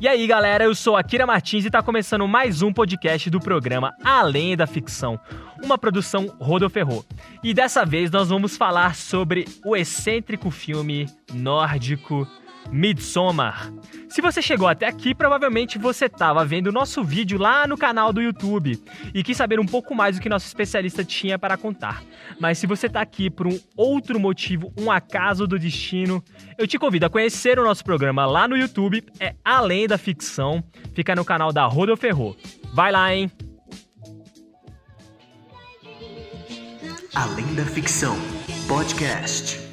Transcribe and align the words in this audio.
E 0.00 0.08
aí, 0.08 0.26
galera, 0.26 0.64
eu 0.64 0.74
sou 0.74 0.96
Akira 0.96 1.26
Martins 1.26 1.64
e 1.64 1.68
está 1.68 1.82
começando 1.82 2.26
mais 2.26 2.62
um 2.62 2.72
podcast 2.72 3.30
do 3.30 3.38
programa 3.40 3.94
Além 4.04 4.56
da 4.56 4.66
Ficção, 4.66 5.18
uma 5.62 5.78
produção 5.78 6.26
Rodoferro. 6.38 7.04
E 7.42 7.54
dessa 7.54 7.84
vez 7.86 8.10
nós 8.10 8.28
vamos 8.28 8.56
falar 8.56 8.96
sobre 8.96 9.46
o 9.64 9.76
excêntrico 9.76 10.50
filme 10.50 11.06
nórdico 11.32 12.26
Midsommar. 12.70 13.72
Se 14.08 14.20
você 14.20 14.40
chegou 14.40 14.68
até 14.68 14.86
aqui, 14.86 15.14
provavelmente 15.14 15.78
você 15.78 16.06
estava 16.06 16.44
vendo 16.44 16.68
o 16.68 16.72
nosso 16.72 17.02
vídeo 17.02 17.38
lá 17.38 17.66
no 17.66 17.76
canal 17.76 18.12
do 18.12 18.22
YouTube 18.22 18.80
e 19.12 19.22
quis 19.22 19.36
saber 19.36 19.58
um 19.58 19.66
pouco 19.66 19.94
mais 19.94 20.16
do 20.16 20.22
que 20.22 20.28
nosso 20.28 20.46
especialista 20.46 21.04
tinha 21.04 21.38
para 21.38 21.56
contar. 21.56 22.02
Mas 22.38 22.58
se 22.58 22.66
você 22.66 22.86
está 22.86 23.00
aqui 23.00 23.28
por 23.28 23.46
um 23.46 23.58
outro 23.76 24.18
motivo, 24.20 24.72
um 24.78 24.90
acaso 24.90 25.46
do 25.46 25.58
destino, 25.58 26.22
eu 26.56 26.66
te 26.66 26.78
convido 26.78 27.06
a 27.06 27.10
conhecer 27.10 27.58
o 27.58 27.64
nosso 27.64 27.84
programa 27.84 28.24
lá 28.26 28.46
no 28.46 28.56
YouTube, 28.56 29.04
é 29.18 29.34
Além 29.44 29.86
da 29.86 29.98
Ficção, 29.98 30.62
fica 30.94 31.14
no 31.14 31.24
canal 31.24 31.52
da 31.52 31.64
Rodo 31.66 31.96
Ferro. 31.96 32.36
Vai 32.72 32.92
lá, 32.92 33.14
hein? 33.14 33.30
Além 37.14 37.54
da 37.54 37.64
Ficção, 37.64 38.16
podcast. 38.66 39.63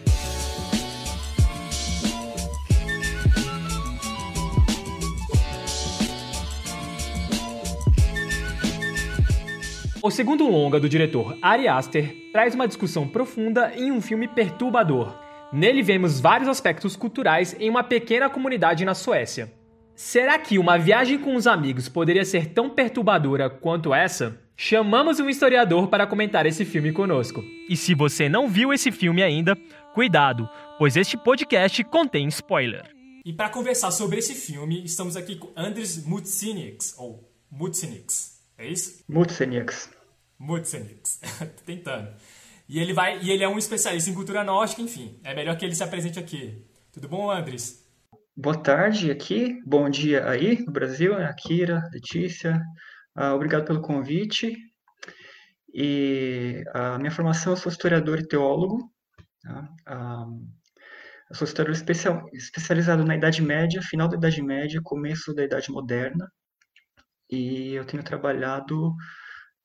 O 10.03 10.09
segundo 10.09 10.47
longa 10.47 10.79
do 10.79 10.89
diretor 10.89 11.37
Ari 11.43 11.67
Aster 11.67 12.15
traz 12.31 12.55
uma 12.55 12.67
discussão 12.67 13.07
profunda 13.07 13.71
em 13.75 13.91
um 13.91 14.01
filme 14.01 14.27
perturbador. 14.27 15.15
Nele 15.53 15.83
vemos 15.83 16.19
vários 16.19 16.49
aspectos 16.49 16.95
culturais 16.95 17.55
em 17.59 17.69
uma 17.69 17.83
pequena 17.83 18.27
comunidade 18.27 18.83
na 18.83 18.95
Suécia. 18.95 19.53
Será 19.93 20.39
que 20.39 20.57
uma 20.57 20.75
viagem 20.75 21.19
com 21.19 21.35
os 21.35 21.45
amigos 21.45 21.87
poderia 21.87 22.25
ser 22.25 22.47
tão 22.47 22.67
perturbadora 22.67 23.47
quanto 23.47 23.93
essa? 23.93 24.41
Chamamos 24.58 25.19
um 25.19 25.30
historiador 25.30 25.88
para 25.88 26.08
comentar 26.08 26.47
esse 26.47 26.65
filme 26.65 26.91
conosco. 26.91 27.43
E 27.69 27.77
se 27.77 27.93
você 27.93 28.27
não 28.27 28.49
viu 28.49 28.73
esse 28.73 28.91
filme 28.91 29.21
ainda, 29.21 29.55
cuidado, 29.93 30.49
pois 30.80 30.97
este 30.97 31.15
podcast 31.15 31.83
contém 31.83 32.27
spoiler. 32.27 32.89
E 33.23 33.31
para 33.31 33.49
conversar 33.49 33.91
sobre 33.91 34.17
esse 34.17 34.33
filme, 34.33 34.83
estamos 34.83 35.15
aqui 35.15 35.36
com 35.36 35.52
Andres 35.55 36.03
Mutsiniks, 36.03 36.95
ou 36.97 37.31
Mutsiniks. 37.52 38.30
É 38.62 38.67
isso? 38.67 39.04
Mutsenix. 39.09 39.90
Mutsenix. 40.38 41.20
Tentando. 41.66 42.14
E 42.70 42.78
ele 42.78 42.94
vai, 42.94 43.20
e 43.20 43.31
ele 43.31 43.44
é 43.44 43.50
um 43.50 43.58
especialista 43.58 44.12
em 44.12 44.14
cultura 44.14 44.44
nórdica, 44.44 44.84
enfim. 44.84 45.20
É 45.23 45.34
melhor 45.34 45.58
que 45.58 45.66
ele 45.66 45.73
se 45.73 45.84
apresente 45.84 46.20
aqui. 46.20 46.64
Tudo 46.92 47.09
bom, 47.09 47.32
Andres? 47.32 47.84
Boa 48.38 48.56
tarde 48.56 49.09
aqui, 49.09 49.59
bom 49.66 49.89
dia 49.89 50.30
aí 50.30 50.64
no 50.64 50.72
Brasil, 50.72 51.17
né? 51.17 51.26
Akira, 51.26 51.89
Letícia. 51.92 52.62
Uh, 53.17 53.34
obrigado 53.34 53.66
pelo 53.66 53.82
convite. 53.82 54.56
E 55.73 56.64
a 56.72 57.00
minha 57.00 57.09
formação, 57.09 57.54
eu 57.54 57.58
sou 57.58 57.72
historiador 57.72 58.20
e 58.20 58.28
teólogo. 58.28 58.78
Tá? 59.42 59.67
Uh, 59.89 60.48
eu 61.32 61.36
sou 61.36 61.48
historiador 61.48 61.76
especial, 61.76 62.30
especializado 62.32 63.04
na 63.04 63.16
Idade 63.16 63.42
Média, 63.42 63.82
final 63.82 64.08
da 64.08 64.17
Idade 64.17 64.44
Média, 64.44 64.80
começo 64.84 65.34
da 65.34 65.44
Idade 65.44 65.72
Moderna 65.72 66.32
e 67.31 67.73
eu 67.73 67.85
tenho 67.85 68.03
trabalhado, 68.03 68.93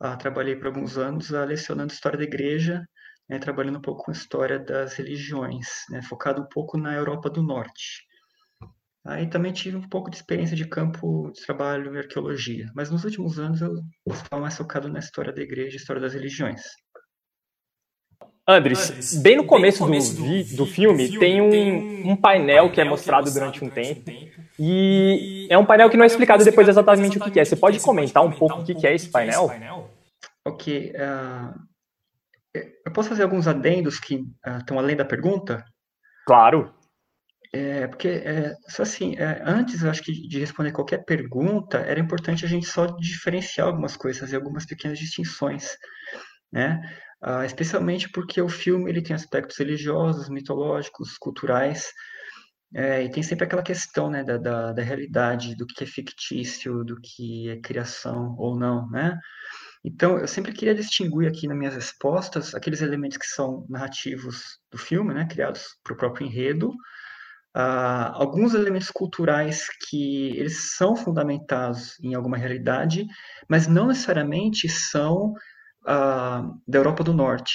ah, 0.00 0.16
trabalhei 0.16 0.56
por 0.56 0.68
alguns 0.68 0.96
anos 0.96 1.34
ah, 1.34 1.44
lecionando 1.44 1.92
história 1.92 2.18
da 2.18 2.24
igreja, 2.24 2.86
né, 3.28 3.38
trabalhando 3.38 3.78
um 3.78 3.82
pouco 3.82 4.04
com 4.04 4.12
história 4.12 4.58
das 4.58 4.94
religiões, 4.94 5.66
né, 5.90 6.00
focado 6.02 6.42
um 6.42 6.48
pouco 6.48 6.78
na 6.78 6.94
Europa 6.94 7.28
do 7.28 7.42
Norte. 7.42 8.04
Aí 9.04 9.28
também 9.28 9.52
tive 9.52 9.76
um 9.76 9.88
pouco 9.88 10.10
de 10.10 10.16
experiência 10.16 10.56
de 10.56 10.68
campo 10.68 11.30
de 11.32 11.44
trabalho 11.44 11.94
em 11.94 11.98
arqueologia, 11.98 12.70
mas 12.74 12.90
nos 12.90 13.04
últimos 13.04 13.38
anos 13.38 13.60
eu 13.60 13.72
estava 14.08 14.42
mais 14.42 14.56
focado 14.56 14.88
na 14.88 14.98
história 14.98 15.32
da 15.32 15.42
igreja, 15.42 15.76
história 15.76 16.02
das 16.02 16.14
religiões. 16.14 16.62
Andres, 18.48 19.20
bem 19.20 19.36
no 19.36 19.44
começo, 19.44 19.84
bem 19.84 19.98
no 19.98 20.04
começo 20.04 20.16
do, 20.16 20.22
do, 20.22 20.56
do, 20.56 20.66
filme, 20.66 21.08
filme, 21.08 21.18
tem 21.18 21.40
um, 21.40 22.12
um 22.12 22.16
painel 22.16 22.70
que 22.70 22.80
é 22.80 22.84
mostrado 22.84 23.28
durante 23.32 23.64
um 23.64 23.68
tempo. 23.68 24.08
E 24.58 25.48
é 25.50 25.58
um 25.58 25.66
painel 25.66 25.90
que 25.90 25.96
não 25.96 26.04
é 26.04 26.06
explicado 26.06 26.44
depois 26.44 26.68
exatamente 26.68 27.18
o 27.18 27.20
que 27.20 27.40
é. 27.40 27.44
Você 27.44 27.56
pode 27.56 27.80
comentar 27.80 28.24
um 28.24 28.30
pouco 28.30 28.60
o 28.60 28.64
que 28.64 28.86
é 28.86 28.94
esse 28.94 29.10
painel? 29.10 29.50
Ok. 30.46 30.92
Uh, 30.94 31.66
eu 32.84 32.92
posso 32.92 33.08
fazer 33.08 33.24
alguns 33.24 33.48
adendos 33.48 33.98
que 33.98 34.16
uh, 34.16 34.58
estão 34.58 34.78
além 34.78 34.94
da 34.94 35.04
pergunta? 35.04 35.64
Claro. 36.24 36.72
É, 37.52 37.86
porque, 37.86 38.08
é, 38.08 38.54
só 38.68 38.82
assim, 38.82 39.16
é, 39.16 39.42
antes, 39.44 39.82
eu 39.82 39.90
acho 39.90 40.02
que 40.02 40.12
de 40.12 40.38
responder 40.38 40.72
qualquer 40.72 41.04
pergunta, 41.04 41.78
era 41.78 41.98
importante 41.98 42.44
a 42.44 42.48
gente 42.48 42.66
só 42.66 42.86
diferenciar 42.86 43.66
algumas 43.66 43.96
coisas, 43.96 44.20
fazer 44.20 44.36
algumas 44.36 44.66
pequenas 44.66 44.98
distinções, 44.98 45.76
né? 46.52 46.80
Uh, 47.26 47.42
especialmente 47.44 48.08
porque 48.10 48.40
o 48.40 48.48
filme 48.48 48.88
ele 48.88 49.02
tem 49.02 49.16
aspectos 49.16 49.56
religiosos, 49.58 50.28
mitológicos, 50.28 51.18
culturais, 51.18 51.90
é, 52.74 53.04
e 53.04 53.10
tem 53.10 53.22
sempre 53.22 53.44
aquela 53.46 53.62
questão 53.62 54.10
né, 54.10 54.22
da, 54.22 54.36
da, 54.36 54.72
da, 54.72 54.82
realidade, 54.82 55.56
do 55.56 55.66
que 55.66 55.84
é 55.84 55.86
fictício, 55.86 56.84
do 56.84 57.00
que 57.00 57.48
é 57.48 57.60
criação 57.60 58.34
ou 58.38 58.56
não, 58.56 58.88
né? 58.90 59.18
Então, 59.84 60.18
eu 60.18 60.26
sempre 60.26 60.52
queria 60.52 60.74
distinguir 60.74 61.28
aqui 61.28 61.46
nas 61.46 61.56
minhas 61.56 61.74
respostas 61.74 62.54
aqueles 62.54 62.82
elementos 62.82 63.16
que 63.16 63.26
são 63.26 63.64
narrativos 63.68 64.58
do 64.70 64.76
filme, 64.76 65.14
né, 65.14 65.26
criados 65.30 65.62
para 65.84 65.94
o 65.94 65.96
próprio 65.96 66.26
enredo, 66.26 66.70
uh, 67.56 68.10
alguns 68.14 68.52
elementos 68.52 68.90
culturais 68.90 69.68
que 69.88 70.36
eles 70.36 70.74
são 70.76 70.96
fundamentados 70.96 71.98
em 72.02 72.14
alguma 72.14 72.36
realidade, 72.36 73.06
mas 73.48 73.68
não 73.68 73.86
necessariamente 73.86 74.68
são 74.68 75.34
uh, 75.86 76.60
da 76.66 76.78
Europa 76.78 77.04
do 77.04 77.14
Norte, 77.14 77.54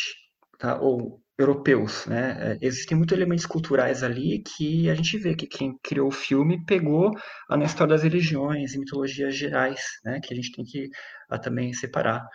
tá? 0.58 0.80
ou 0.80 1.22
europeus, 1.42 2.06
né? 2.06 2.38
É, 2.40 2.58
existem 2.62 2.96
muitos 2.98 3.18
elementos 3.18 3.46
culturais 3.46 4.04
ali 4.04 4.44
que 4.44 4.90
a 4.90 4.96
gente 4.96 5.18
vê 5.18 5.36
que 5.36 5.48
quem 5.48 5.78
criou 5.84 6.08
o 6.08 6.12
filme 6.12 6.64
pegou 6.66 7.12
a 7.50 7.58
na 7.58 7.66
história 7.66 7.94
das 7.96 8.04
religiões 8.04 8.74
e 8.74 8.80
mitologias 8.80 9.36
gerais, 9.36 9.82
né? 10.06 10.20
Que 10.22 10.34
a 10.34 10.36
gente 10.36 10.52
tem 10.52 10.64
que 10.64 10.90
ah, 11.30 11.40
também 11.40 11.74
separar. 11.74 12.26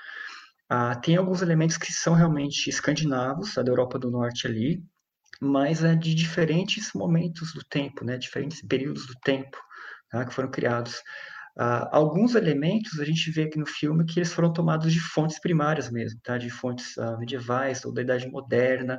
Ah, 0.69 0.97
tem 0.97 1.17
alguns 1.17 1.43
elementos 1.43 1.79
que 1.79 1.93
são 1.93 2.15
realmente 2.15 2.69
escandinavos, 2.69 3.55
da 3.55 3.63
Europa 3.63 3.99
do 3.99 4.11
Norte 4.11 4.47
ali, 4.47 4.83
mas 5.41 5.85
é 5.85 5.95
de 5.95 6.15
diferentes 6.15 6.93
momentos 6.95 7.53
do 7.53 7.63
tempo, 7.65 8.05
né? 8.05 8.19
Diferentes 8.19 8.61
períodos 8.67 9.07
do 9.07 9.15
tempo 9.23 9.57
tá? 10.11 10.25
que 10.25 10.35
foram 10.35 10.51
criados. 10.51 11.03
Uh, 11.59 11.89
alguns 11.91 12.35
elementos 12.35 13.01
a 13.01 13.05
gente 13.05 13.31
vê 13.31 13.45
aqui 13.45 13.59
no 13.59 13.65
filme 13.65 14.05
que 14.05 14.19
eles 14.19 14.31
foram 14.31 14.53
tomados 14.53 14.93
de 14.93 15.01
fontes 15.01 15.39
primárias 15.39 15.91
mesmo, 15.91 16.21
tá? 16.23 16.37
de 16.37 16.51
fontes 16.51 16.95
uh, 16.99 17.19
medievais 17.19 17.83
ou 17.87 17.95
da 17.95 18.03
Idade 18.03 18.29
Moderna, 18.29 18.99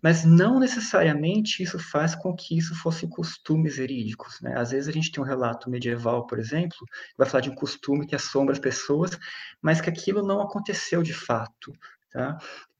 mas 0.00 0.24
não 0.24 0.60
necessariamente 0.60 1.60
isso 1.60 1.76
faz 1.76 2.14
com 2.14 2.32
que 2.36 2.56
isso 2.56 2.72
fossem 2.76 3.08
costumes 3.08 3.78
verídicos. 3.78 4.40
Né? 4.40 4.54
Às 4.56 4.70
vezes 4.70 4.88
a 4.88 4.92
gente 4.92 5.10
tem 5.10 5.20
um 5.20 5.26
relato 5.26 5.68
medieval, 5.68 6.24
por 6.24 6.38
exemplo, 6.38 6.78
que 6.78 7.16
vai 7.18 7.28
falar 7.28 7.40
de 7.40 7.50
um 7.50 7.54
costume 7.54 8.06
que 8.06 8.14
assombra 8.14 8.52
as 8.52 8.60
pessoas, 8.60 9.18
mas 9.60 9.80
que 9.80 9.90
aquilo 9.90 10.24
não 10.24 10.40
aconteceu 10.40 11.02
de 11.02 11.12
fato. 11.12 11.72
Tá? 12.12 12.38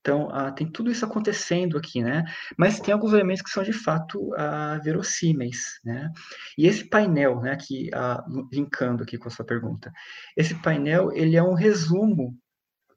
Então, 0.08 0.30
ah, 0.32 0.50
tem 0.50 0.66
tudo 0.66 0.90
isso 0.90 1.04
acontecendo 1.04 1.76
aqui, 1.76 2.02
né? 2.02 2.24
Mas 2.56 2.80
tem 2.80 2.94
alguns 2.94 3.12
elementos 3.12 3.42
que 3.42 3.50
são 3.50 3.62
de 3.62 3.74
fato 3.74 4.34
ah, 4.38 4.80
verossímeis, 4.82 5.78
né? 5.84 6.10
E 6.56 6.66
esse 6.66 6.88
painel, 6.88 7.42
né, 7.42 7.54
que, 7.56 7.90
ah, 7.92 8.24
linkando 8.50 9.02
aqui 9.02 9.18
com 9.18 9.28
a 9.28 9.30
sua 9.30 9.44
pergunta, 9.44 9.92
esse 10.34 10.54
painel, 10.54 11.12
ele 11.12 11.36
é 11.36 11.42
um 11.42 11.52
resumo 11.52 12.34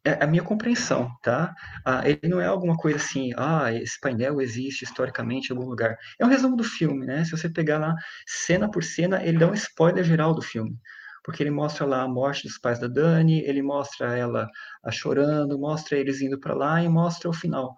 é 0.05 0.23
a 0.23 0.25
minha 0.25 0.41
compreensão, 0.41 1.11
tá? 1.21 1.53
Ah, 1.85 2.07
ele 2.07 2.29
não 2.29 2.39
é 2.39 2.45
alguma 2.45 2.77
coisa 2.77 2.97
assim, 2.97 3.31
ah, 3.37 3.73
esse 3.73 3.99
painel 3.99 4.39
existe 4.39 4.83
historicamente 4.85 5.49
em 5.49 5.55
algum 5.55 5.69
lugar. 5.69 5.97
É 6.17 6.25
um 6.25 6.29
resumo 6.29 6.55
do 6.55 6.63
filme, 6.63 7.05
né? 7.05 7.25
Se 7.25 7.31
você 7.31 7.49
pegar 7.49 7.77
lá 7.77 7.93
cena 8.25 8.71
por 8.71 8.83
cena, 8.85 9.21
ele 9.21 9.37
dá 9.37 9.47
um 9.47 9.53
spoiler 9.53 10.03
geral 10.05 10.33
do 10.33 10.41
filme 10.41 10.77
porque 11.23 11.43
ele 11.43 11.51
mostra 11.51 11.85
lá 11.85 12.01
a 12.03 12.07
morte 12.07 12.47
dos 12.47 12.57
pais 12.57 12.79
da 12.79 12.87
Dani, 12.87 13.41
ele 13.41 13.61
mostra 13.61 14.17
ela 14.17 14.47
a 14.83 14.91
chorando, 14.91 15.59
mostra 15.59 15.97
eles 15.97 16.21
indo 16.21 16.39
para 16.39 16.53
lá 16.53 16.83
e 16.83 16.89
mostra 16.89 17.29
o 17.29 17.33
final. 17.33 17.75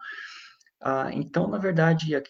Ah, 0.81 1.09
então, 1.13 1.47
na 1.47 1.57
verdade, 1.57 2.15
a 2.15 2.21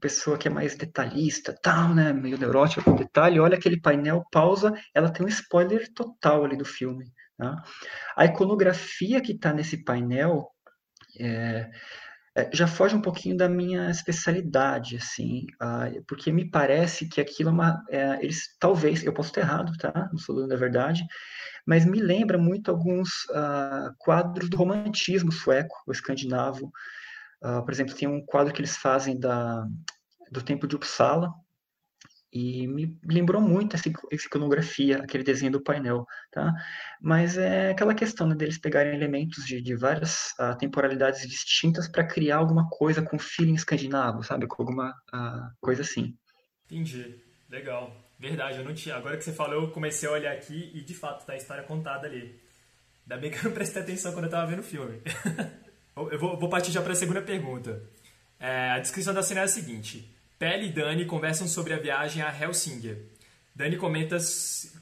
pessoa 0.00 0.38
que 0.38 0.48
é 0.48 0.50
mais 0.50 0.76
detalhista, 0.76 1.54
tal, 1.62 1.94
né, 1.94 2.12
meio 2.12 2.38
neurótica 2.38 2.82
com 2.82 2.96
detalhe, 2.96 3.40
olha 3.40 3.56
aquele 3.56 3.80
painel, 3.80 4.24
pausa, 4.30 4.72
ela 4.94 5.10
tem 5.10 5.24
um 5.24 5.28
spoiler 5.28 5.92
total 5.94 6.44
ali 6.44 6.56
do 6.56 6.64
filme. 6.64 7.12
Tá? 7.36 7.62
A 8.16 8.24
iconografia 8.26 9.20
que 9.20 9.32
está 9.32 9.52
nesse 9.52 9.84
painel 9.84 10.48
é, 11.18 11.70
já 12.52 12.66
foge 12.66 12.96
um 12.96 13.00
pouquinho 13.00 13.36
da 13.36 13.48
minha 13.48 13.90
especialidade, 13.90 14.96
assim, 14.96 15.46
uh, 15.62 16.02
porque 16.06 16.32
me 16.32 16.48
parece 16.50 17.06
que 17.06 17.20
aquilo 17.20 17.50
é 17.50 17.52
uma, 17.52 17.84
é, 17.90 18.18
eles 18.22 18.56
talvez, 18.58 19.04
eu 19.04 19.12
posso 19.12 19.28
estar 19.28 19.42
errado, 19.42 19.76
tá? 19.76 20.08
Não 20.10 20.18
sou 20.18 20.34
dono 20.34 20.48
da 20.48 20.56
verdade, 20.56 21.04
mas 21.66 21.84
me 21.84 22.00
lembra 22.00 22.38
muito 22.38 22.70
alguns 22.70 23.24
uh, 23.30 23.94
quadros 23.98 24.48
do 24.48 24.56
romantismo 24.56 25.30
sueco, 25.30 25.76
ou 25.86 25.92
escandinavo. 25.92 26.72
Uh, 27.42 27.62
por 27.62 27.72
exemplo, 27.72 27.94
tem 27.94 28.08
um 28.08 28.24
quadro 28.24 28.52
que 28.52 28.60
eles 28.60 28.76
fazem 28.76 29.18
da, 29.18 29.66
do 30.30 30.42
Templo 30.42 30.66
de 30.66 30.74
Uppsala, 30.74 31.30
e 32.32 32.66
me 32.66 32.98
lembrou 33.04 33.42
muito 33.42 33.76
essa 33.76 33.90
iconografia, 34.10 34.98
aquele 34.98 35.22
desenho 35.22 35.52
do 35.52 35.62
painel, 35.62 36.06
tá? 36.30 36.54
Mas 37.00 37.36
é 37.36 37.70
aquela 37.70 37.94
questão 37.94 38.26
né, 38.26 38.34
deles 38.34 38.58
pegarem 38.58 38.94
elementos 38.94 39.44
de, 39.44 39.60
de 39.60 39.76
várias 39.76 40.32
uh, 40.40 40.56
temporalidades 40.58 41.28
distintas 41.28 41.86
para 41.86 42.06
criar 42.06 42.38
alguma 42.38 42.68
coisa 42.70 43.02
com 43.02 43.18
feeling 43.18 43.54
escandinavo, 43.54 44.22
sabe? 44.22 44.46
Com 44.46 44.62
alguma 44.62 44.90
uh, 45.12 45.54
coisa 45.60 45.82
assim. 45.82 46.16
Entendi. 46.64 47.20
Legal. 47.50 47.94
Verdade, 48.18 48.58
eu 48.58 48.64
não 48.64 48.72
tinha. 48.72 48.96
Agora 48.96 49.18
que 49.18 49.24
você 49.24 49.32
falou, 49.32 49.64
eu 49.64 49.70
comecei 49.70 50.08
a 50.08 50.12
olhar 50.12 50.32
aqui 50.32 50.70
e 50.72 50.80
de 50.80 50.94
fato 50.94 51.26
tá 51.26 51.34
a 51.34 51.36
história 51.36 51.64
contada 51.64 52.06
ali. 52.06 52.40
Ainda 53.02 53.20
bem 53.20 53.30
que 53.30 53.38
eu 53.38 53.44
não 53.44 53.52
prestei 53.52 53.82
atenção 53.82 54.12
quando 54.12 54.24
eu 54.24 54.30
tava 54.30 54.46
vendo 54.50 54.60
o 54.60 54.62
filme. 54.62 55.02
eu 56.10 56.18
vou, 56.18 56.38
vou 56.38 56.48
partir 56.48 56.70
já 56.70 56.80
para 56.80 56.92
a 56.92 56.96
segunda 56.96 57.20
pergunta. 57.20 57.82
É, 58.40 58.70
a 58.70 58.78
descrição 58.78 59.12
da 59.12 59.22
cena 59.22 59.40
é 59.40 59.44
a 59.44 59.48
seguinte: 59.48 60.08
Pelle 60.42 60.66
e 60.66 60.72
Dani 60.72 61.04
conversam 61.04 61.46
sobre 61.46 61.72
a 61.72 61.78
viagem 61.78 62.20
a 62.20 62.36
Helsinki. 62.36 62.96
Dani 63.54 63.76
comenta 63.76 64.16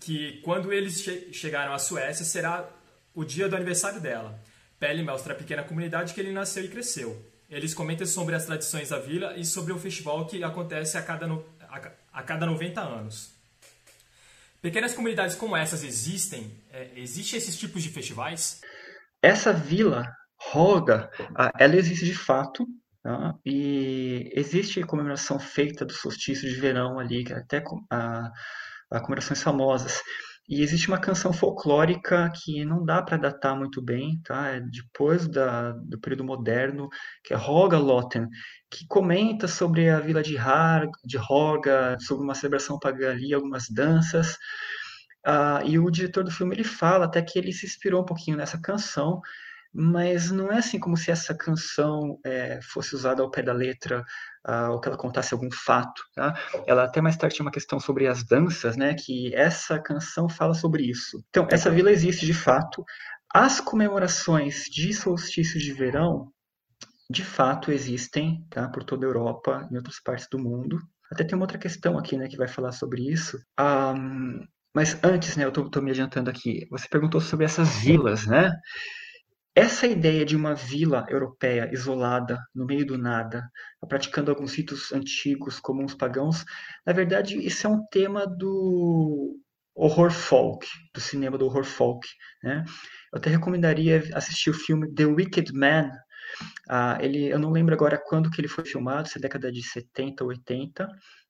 que 0.00 0.40
quando 0.42 0.72
eles 0.72 1.02
che 1.02 1.34
chegaram 1.34 1.74
à 1.74 1.78
Suécia 1.78 2.24
será 2.24 2.66
o 3.14 3.26
dia 3.26 3.46
do 3.46 3.56
aniversário 3.56 4.00
dela. 4.00 4.40
Pelle 4.78 5.02
mostra 5.02 5.34
a 5.34 5.36
pequena 5.36 5.62
comunidade 5.62 6.14
que 6.14 6.20
ele 6.20 6.32
nasceu 6.32 6.64
e 6.64 6.68
cresceu. 6.68 7.14
Eles 7.50 7.74
comentam 7.74 8.06
sobre 8.06 8.34
as 8.34 8.46
tradições 8.46 8.88
da 8.88 8.98
vila 8.98 9.36
e 9.36 9.44
sobre 9.44 9.74
o 9.74 9.78
festival 9.78 10.26
que 10.26 10.42
acontece 10.42 10.96
a 10.96 11.02
cada, 11.02 11.26
no, 11.26 11.44
a, 12.10 12.22
cada 12.22 12.46
90 12.46 12.80
anos. 12.80 13.34
Pequenas 14.62 14.94
comunidades 14.94 15.36
como 15.36 15.54
essas 15.54 15.84
existem? 15.84 16.50
É, 16.72 16.90
existem 16.96 17.36
esses 17.36 17.58
tipos 17.58 17.82
de 17.82 17.90
festivais? 17.90 18.62
Essa 19.20 19.52
vila, 19.52 20.10
Roga, 20.38 21.10
ela 21.58 21.76
existe 21.76 22.06
de 22.06 22.14
fato. 22.14 22.66
Tá? 23.02 23.34
E 23.44 24.30
existe 24.34 24.82
comemoração 24.82 25.38
feita 25.38 25.84
do 25.84 25.92
solstício 25.92 26.48
de 26.48 26.60
verão 26.60 26.98
ali, 26.98 27.24
que 27.24 27.32
é 27.32 27.36
até 27.36 27.62
a, 27.90 28.30
a 28.90 29.00
comemorações 29.00 29.42
famosas. 29.42 30.02
E 30.48 30.62
existe 30.62 30.88
uma 30.88 30.98
canção 30.98 31.32
folclórica 31.32 32.30
que 32.34 32.64
não 32.64 32.84
dá 32.84 33.00
para 33.00 33.16
datar 33.16 33.56
muito 33.56 33.80
bem, 33.80 34.20
tá? 34.24 34.48
É 34.48 34.60
depois 34.60 35.28
da, 35.28 35.70
do 35.72 35.98
período 36.00 36.24
moderno, 36.24 36.88
que 37.22 37.32
é 37.32 37.36
Roga 37.36 37.78
que 38.68 38.84
comenta 38.88 39.46
sobre 39.46 39.88
a 39.88 40.00
vila 40.00 40.22
de, 40.22 40.36
Har, 40.36 40.88
de 41.04 41.16
Roga, 41.16 41.96
sobre 42.00 42.24
uma 42.24 42.34
celebração 42.34 42.78
pagã 42.80 43.12
ali, 43.12 43.32
algumas 43.32 43.66
danças. 43.70 44.36
Ah, 45.24 45.62
e 45.64 45.78
o 45.78 45.90
diretor 45.90 46.24
do 46.24 46.30
filme 46.30 46.54
ele 46.56 46.64
fala 46.64 47.04
até 47.04 47.22
que 47.22 47.38
ele 47.38 47.52
se 47.52 47.66
inspirou 47.66 48.02
um 48.02 48.06
pouquinho 48.06 48.36
nessa 48.36 48.60
canção 48.60 49.20
mas 49.72 50.30
não 50.30 50.50
é 50.50 50.58
assim 50.58 50.78
como 50.78 50.96
se 50.96 51.10
essa 51.10 51.34
canção 51.34 52.18
é, 52.24 52.60
fosse 52.62 52.94
usada 52.94 53.22
ao 53.22 53.30
pé 53.30 53.42
da 53.42 53.52
letra, 53.52 54.04
uh, 54.46 54.72
ou 54.72 54.80
que 54.80 54.88
ela 54.88 54.96
contasse 54.96 55.32
algum 55.32 55.50
fato. 55.50 56.02
Tá? 56.14 56.34
Ela 56.66 56.84
até 56.84 57.00
mais 57.00 57.16
tarde 57.16 57.36
tinha 57.36 57.44
uma 57.44 57.52
questão 57.52 57.78
sobre 57.78 58.06
as 58.06 58.24
danças, 58.24 58.76
né, 58.76 58.94
que 58.94 59.34
essa 59.34 59.78
canção 59.78 60.28
fala 60.28 60.54
sobre 60.54 60.84
isso. 60.84 61.22
Então, 61.28 61.46
essa 61.50 61.70
vila 61.70 61.90
existe 61.90 62.26
de 62.26 62.34
fato. 62.34 62.84
As 63.32 63.60
comemorações 63.60 64.64
de 64.64 64.92
solstício 64.92 65.60
de 65.60 65.72
verão, 65.72 66.32
de 67.08 67.24
fato, 67.24 67.70
existem 67.70 68.44
tá, 68.50 68.68
por 68.68 68.84
toda 68.84 69.06
a 69.06 69.08
Europa 69.08 69.68
e 69.70 69.76
outras 69.76 70.00
partes 70.02 70.26
do 70.30 70.38
mundo. 70.38 70.78
Até 71.12 71.24
tem 71.24 71.36
uma 71.36 71.44
outra 71.44 71.58
questão 71.58 71.98
aqui 71.98 72.16
né, 72.16 72.28
que 72.28 72.36
vai 72.36 72.48
falar 72.48 72.72
sobre 72.72 73.02
isso. 73.02 73.38
Um, 73.58 74.44
mas 74.74 74.96
antes, 75.02 75.36
né, 75.36 75.44
eu 75.44 75.48
estou 75.48 75.82
me 75.82 75.90
adiantando 75.90 76.30
aqui, 76.30 76.66
você 76.70 76.86
perguntou 76.88 77.20
sobre 77.20 77.44
essas 77.44 77.78
vilas, 77.82 78.26
né? 78.26 78.52
Essa 79.54 79.86
ideia 79.86 80.24
de 80.24 80.36
uma 80.36 80.54
vila 80.54 81.04
europeia 81.08 81.68
isolada, 81.72 82.38
no 82.54 82.64
meio 82.64 82.86
do 82.86 82.96
nada, 82.96 83.50
praticando 83.88 84.30
alguns 84.30 84.54
ritos 84.54 84.92
antigos, 84.92 85.58
como 85.58 85.84
os 85.84 85.94
pagãos, 85.94 86.44
na 86.86 86.92
verdade, 86.92 87.36
isso 87.36 87.66
é 87.66 87.70
um 87.70 87.84
tema 87.90 88.26
do 88.26 89.36
horror 89.74 90.12
folk, 90.12 90.66
do 90.94 91.00
cinema 91.00 91.36
do 91.36 91.46
horror 91.46 91.64
folk. 91.64 92.06
Né? 92.42 92.64
Eu 93.12 93.18
até 93.18 93.30
recomendaria 93.30 94.02
assistir 94.14 94.50
o 94.50 94.54
filme 94.54 94.92
The 94.94 95.06
Wicked 95.06 95.52
Man. 95.52 95.90
Ah, 96.68 96.98
ele, 97.00 97.26
eu 97.26 97.38
não 97.38 97.50
lembro 97.50 97.74
agora 97.74 97.98
quando 97.98 98.30
que 98.30 98.40
ele 98.40 98.48
foi 98.48 98.64
filmado, 98.64 99.08
se 99.08 99.18
é 99.18 99.20
década 99.20 99.50
de 99.50 99.62
70 99.62 100.22
ou 100.22 100.30
80. 100.30 100.88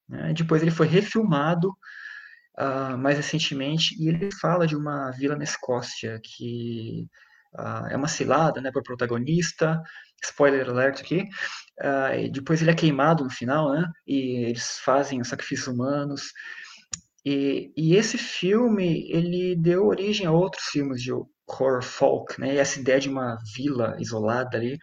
Né? 0.08 0.34
Depois 0.34 0.60
ele 0.60 0.70
foi 0.70 0.86
refilmado 0.86 1.74
ah, 2.58 2.98
mais 2.98 3.16
recentemente 3.16 3.94
e 3.98 4.08
ele 4.08 4.30
fala 4.40 4.66
de 4.66 4.76
uma 4.76 5.10
vila 5.12 5.36
na 5.36 5.44
Escócia 5.44 6.20
que 6.22 7.08
Uh, 7.54 7.86
é 7.90 7.96
uma 7.96 8.08
cilada 8.08 8.60
né, 8.60 8.70
para 8.70 8.80
o 8.80 8.84
protagonista. 8.84 9.80
Spoiler 10.22 10.68
alert 10.68 11.00
aqui. 11.00 11.28
Uh, 11.80 12.30
depois 12.30 12.60
ele 12.60 12.70
é 12.70 12.74
queimado 12.74 13.24
no 13.24 13.30
final, 13.30 13.72
né? 13.72 13.86
E 14.06 14.44
eles 14.46 14.78
fazem 14.80 15.20
os 15.20 15.28
sacrifícios 15.28 15.68
humanos. 15.68 16.32
E, 17.24 17.72
e, 17.76 17.96
esse 17.96 18.16
filme 18.16 19.10
ele 19.10 19.54
deu 19.56 19.86
origem 19.86 20.26
a 20.26 20.32
outros 20.32 20.64
filmes 20.66 21.02
de 21.02 21.12
horror 21.12 21.82
folk, 21.82 22.40
né? 22.40 22.54
E 22.54 22.58
essa 22.58 22.80
ideia 22.80 23.00
de 23.00 23.08
uma 23.08 23.38
vila 23.54 23.96
isolada 23.98 24.56
ali. 24.56 24.78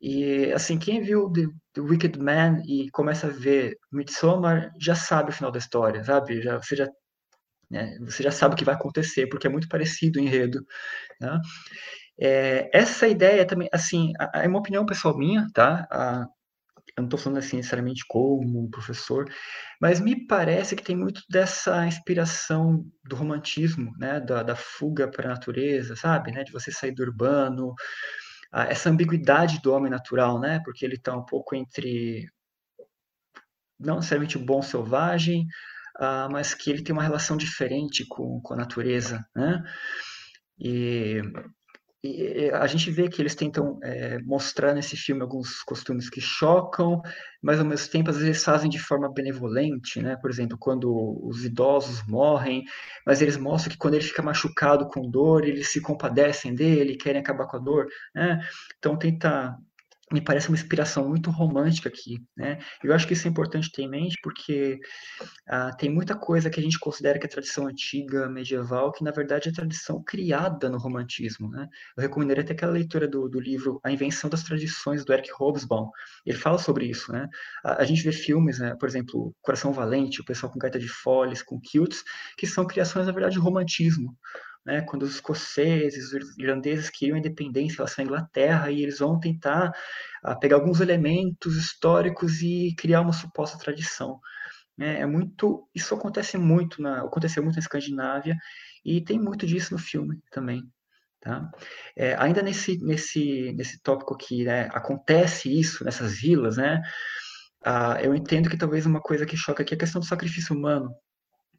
E 0.00 0.52
assim, 0.52 0.78
quem 0.78 1.02
viu 1.02 1.30
The, 1.32 1.46
The 1.74 1.80
Wicked 1.80 2.18
Man 2.18 2.62
e 2.66 2.90
começa 2.90 3.26
a 3.26 3.30
ver 3.30 3.76
Midsommar 3.92 4.70
já 4.80 4.94
sabe 4.94 5.30
o 5.30 5.32
final 5.34 5.50
da 5.50 5.58
história, 5.58 6.04
sabe? 6.04 6.42
Já, 6.42 6.58
você 6.58 6.76
já 6.76 6.88
né? 7.70 7.96
Você 8.00 8.22
já 8.22 8.30
sabe 8.30 8.54
o 8.54 8.56
que 8.58 8.64
vai 8.64 8.74
acontecer, 8.74 9.26
porque 9.28 9.46
é 9.46 9.50
muito 9.50 9.68
parecido 9.68 10.18
o 10.18 10.22
enredo. 10.22 10.64
Né? 11.20 11.40
É, 12.20 12.70
essa 12.72 13.06
ideia 13.06 13.46
também, 13.46 13.68
assim, 13.72 14.12
é 14.34 14.46
uma 14.48 14.58
opinião 14.58 14.86
pessoal 14.86 15.16
minha, 15.16 15.46
tá? 15.52 15.86
A, 15.90 16.26
eu 16.96 17.02
não 17.02 17.04
estou 17.04 17.18
falando 17.18 17.38
assim 17.38 17.56
necessariamente 17.56 18.04
como 18.08 18.70
professor, 18.70 19.26
mas 19.80 20.00
me 20.00 20.26
parece 20.26 20.74
que 20.74 20.82
tem 20.82 20.96
muito 20.96 21.20
dessa 21.28 21.86
inspiração 21.86 22.86
do 23.04 23.16
romantismo, 23.16 23.92
né? 23.98 24.20
Da, 24.20 24.42
da 24.42 24.56
fuga 24.56 25.08
para 25.08 25.26
a 25.26 25.34
natureza, 25.34 25.94
sabe? 25.94 26.32
Né? 26.32 26.42
De 26.44 26.52
você 26.52 26.72
sair 26.72 26.92
do 26.92 27.02
urbano, 27.02 27.74
essa 28.52 28.88
ambiguidade 28.88 29.60
do 29.60 29.72
homem 29.74 29.90
natural, 29.90 30.40
né? 30.40 30.60
Porque 30.64 30.84
ele 30.84 30.94
está 30.94 31.14
um 31.14 31.24
pouco 31.24 31.54
entre 31.54 32.26
não 33.78 33.96
necessariamente 33.96 34.38
o 34.38 34.44
bom 34.44 34.62
selvagem, 34.62 35.46
uh, 36.00 36.30
mas 36.30 36.54
que 36.54 36.70
ele 36.70 36.82
tem 36.82 36.92
uma 36.92 37.02
relação 37.02 37.36
diferente 37.36 38.06
com, 38.06 38.40
com 38.40 38.54
a 38.54 38.56
natureza, 38.56 39.24
né? 39.34 39.62
E, 40.58 41.20
e 42.02 42.50
a 42.50 42.66
gente 42.66 42.90
vê 42.90 43.08
que 43.08 43.20
eles 43.20 43.34
tentam 43.34 43.78
é, 43.82 44.18
mostrar 44.20 44.74
nesse 44.74 44.96
filme 44.96 45.22
alguns 45.22 45.62
costumes 45.62 46.08
que 46.08 46.20
chocam, 46.20 47.00
mas 47.42 47.58
ao 47.58 47.64
mesmo 47.64 47.90
tempo 47.90 48.10
às 48.10 48.18
vezes 48.18 48.44
fazem 48.44 48.70
de 48.70 48.78
forma 48.78 49.12
benevolente, 49.12 50.00
né? 50.00 50.16
Por 50.16 50.30
exemplo, 50.30 50.56
quando 50.58 50.90
os 51.26 51.44
idosos 51.44 52.06
morrem, 52.06 52.64
mas 53.04 53.20
eles 53.20 53.36
mostram 53.36 53.72
que 53.72 53.78
quando 53.78 53.94
ele 53.94 54.04
fica 54.04 54.22
machucado 54.22 54.88
com 54.88 55.10
dor, 55.10 55.44
eles 55.44 55.68
se 55.72 55.80
compadecem 55.80 56.54
dele, 56.54 56.96
querem 56.96 57.20
acabar 57.20 57.46
com 57.46 57.56
a 57.56 57.60
dor, 57.60 57.86
né? 58.14 58.40
Então 58.78 58.96
tenta 58.96 59.56
me 60.12 60.20
parece 60.20 60.48
uma 60.48 60.56
inspiração 60.56 61.08
muito 61.08 61.30
romântica 61.30 61.88
aqui, 61.88 62.18
né? 62.36 62.58
Eu 62.82 62.94
acho 62.94 63.06
que 63.06 63.12
isso 63.12 63.26
é 63.26 63.30
importante 63.30 63.72
ter 63.72 63.82
em 63.82 63.90
mente 63.90 64.16
porque 64.22 64.78
ah, 65.48 65.72
tem 65.72 65.90
muita 65.90 66.14
coisa 66.14 66.48
que 66.48 66.60
a 66.60 66.62
gente 66.62 66.78
considera 66.78 67.18
que 67.18 67.26
é 67.26 67.28
tradição 67.28 67.66
antiga, 67.66 68.28
medieval, 68.28 68.92
que 68.92 69.02
na 69.02 69.10
verdade 69.10 69.48
é 69.48 69.52
tradição 69.52 70.02
criada 70.04 70.70
no 70.70 70.78
romantismo, 70.78 71.50
né? 71.50 71.68
Eu 71.96 72.02
recomendaria 72.02 72.44
até 72.44 72.52
aquela 72.52 72.72
leitura 72.72 73.08
do, 73.08 73.28
do 73.28 73.40
livro 73.40 73.80
A 73.82 73.90
Invenção 73.90 74.30
das 74.30 74.44
Tradições, 74.44 75.04
do 75.04 75.12
Eric 75.12 75.30
Hobsbawm. 75.38 75.90
Ele 76.24 76.38
fala 76.38 76.58
sobre 76.58 76.86
isso, 76.86 77.12
né? 77.12 77.28
A, 77.64 77.82
a 77.82 77.84
gente 77.84 78.02
vê 78.02 78.12
filmes, 78.12 78.60
né? 78.60 78.76
por 78.78 78.88
exemplo, 78.88 79.34
Coração 79.42 79.72
Valente, 79.72 80.20
o 80.20 80.24
pessoal 80.24 80.52
com 80.52 80.58
Gaita 80.58 80.78
de 80.78 80.88
Foles, 80.88 81.42
com 81.42 81.60
Kilts, 81.60 82.04
que 82.36 82.46
são 82.46 82.66
criações, 82.66 83.06
na 83.06 83.12
verdade, 83.12 83.34
de 83.34 83.40
romantismo, 83.40 84.16
né, 84.66 84.80
quando 84.82 85.04
os 85.04 85.14
escoceses, 85.14 86.12
os 86.12 86.36
irlandeses 86.36 86.90
queriam 86.90 87.16
independência 87.16 87.74
em 87.74 87.76
relação 87.76 88.02
à 88.02 88.04
Inglaterra 88.04 88.70
e 88.70 88.82
eles 88.82 88.98
vão 88.98 89.20
tentar 89.20 89.68
a, 90.22 90.32
ah, 90.32 90.36
pegar 90.36 90.56
alguns 90.56 90.80
elementos 90.80 91.56
históricos 91.56 92.42
e 92.42 92.74
criar 92.76 93.00
uma 93.00 93.12
suposta 93.12 93.56
tradição. 93.58 94.20
É, 94.78 95.02
é 95.02 95.06
muito, 95.06 95.68
isso 95.74 95.94
acontece 95.94 96.36
muito 96.36 96.82
na, 96.82 97.02
aconteceu 97.04 97.42
muito 97.44 97.54
na 97.54 97.60
Escandinávia 97.60 98.36
e 98.84 99.00
tem 99.00 99.20
muito 99.20 99.46
disso 99.46 99.72
no 99.72 99.78
filme 99.78 100.20
também. 100.32 100.62
Tá? 101.20 101.48
É, 101.96 102.14
ainda 102.16 102.42
nesse, 102.42 102.78
nesse, 102.84 103.52
nesse 103.52 103.80
tópico 103.82 104.14
aqui, 104.14 104.44
né, 104.44 104.68
acontece 104.72 105.48
isso 105.48 105.84
nessas 105.84 106.20
vilas, 106.20 106.56
né? 106.56 106.82
Ah, 107.64 107.98
eu 108.02 108.14
entendo 108.14 108.48
que 108.48 108.56
talvez 108.58 108.86
uma 108.86 109.00
coisa 109.00 109.26
que 109.26 109.36
choca 109.36 109.62
aqui 109.62 109.74
é 109.74 109.76
a 109.76 109.80
questão 109.80 110.00
do 110.00 110.06
sacrifício 110.06 110.54
humano, 110.54 110.94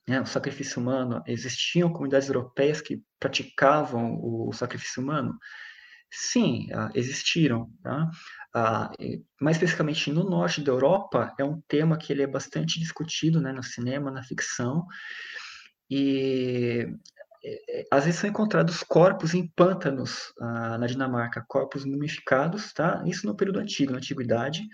né, 0.07 0.21
o 0.21 0.25
sacrifício 0.25 0.81
humano, 0.81 1.21
existiam 1.27 1.91
comunidades 1.91 2.29
europeias 2.29 2.81
que 2.81 3.01
praticavam 3.19 4.17
o 4.21 4.51
sacrifício 4.53 5.03
humano? 5.03 5.37
Sim, 6.09 6.67
ah, 6.73 6.89
existiram. 6.95 7.69
Tá? 7.83 8.09
Ah, 8.55 8.91
mais 9.41 9.57
especificamente 9.57 10.11
no 10.11 10.29
norte 10.29 10.61
da 10.61 10.71
Europa, 10.71 11.33
é 11.37 11.43
um 11.43 11.61
tema 11.67 11.97
que 11.97 12.13
ele 12.13 12.23
é 12.23 12.27
bastante 12.27 12.79
discutido 12.79 13.41
né, 13.41 13.51
no 13.51 13.63
cinema, 13.63 14.09
na 14.09 14.23
ficção, 14.23 14.85
e 15.89 16.87
às 17.91 18.05
vezes 18.05 18.19
são 18.19 18.29
encontrados 18.29 18.83
corpos 18.83 19.33
em 19.33 19.47
pântanos 19.47 20.33
ah, 20.39 20.77
na 20.77 20.87
Dinamarca, 20.87 21.45
corpos 21.47 21.85
mumificados, 21.85 22.73
tá? 22.73 23.03
Isso 23.05 23.25
no 23.25 23.35
período 23.35 23.59
antigo, 23.59 23.91
na 23.91 23.97
antiguidade, 23.97 24.67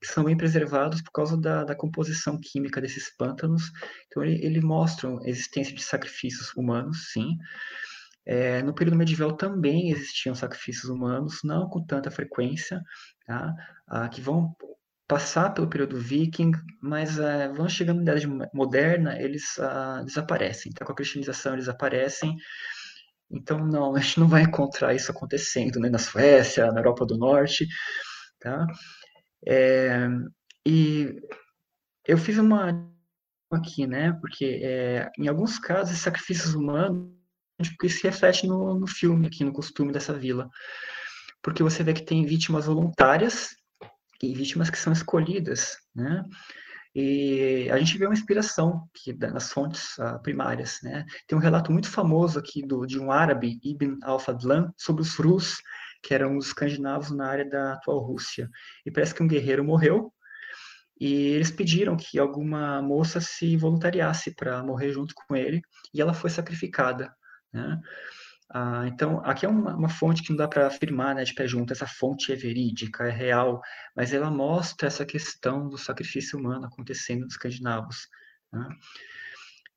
que 0.00 0.06
são 0.06 0.24
bem 0.24 0.36
preservados 0.36 1.02
por 1.02 1.12
causa 1.12 1.36
da, 1.36 1.64
da 1.64 1.74
composição 1.74 2.38
química 2.40 2.80
desses 2.80 3.14
pântanos. 3.16 3.70
Então 4.06 4.22
ele, 4.22 4.44
ele 4.44 4.60
mostra 4.60 5.08
a 5.08 5.28
existência 5.28 5.74
de 5.74 5.82
sacrifícios 5.82 6.52
humanos, 6.54 7.12
sim. 7.12 7.36
É, 8.24 8.60
no 8.62 8.74
período 8.74 8.96
medieval 8.96 9.36
também 9.36 9.90
existiam 9.90 10.34
sacrifícios 10.34 10.90
humanos, 10.90 11.40
não 11.44 11.68
com 11.68 11.84
tanta 11.84 12.10
frequência, 12.10 12.82
tá? 13.24 13.54
Ah, 13.86 14.08
que 14.08 14.20
vão 14.20 14.54
passar 15.08 15.50
pelo 15.54 15.68
período 15.68 15.98
viking, 16.00 16.52
mas 16.80 17.18
uh, 17.18 17.54
vão 17.54 17.68
chegando 17.68 17.98
na 17.98 18.12
idade 18.12 18.26
moderna, 18.52 19.20
eles 19.20 19.56
uh, 19.58 20.04
desaparecem. 20.04 20.70
Então, 20.70 20.86
com 20.86 20.92
a 20.92 20.96
cristianização, 20.96 21.54
eles 21.54 21.68
aparecem. 21.68 22.36
Então, 23.30 23.58
não, 23.58 23.94
a 23.94 24.00
gente 24.00 24.20
não 24.20 24.28
vai 24.28 24.42
encontrar 24.42 24.94
isso 24.94 25.10
acontecendo 25.10 25.78
né, 25.78 25.88
na 25.88 25.98
Suécia, 25.98 26.70
na 26.72 26.80
Europa 26.80 27.06
do 27.06 27.16
Norte. 27.16 27.66
Tá? 28.40 28.66
É, 29.46 30.08
e 30.66 31.20
eu 32.06 32.18
fiz 32.18 32.38
uma 32.38 32.88
aqui, 33.50 33.86
né? 33.86 34.12
Porque 34.20 34.60
é, 34.62 35.10
em 35.18 35.28
alguns 35.28 35.58
casos, 35.58 35.98
sacrifícios 35.98 36.54
humanos, 36.54 37.08
tipo, 37.62 37.86
isso 37.86 38.00
se 38.00 38.06
reflete 38.06 38.46
no, 38.46 38.78
no 38.78 38.86
filme 38.86 39.26
aqui, 39.26 39.44
no 39.44 39.52
costume 39.52 39.92
dessa 39.92 40.12
vila. 40.12 40.48
Porque 41.42 41.62
você 41.62 41.82
vê 41.84 41.94
que 41.94 42.04
tem 42.04 42.26
vítimas 42.26 42.66
voluntárias 42.66 43.56
e 44.22 44.34
vítimas 44.34 44.70
que 44.70 44.78
são 44.78 44.92
escolhidas, 44.92 45.78
né? 45.94 46.24
E 46.94 47.68
a 47.70 47.78
gente 47.78 47.98
vê 47.98 48.06
uma 48.06 48.14
inspiração 48.14 48.88
que 48.94 49.12
nas 49.12 49.52
fontes 49.52 49.98
uh, 49.98 50.20
primárias, 50.22 50.78
né? 50.82 51.04
Tem 51.26 51.36
um 51.36 51.40
relato 51.40 51.70
muito 51.70 51.90
famoso 51.90 52.38
aqui 52.38 52.66
do, 52.66 52.86
de 52.86 52.98
um 52.98 53.12
árabe, 53.12 53.60
Ibn 53.62 53.98
al-Fadlan, 54.02 54.72
sobre 54.78 55.02
os 55.02 55.14
Rus, 55.16 55.58
que 56.02 56.14
eram 56.14 56.36
os 56.36 56.46
escandinavos 56.46 57.10
na 57.10 57.26
área 57.26 57.48
da 57.48 57.74
atual 57.74 57.98
Rússia. 57.98 58.48
E 58.84 58.90
parece 58.90 59.14
que 59.14 59.22
um 59.22 59.28
guerreiro 59.28 59.62
morreu 59.62 60.12
e 60.98 61.12
eles 61.32 61.50
pediram 61.50 61.96
que 61.96 62.18
alguma 62.18 62.80
moça 62.80 63.20
se 63.20 63.56
voluntariasse 63.56 64.34
para 64.34 64.62
morrer 64.62 64.92
junto 64.92 65.14
com 65.14 65.36
ele 65.36 65.60
e 65.92 66.00
ela 66.00 66.14
foi 66.14 66.30
sacrificada, 66.30 67.14
né? 67.52 67.78
Ah, 68.48 68.84
então, 68.86 69.20
aqui 69.24 69.44
é 69.44 69.48
uma, 69.48 69.74
uma, 69.74 69.88
fonte 69.88 70.22
que 70.22 70.30
não 70.30 70.36
dá 70.36 70.46
para 70.46 70.68
afirmar 70.68 71.14
né, 71.14 71.24
de 71.24 71.34
pé 71.34 71.48
junto, 71.48 71.72
essa 71.72 71.86
fonte 71.86 72.32
é 72.32 72.36
verídica, 72.36 73.04
é 73.04 73.10
real, 73.10 73.60
mas 73.94 74.12
ela 74.12 74.30
mostra 74.30 74.86
essa 74.86 75.04
questão 75.04 75.68
do 75.68 75.76
sacrifício 75.76 76.38
humano 76.38 76.66
acontecendo 76.66 77.22
nos 77.22 77.32
escandinavos. 77.32 78.08
Né? 78.52 78.68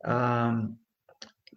Ah, 0.05 0.67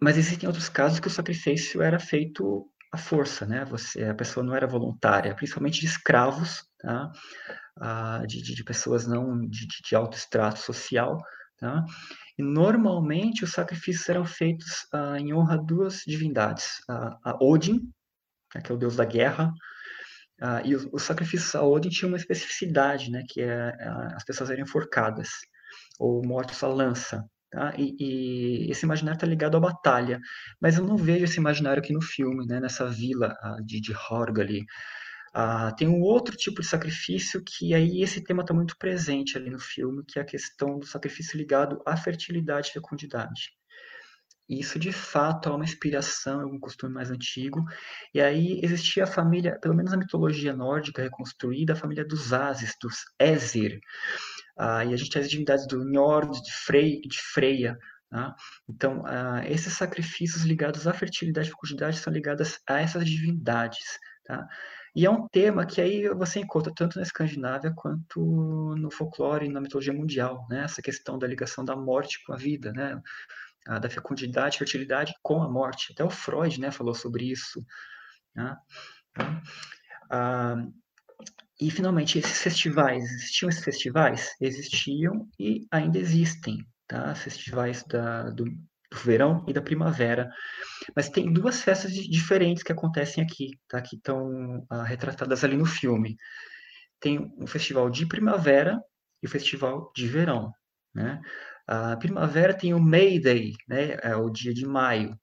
mas 0.01 0.17
existem 0.17 0.47
outros 0.47 0.69
casos 0.69 0.99
que 0.99 1.07
o 1.07 1.11
sacrifício 1.11 1.81
era 1.81 1.99
feito 1.99 2.67
à 2.91 2.97
força, 2.97 3.45
né? 3.45 3.63
Você, 3.65 4.03
a 4.03 4.15
pessoa 4.15 4.43
não 4.45 4.55
era 4.55 4.67
voluntária, 4.67 5.35
principalmente 5.35 5.79
de 5.79 5.85
escravos, 5.85 6.65
tá? 6.79 7.11
ah, 7.79 8.23
de, 8.27 8.41
de, 8.41 8.55
de, 8.55 8.63
pessoas 8.63 9.07
não 9.07 9.47
de, 9.47 9.67
de 9.67 9.95
alto 9.95 10.17
extrato 10.17 10.59
social, 10.59 11.17
tá? 11.57 11.85
E 12.37 12.43
normalmente 12.43 13.43
os 13.43 13.51
sacrifícios 13.51 14.07
eram 14.09 14.25
feitos 14.25 14.87
ah, 14.91 15.19
em 15.19 15.33
honra 15.33 15.55
a 15.55 15.57
duas 15.57 16.01
divindades, 16.05 16.81
a, 16.89 17.17
a 17.23 17.37
Odin, 17.43 17.79
né, 18.55 18.61
que 18.61 18.71
é 18.71 18.75
o 18.75 18.77
deus 18.77 18.95
da 18.95 19.05
guerra, 19.05 19.51
ah, 20.41 20.61
e 20.65 20.75
os, 20.75 20.87
os, 20.91 21.03
sacrifícios 21.03 21.53
a 21.55 21.63
Odin 21.63 21.89
tinham 21.89 22.09
uma 22.09 22.17
especificidade, 22.17 23.11
né, 23.11 23.23
que 23.29 23.41
é, 23.41 23.73
as 24.15 24.23
pessoas 24.25 24.49
eram 24.49 24.63
enforcadas 24.63 25.29
ou 25.99 26.25
mortos 26.25 26.63
à 26.63 26.67
lança. 26.67 27.23
Tá? 27.51 27.71
E, 27.77 27.95
e, 27.99 28.71
esse 28.71 28.83
imaginário 28.83 29.17
está 29.17 29.27
ligado 29.27 29.55
à 29.55 29.59
batalha, 29.59 30.19
mas 30.59 30.77
eu 30.77 30.83
não 30.83 30.97
vejo 30.97 31.23
esse 31.25 31.37
imaginário 31.37 31.81
aqui 31.81 31.93
no 31.93 32.01
filme, 32.01 32.47
né, 32.47 32.59
nessa 32.59 32.87
vila 32.87 33.35
ah, 33.41 33.57
de, 33.63 33.79
de 33.79 33.93
Horg 33.93 34.41
ali. 34.41 34.65
Ah, 35.33 35.71
tem 35.71 35.87
um 35.87 36.01
outro 36.01 36.35
tipo 36.35 36.61
de 36.61 36.67
sacrifício 36.67 37.43
que 37.43 37.73
aí 37.73 38.03
esse 38.03 38.23
tema 38.23 38.41
está 38.43 38.53
muito 38.53 38.77
presente 38.77 39.37
ali 39.37 39.49
no 39.49 39.59
filme, 39.59 40.03
que 40.07 40.19
é 40.19 40.21
a 40.21 40.25
questão 40.25 40.77
do 40.77 40.85
sacrifício 40.85 41.37
ligado 41.37 41.81
à 41.85 41.97
fertilidade 41.97 42.69
e 42.69 42.73
fecundidade. 42.73 43.51
Isso 44.47 44.77
de 44.77 44.91
fato 44.91 45.49
é 45.49 45.51
uma 45.51 45.63
inspiração, 45.63 46.41
é 46.41 46.45
um 46.45 46.59
costume 46.59 46.93
mais 46.93 47.09
antigo. 47.09 47.63
E 48.13 48.21
aí 48.21 48.59
existia 48.61 49.05
a 49.05 49.07
família, 49.07 49.57
pelo 49.59 49.73
menos 49.73 49.91
na 49.91 49.97
mitologia 49.97 50.53
nórdica 50.53 51.01
reconstruída, 51.01 51.73
a 51.73 51.75
família 51.77 52.05
dos 52.05 52.33
Ases, 52.33 52.75
dos 52.79 52.97
Ezir. 53.19 53.79
Ah, 54.57 54.85
e 54.85 54.93
a 54.93 54.97
gente 54.97 55.09
tem 55.09 55.21
as 55.21 55.29
divindades 55.29 55.65
do 55.67 55.83
Njord, 55.83 56.41
de, 56.43 56.51
Frey, 56.51 57.01
de 57.01 57.19
Freya. 57.33 57.77
Tá? 58.09 58.35
Então, 58.69 59.03
ah, 59.07 59.41
esses 59.47 59.73
sacrifícios 59.73 60.43
ligados 60.43 60.87
à 60.87 60.93
fertilidade 60.93 61.47
e 61.47 61.51
fecundidade 61.51 61.97
são 61.97 62.13
ligados 62.13 62.59
a 62.67 62.79
essas 62.79 63.05
divindades. 63.05 63.97
Tá? 64.23 64.47
E 64.95 65.05
é 65.05 65.09
um 65.09 65.27
tema 65.27 65.65
que 65.65 65.81
aí 65.81 66.07
você 66.09 66.39
encontra 66.39 66.71
tanto 66.73 66.97
na 66.97 67.03
Escandinávia 67.03 67.73
quanto 67.75 68.75
no 68.75 68.91
folclore 68.91 69.45
e 69.45 69.49
na 69.49 69.59
mitologia 69.59 69.93
mundial, 69.93 70.45
né? 70.49 70.63
Essa 70.63 70.81
questão 70.81 71.17
da 71.17 71.27
ligação 71.27 71.65
da 71.65 71.75
morte 71.75 72.23
com 72.23 72.33
a 72.33 72.37
vida, 72.37 72.71
né? 72.71 73.01
A, 73.67 73.79
da 73.79 73.89
fecundidade, 73.89 74.57
fertilidade 74.57 75.13
com 75.21 75.41
a 75.41 75.49
morte. 75.49 75.93
Até 75.93 76.03
o 76.03 76.09
Freud, 76.09 76.59
né, 76.59 76.69
falou 76.71 76.93
sobre 76.93 77.31
isso. 77.31 77.65
Né? 78.35 78.55
Então, 79.11 79.41
ah, 80.09 80.67
e 81.59 81.71
finalmente 81.71 82.19
esses 82.19 82.41
festivais, 82.41 83.03
existiam 83.03 83.49
esses 83.49 83.63
festivais? 83.63 84.35
Existiam 84.41 85.29
e 85.39 85.65
ainda 85.71 85.97
existem, 85.97 86.65
tá? 86.87 87.15
Festivais 87.15 87.83
da, 87.83 88.29
do, 88.31 88.45
do 88.93 88.99
verão 88.99 89.43
e 89.47 89.53
da 89.53 89.61
primavera. 89.61 90.29
Mas 90.95 91.09
tem 91.09 91.31
duas 91.31 91.61
festas 91.61 91.93
diferentes 91.93 92.63
que 92.63 92.71
acontecem 92.71 93.23
aqui, 93.23 93.51
tá? 93.67 93.81
que 93.81 93.95
estão 93.95 94.65
ah, 94.69 94.83
retratadas 94.83 95.43
ali 95.43 95.57
no 95.57 95.65
filme. 95.65 96.15
Tem 96.99 97.19
um 97.37 97.47
festival 97.47 97.89
de 97.89 98.05
primavera 98.05 98.79
e 99.21 99.27
o 99.27 99.29
festival 99.29 99.91
de 99.95 100.07
verão. 100.07 100.51
Né? 100.93 101.19
A 101.67 101.97
primavera 101.97 102.53
tem 102.53 102.73
o 102.73 102.79
May 102.79 103.19
Day, 103.19 103.53
né? 103.67 103.97
é 104.01 104.15
o 104.15 104.29
dia 104.29 104.53
de 104.53 104.65
maio, 104.65 105.17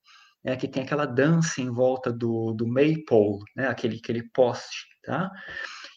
né? 0.44 0.56
que 0.56 0.68
tem 0.68 0.82
aquela 0.82 1.06
dança 1.06 1.60
em 1.60 1.70
volta 1.70 2.12
do, 2.12 2.52
do 2.52 2.66
Maypole, 2.66 3.44
né? 3.56 3.68
aquele, 3.68 3.98
aquele 3.98 4.28
poste. 4.30 4.88
Tá? 5.04 5.30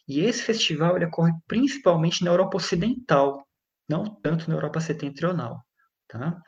E 0.08 0.22
esse 0.22 0.44
festival 0.44 0.96
ele 0.96 1.06
ocorre 1.06 1.32
principalmente 1.48 2.24
na 2.24 2.32
Europa 2.32 2.58
Ocidental, 2.58 3.46
não 3.90 4.04
tanto 4.22 4.50
na 4.50 4.56
Europa 4.56 4.80
Setentrional. 4.80 5.62
Tá? 6.08 6.42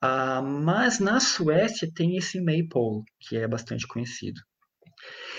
Ah, 0.00 0.40
mas 0.40 0.98
na 0.98 1.20
Suécia 1.20 1.90
tem 1.94 2.16
esse 2.16 2.40
Maypole, 2.40 3.02
que 3.20 3.36
é 3.36 3.46
bastante 3.46 3.86
conhecido. 3.86 4.40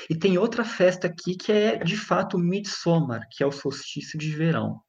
E 0.10 0.16
tem 0.16 0.38
outra 0.38 0.64
festa 0.64 1.08
aqui 1.08 1.36
que 1.36 1.52
é 1.52 1.78
de 1.78 1.98
fato 1.98 2.38
Midsommar, 2.38 3.28
que 3.32 3.44
é 3.44 3.46
o 3.46 3.52
solstício 3.52 4.20
de 4.20 4.30
verão. 4.32 4.80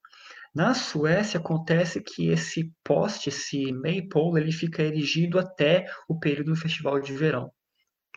Na 0.55 0.75
Suécia 0.75 1.41
acontece 1.41 2.03
que 2.03 2.29
esse 2.29 2.71
poste, 2.85 3.31
esse 3.31 3.73
Maypole, 3.73 4.41
ele 4.43 4.53
fica 4.53 4.83
erigido 4.83 5.39
até 5.39 5.87
o 6.09 6.19
período 6.19 6.53
do 6.53 6.57
festival 6.57 7.01
de 7.01 7.15
verão. 7.15 7.51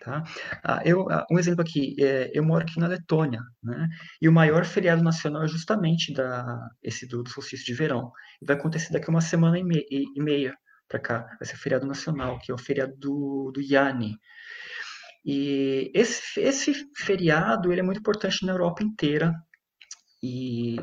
Tá? 0.02 0.24
Ah, 0.64 0.82
eu, 0.86 1.10
ah, 1.10 1.26
um 1.32 1.40
exemplo 1.40 1.62
aqui, 1.62 1.96
é, 2.00 2.30
eu 2.34 2.44
moro 2.44 2.64
aqui 2.64 2.80
na 2.80 2.88
Letônia, 2.88 3.42
né? 3.64 3.88
e 4.22 4.28
o 4.28 4.34
maior 4.34 4.66
feriado 4.66 5.02
nacional 5.02 5.44
é 5.46 5.48
justamente 5.48 6.14
da, 6.14 6.60
esse 6.84 7.08
do, 7.08 7.24
do 7.24 7.30
solstício 7.30 7.66
de 7.66 7.74
verão. 7.74 8.12
Vai 8.46 8.58
acontecer 8.58 8.92
daqui 8.92 9.10
uma 9.10 9.22
semana 9.22 9.58
e, 9.58 9.64
me, 9.64 9.78
e, 9.90 10.04
e 10.16 10.22
meia 10.22 10.54
para 10.88 11.00
cá, 11.00 11.20
vai 11.40 11.48
ser 11.48 11.58
feriado 11.58 11.86
nacional, 11.88 12.40
que 12.40 12.52
é 12.52 12.56
o 12.56 12.58
feriado 12.58 12.94
do, 12.98 13.52
do 13.54 13.62
Yane. 13.62 14.18
E 15.26 15.92
esse, 15.94 16.40
esse 16.40 16.74
feriado 16.96 17.72
ele 17.72 17.82
é 17.82 17.84
muito 17.84 18.00
importante 18.00 18.46
na 18.46 18.54
Europa 18.54 18.84
inteira. 18.84 19.34
E, 20.22 20.76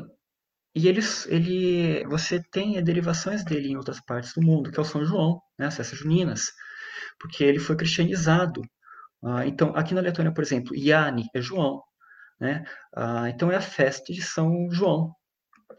e 0.74 0.88
eles, 0.88 1.26
ele, 1.26 2.04
você 2.06 2.42
tem 2.50 2.82
derivações 2.82 3.44
dele 3.44 3.68
em 3.68 3.76
outras 3.76 4.00
partes 4.00 4.32
do 4.34 4.42
mundo, 4.42 4.70
que 4.70 4.78
é 4.78 4.82
o 4.82 4.84
São 4.84 5.04
João, 5.04 5.40
né, 5.58 5.66
as 5.66 5.76
festas 5.76 5.98
juninas, 5.98 6.46
porque 7.20 7.44
ele 7.44 7.60
foi 7.60 7.76
cristianizado. 7.76 8.62
Ah, 9.22 9.46
então, 9.46 9.74
aqui 9.76 9.94
na 9.94 10.00
Letônia, 10.00 10.32
por 10.34 10.42
exemplo, 10.42 10.74
Yane 10.76 11.28
é 11.34 11.40
João. 11.40 11.82
Né? 12.40 12.64
Ah, 12.96 13.28
então, 13.28 13.52
é 13.52 13.56
a 13.56 13.60
festa 13.60 14.12
de 14.12 14.22
São 14.22 14.68
João, 14.70 15.14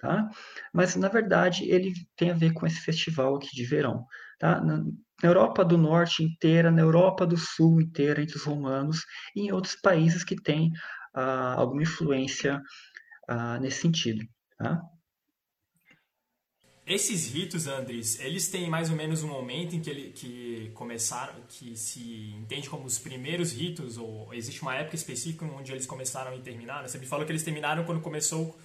tá? 0.03 0.29
Mas 0.73 0.97
na 0.97 1.07
verdade 1.07 1.63
ele 1.63 1.93
tem 2.17 2.29
a 2.29 2.35
ver 2.35 2.51
com 2.51 2.67
esse 2.67 2.81
festival 2.81 3.37
aqui 3.37 3.47
de 3.55 3.65
verão, 3.65 4.05
tá? 4.37 4.59
Na, 4.59 4.83
Europa 5.23 5.63
do 5.63 5.77
Norte 5.77 6.21
inteira, 6.21 6.69
na 6.69 6.81
Europa 6.81 7.25
do 7.25 7.37
Sul 7.37 7.79
inteira 7.79 8.21
entre 8.21 8.35
os 8.35 8.43
romanos 8.43 9.05
e 9.33 9.43
em 9.43 9.53
outros 9.53 9.75
países 9.81 10.21
que 10.21 10.35
têm 10.35 10.69
ah, 11.13 11.53
alguma 11.53 11.83
influência 11.83 12.61
ah, 13.29 13.57
nesse 13.59 13.79
sentido, 13.79 14.25
tá? 14.57 14.81
Esses 16.85 17.33
ritos, 17.33 17.65
Andres, 17.65 18.19
eles 18.19 18.49
têm 18.49 18.69
mais 18.69 18.89
ou 18.89 18.97
menos 18.97 19.23
um 19.23 19.29
momento 19.29 19.73
em 19.73 19.79
que, 19.79 19.89
ele, 19.89 20.11
que 20.11 20.69
começaram, 20.73 21.33
que 21.47 21.77
se 21.77 22.33
entende 22.37 22.69
como 22.69 22.83
os 22.83 22.99
primeiros 22.99 23.53
ritos, 23.53 23.97
ou 23.97 24.33
existe 24.33 24.61
uma 24.61 24.75
época 24.75 24.97
específica 24.97 25.45
onde 25.45 25.71
eles 25.71 25.85
começaram 25.85 26.35
e 26.35 26.41
terminaram? 26.41 26.85
Você 26.85 26.97
me 26.97 27.05
falou 27.05 27.25
que 27.25 27.31
eles 27.31 27.43
terminaram 27.43 27.85
quando 27.85 28.01
começou 28.01 28.59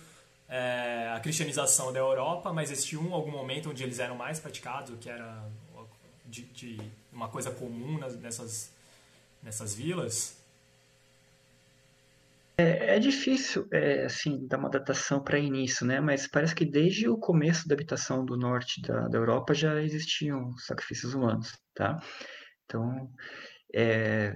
é, 0.49 1.12
a 1.14 1.21
cristianização 1.21 1.93
da 1.93 1.99
Europa, 1.99 2.52
mas 2.52 2.71
existiu 2.71 3.12
algum 3.12 3.31
momento 3.31 3.71
onde 3.71 3.83
eles 3.83 3.99
eram 3.99 4.17
mais 4.17 4.40
praticados, 4.40 4.99
que 4.99 5.11
era 5.11 5.45
de, 6.25 6.43
de 6.45 6.78
uma 7.12 7.28
coisa 7.28 7.50
comum 7.50 7.99
nessas, 8.21 8.73
nessas 9.43 9.75
vilas? 9.75 10.37
É, 12.57 12.97
é 12.97 12.99
difícil, 12.99 13.69
é, 13.73 14.05
assim, 14.05 14.47
dar 14.49 14.59
uma 14.59 14.69
datação 14.69 15.23
para 15.23 15.38
início, 15.38 15.87
né? 15.87 16.00
Mas 16.00 16.26
parece 16.26 16.55
que 16.55 16.64
desde 16.64 17.09
o 17.09 17.17
começo 17.17 17.69
da 17.69 17.75
habitação 17.75 18.25
do 18.25 18.37
norte 18.37 18.83
da, 18.83 19.07
da 19.07 19.17
Europa 19.17 19.55
já 19.55 19.81
existiam 19.81 20.57
sacrifícios 20.59 21.14
humanos, 21.14 21.57
tá? 21.75 22.00
Então, 22.64 23.11
é, 23.73 24.35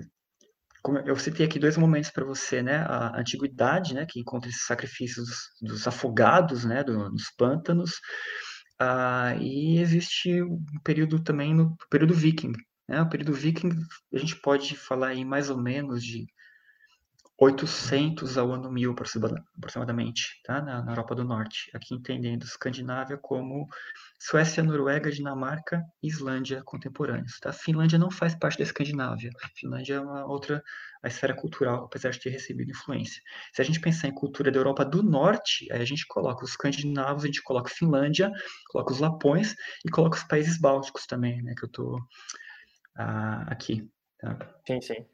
como 0.82 0.98
eu 0.98 1.16
citei 1.16 1.46
aqui 1.46 1.58
dois 1.58 1.76
momentos 1.76 2.10
para 2.10 2.24
você, 2.24 2.62
né? 2.62 2.78
A 2.78 3.18
antiguidade, 3.18 3.94
né? 3.94 4.04
Que 4.06 4.20
encontra 4.20 4.50
esses 4.50 4.66
sacrifícios 4.66 5.26
dos, 5.26 5.70
dos 5.70 5.86
afogados, 5.86 6.64
né? 6.64 6.82
Do, 6.82 7.10
dos 7.10 7.30
pântanos. 7.36 7.92
Ah, 8.78 9.36
e 9.40 9.78
existe 9.78 10.42
um 10.42 10.64
período 10.82 11.22
também 11.22 11.54
no 11.54 11.76
período 11.88 12.14
viking, 12.14 12.52
né? 12.88 13.00
O 13.00 13.08
período 13.08 13.32
viking 13.32 13.70
a 14.12 14.18
gente 14.18 14.36
pode 14.36 14.76
falar 14.76 15.14
em 15.14 15.24
mais 15.24 15.50
ou 15.50 15.58
menos 15.58 16.02
de 16.02 16.26
800 17.38 18.38
ao 18.38 18.52
ano 18.52 18.70
1000 18.70 18.92
aproximadamente, 18.92 20.40
tá? 20.44 20.60
na, 20.62 20.82
na 20.82 20.92
Europa 20.92 21.14
do 21.14 21.24
Norte, 21.24 21.70
aqui 21.74 21.94
entendendo 21.94 22.44
Escandinávia 22.44 23.18
como 23.18 23.66
Suécia, 24.20 24.62
Noruega, 24.62 25.10
Dinamarca 25.10 25.82
e 26.02 26.08
Islândia 26.08 26.62
contemporâneos. 26.64 27.40
Tá? 27.40 27.52
Finlândia 27.52 27.98
não 27.98 28.10
faz 28.10 28.34
parte 28.34 28.58
da 28.58 28.64
Escandinávia. 28.64 29.30
Finlândia 29.56 29.94
é 29.94 30.00
uma 30.00 30.24
outra 30.26 30.62
a 31.02 31.08
esfera 31.08 31.34
cultural, 31.34 31.84
apesar 31.84 32.10
de 32.10 32.20
ter 32.20 32.30
recebido 32.30 32.70
influência. 32.70 33.20
Se 33.52 33.60
a 33.60 33.64
gente 33.64 33.80
pensar 33.80 34.06
em 34.06 34.14
cultura 34.14 34.52
da 34.52 34.58
Europa 34.58 34.84
do 34.84 35.02
Norte, 35.02 35.66
aí 35.72 35.82
a 35.82 35.84
gente 35.84 36.06
coloca 36.06 36.44
os 36.44 36.50
escandinavos, 36.50 37.24
a 37.24 37.26
gente 37.26 37.42
coloca 37.42 37.68
Finlândia, 37.68 38.30
coloca 38.68 38.92
os 38.92 39.00
lapões 39.00 39.56
e 39.84 39.90
coloca 39.90 40.16
os 40.16 40.22
países 40.22 40.60
bálticos 40.60 41.04
também, 41.06 41.42
né, 41.42 41.54
que 41.56 41.64
eu 41.64 41.66
estou 41.66 41.98
ah, 42.94 43.46
aqui. 43.48 43.90
Tá? 44.20 44.38
Sim, 44.64 44.80
sim. 44.80 45.06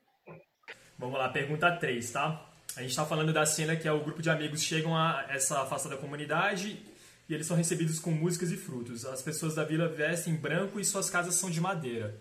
Vamos 0.99 1.17
lá, 1.17 1.29
pergunta 1.29 1.71
3, 1.71 2.11
tá? 2.11 2.45
A 2.75 2.81
gente 2.81 2.91
está 2.91 3.07
falando 3.07 3.33
da 3.33 3.47
cena 3.47 3.77
que 3.77 3.87
é 3.87 3.93
o 3.93 4.03
grupo 4.03 4.21
de 4.21 4.31
amigos 4.31 4.61
chegam 4.61 4.97
a 4.97 5.27
essa 5.29 5.63
afastada 5.63 5.97
comunidade 5.97 6.83
e 7.29 7.35
eles 7.35 7.47
são 7.47 7.57
recebidos 7.57 8.01
com 8.01 8.11
músicas 8.11 8.51
e 8.51 8.57
frutos. 8.57 9.05
As 9.07 9.23
pessoas 9.23 9.55
da 9.55 9.63
vila 9.63 9.87
vestem 9.87 10.35
branco 10.35 10.81
e 10.81 10.85
suas 10.85 11.09
casas 11.09 11.37
são 11.37 11.49
de 11.49 11.61
madeira. 11.61 12.19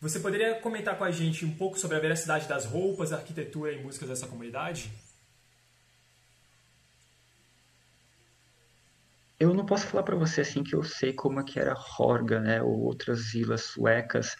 Você 0.00 0.20
poderia 0.20 0.54
comentar 0.60 0.96
com 0.96 1.02
a 1.02 1.10
gente 1.10 1.44
um 1.44 1.52
pouco 1.52 1.80
sobre 1.80 1.96
a 1.96 2.00
veracidade 2.00 2.46
das 2.46 2.64
roupas, 2.64 3.12
arquitetura 3.12 3.72
e 3.72 3.82
músicas 3.82 4.08
dessa 4.08 4.28
comunidade? 4.28 4.88
Eu 9.38 9.52
não 9.52 9.66
posso 9.66 9.88
falar 9.88 10.04
para 10.04 10.14
você 10.14 10.42
assim 10.42 10.62
que 10.62 10.76
eu 10.76 10.84
sei 10.84 11.12
como 11.12 11.40
é 11.40 11.42
que 11.42 11.58
era 11.58 11.74
Horga, 11.74 12.38
né, 12.38 12.62
ou 12.62 12.82
outras 12.82 13.32
vilas 13.32 13.62
suecas 13.62 14.36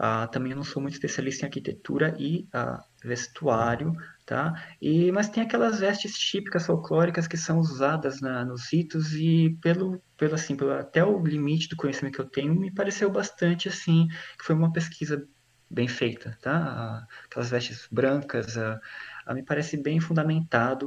Uh, 0.00 0.26
também 0.30 0.52
eu 0.52 0.56
não 0.56 0.64
sou 0.64 0.80
muito 0.80 0.94
especialista 0.94 1.44
em 1.44 1.48
arquitetura 1.48 2.16
e 2.18 2.48
uh, 2.54 2.82
vestuário, 3.04 3.94
tá? 4.24 4.54
E, 4.80 5.12
mas 5.12 5.28
tem 5.28 5.42
aquelas 5.42 5.80
vestes 5.80 6.18
típicas 6.18 6.64
folclóricas 6.64 7.28
que 7.28 7.36
são 7.36 7.58
usadas 7.58 8.18
na, 8.22 8.42
nos 8.42 8.72
ritos 8.72 9.12
e 9.12 9.58
pelo, 9.60 10.02
pelo 10.16 10.36
assim, 10.36 10.56
pelo, 10.56 10.72
até 10.72 11.04
o 11.04 11.22
limite 11.22 11.68
do 11.68 11.76
conhecimento 11.76 12.14
que 12.14 12.20
eu 12.22 12.30
tenho, 12.30 12.54
me 12.54 12.72
pareceu 12.72 13.10
bastante 13.10 13.68
assim, 13.68 14.08
que 14.38 14.44
foi 14.46 14.54
uma 14.56 14.72
pesquisa 14.72 15.22
bem 15.68 15.86
feita, 15.86 16.34
tá? 16.40 17.06
Uh, 17.06 17.14
aquelas 17.26 17.50
vestes 17.50 17.86
brancas, 17.92 18.56
me 19.34 19.42
parece 19.42 19.76
bem 19.76 20.00
fundamentado 20.00 20.86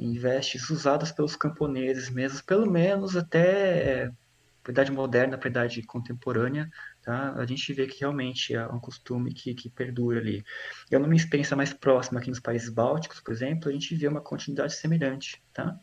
em 0.00 0.18
vestes 0.18 0.68
usadas 0.70 1.12
pelos 1.12 1.36
camponeses 1.36 2.10
mesmo, 2.10 2.42
pelo 2.44 2.68
menos 2.68 3.16
até 3.16 4.10
para 4.66 4.72
idade 4.72 4.90
moderna, 4.90 5.38
para 5.38 5.48
idade 5.48 5.80
contemporânea, 5.84 6.68
tá? 7.00 7.34
a 7.36 7.46
gente 7.46 7.72
vê 7.72 7.86
que 7.86 8.00
realmente 8.00 8.52
é 8.52 8.66
um 8.66 8.80
costume 8.80 9.32
que, 9.32 9.54
que 9.54 9.70
perdura 9.70 10.18
ali. 10.18 10.44
Eu, 10.90 10.98
numa 10.98 11.14
experiência 11.14 11.56
mais 11.56 11.72
próxima 11.72 12.18
aqui 12.18 12.30
nos 12.30 12.40
países 12.40 12.68
bálticos, 12.68 13.20
por 13.20 13.32
exemplo, 13.32 13.68
a 13.68 13.72
gente 13.72 13.94
vê 13.94 14.08
uma 14.08 14.20
continuidade 14.20 14.74
semelhante. 14.74 15.40
Tá? 15.54 15.78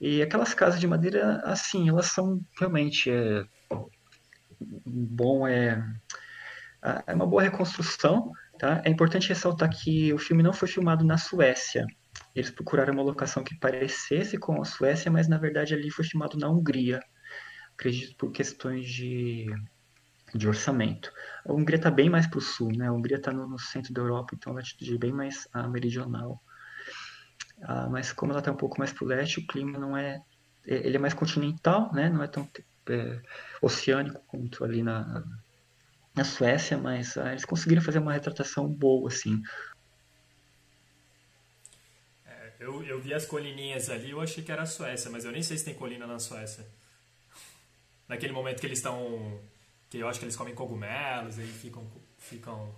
E 0.00 0.20
aquelas 0.20 0.52
casas 0.52 0.80
de 0.80 0.86
madeira, 0.88 1.40
assim, 1.44 1.88
elas 1.88 2.06
são 2.06 2.44
realmente 2.58 3.08
é, 3.08 3.44
bom, 4.84 5.46
é, 5.46 5.80
é 7.06 7.14
uma 7.14 7.26
boa 7.26 7.42
reconstrução. 7.42 8.32
Tá? 8.58 8.82
É 8.84 8.90
importante 8.90 9.28
ressaltar 9.28 9.70
que 9.70 10.12
o 10.12 10.18
filme 10.18 10.42
não 10.42 10.52
foi 10.52 10.66
filmado 10.66 11.04
na 11.04 11.18
Suécia. 11.18 11.86
Eles 12.34 12.50
procuraram 12.50 12.94
uma 12.94 13.02
locação 13.04 13.44
que 13.44 13.56
parecesse 13.60 14.38
com 14.38 14.60
a 14.60 14.64
Suécia, 14.64 15.08
mas 15.08 15.28
na 15.28 15.38
verdade 15.38 15.72
ali 15.72 15.88
foi 15.88 16.04
filmado 16.04 16.36
na 16.36 16.50
Hungria. 16.50 17.00
Acredito 17.76 18.16
por 18.16 18.32
questões 18.32 18.88
de 18.88 19.46
de 20.34 20.48
orçamento. 20.48 21.12
A 21.44 21.52
Hungria 21.52 21.76
está 21.76 21.90
bem 21.90 22.10
mais 22.10 22.26
para 22.26 22.38
o 22.38 22.42
sul, 22.42 22.72
né? 22.72 22.88
A 22.88 22.92
Hungria 22.92 23.16
está 23.16 23.32
no, 23.32 23.46
no, 23.46 23.58
centro 23.58 23.92
da 23.92 24.00
Europa, 24.00 24.34
então 24.34 24.52
a 24.52 24.56
latitude 24.56 24.94
é 24.94 24.98
bem 24.98 25.12
mais 25.12 25.48
ah, 25.52 25.68
meridional. 25.68 26.42
Ah, 27.62 27.88
mas 27.88 28.12
como 28.12 28.32
ela 28.32 28.40
está 28.40 28.52
um 28.52 28.56
pouco 28.56 28.78
mais 28.78 28.92
para 28.92 29.04
o 29.04 29.08
leste, 29.08 29.40
o 29.40 29.46
clima 29.46 29.78
não 29.78 29.96
é, 29.96 30.22
é, 30.66 30.74
ele 30.86 30.96
é 30.96 30.98
mais 30.98 31.14
continental, 31.14 31.92
né? 31.92 32.08
Não 32.08 32.22
é 32.22 32.26
tão 32.26 32.48
é, 32.88 33.20
oceânico 33.62 34.22
quanto 34.26 34.64
ali 34.64 34.82
na, 34.82 35.24
na 36.14 36.24
Suécia, 36.24 36.76
mas 36.76 37.16
ah, 37.16 37.30
eles 37.30 37.44
conseguiram 37.44 37.82
fazer 37.82 37.98
uma 37.98 38.12
retratação 38.12 38.66
boa, 38.66 39.08
assim. 39.08 39.42
É, 42.26 42.52
eu, 42.58 42.82
eu 42.84 43.00
vi 43.00 43.14
as 43.14 43.24
colininhas 43.24 43.88
ali, 43.88 44.10
eu 44.10 44.20
achei 44.20 44.42
que 44.42 44.52
era 44.52 44.62
a 44.62 44.66
Suécia, 44.66 45.10
mas 45.10 45.24
eu 45.24 45.32
nem 45.32 45.42
sei 45.42 45.56
se 45.56 45.64
tem 45.64 45.74
colina 45.74 46.06
na 46.06 46.18
Suécia. 46.18 46.66
Naquele 48.08 48.32
momento 48.32 48.60
que 48.60 48.66
eles 48.66 48.78
estão 48.78 49.40
que 49.88 49.98
eu 49.98 50.08
acho 50.08 50.18
que 50.18 50.24
eles 50.24 50.36
comem 50.36 50.54
cogumelos 50.54 51.38
e 51.38 51.44
ficam, 51.44 51.86
ficam 52.18 52.74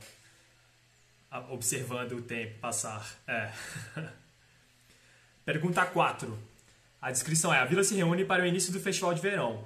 observando 1.50 2.12
o 2.12 2.22
tempo 2.22 2.58
passar. 2.58 3.06
É. 3.26 3.50
Pergunta 5.44 5.84
4. 5.86 6.38
A 7.00 7.10
descrição 7.10 7.52
é: 7.52 7.58
a 7.58 7.64
vila 7.64 7.82
se 7.82 7.94
reúne 7.94 8.24
para 8.24 8.42
o 8.42 8.46
início 8.46 8.72
do 8.72 8.80
festival 8.80 9.14
de 9.14 9.20
verão. 9.20 9.64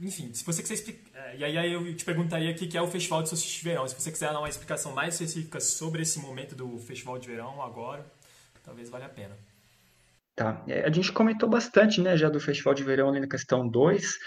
Enfim, 0.00 0.32
se 0.32 0.44
você 0.44 0.62
quiser 0.62 0.74
explicar. 0.74 1.10
É, 1.14 1.36
e 1.36 1.44
aí 1.44 1.72
eu 1.72 1.94
te 1.94 2.04
perguntaria 2.04 2.50
o 2.50 2.54
que 2.54 2.76
é 2.76 2.80
o 2.80 2.88
festival 2.88 3.22
de 3.22 3.28
solstício 3.28 3.58
de 3.58 3.64
verão. 3.64 3.86
Se 3.86 3.94
você 3.94 4.10
quiser 4.10 4.32
dar 4.32 4.38
uma 4.38 4.48
explicação 4.48 4.92
mais 4.92 5.14
específica 5.14 5.60
sobre 5.60 6.02
esse 6.02 6.18
momento 6.18 6.54
do 6.54 6.78
festival 6.78 7.18
de 7.18 7.28
verão 7.28 7.62
agora, 7.62 8.04
talvez 8.64 8.88
valha 8.88 9.06
a 9.06 9.10
pena. 9.10 9.36
Tá. 10.34 10.64
É, 10.66 10.86
a 10.86 10.90
gente 10.90 11.12
comentou 11.12 11.48
bastante, 11.48 12.00
né, 12.00 12.16
já 12.16 12.30
do 12.30 12.40
festival 12.40 12.72
de 12.72 12.82
verão 12.82 13.10
ali 13.10 13.20
na 13.20 13.28
questão 13.28 13.68
2. 13.68 14.18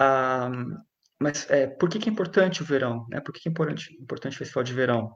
Um, 0.00 0.76
mas 1.20 1.48
é, 1.50 1.66
por 1.66 1.88
que, 1.88 1.98
que 1.98 2.08
é 2.08 2.12
importante 2.12 2.62
o 2.62 2.64
verão? 2.64 3.06
Né? 3.08 3.20
Por 3.20 3.32
que, 3.32 3.40
que 3.40 3.48
é 3.48 3.50
importante, 3.50 3.94
importante 4.00 4.34
o 4.34 4.38
festival 4.38 4.64
de 4.64 4.74
verão? 4.74 5.12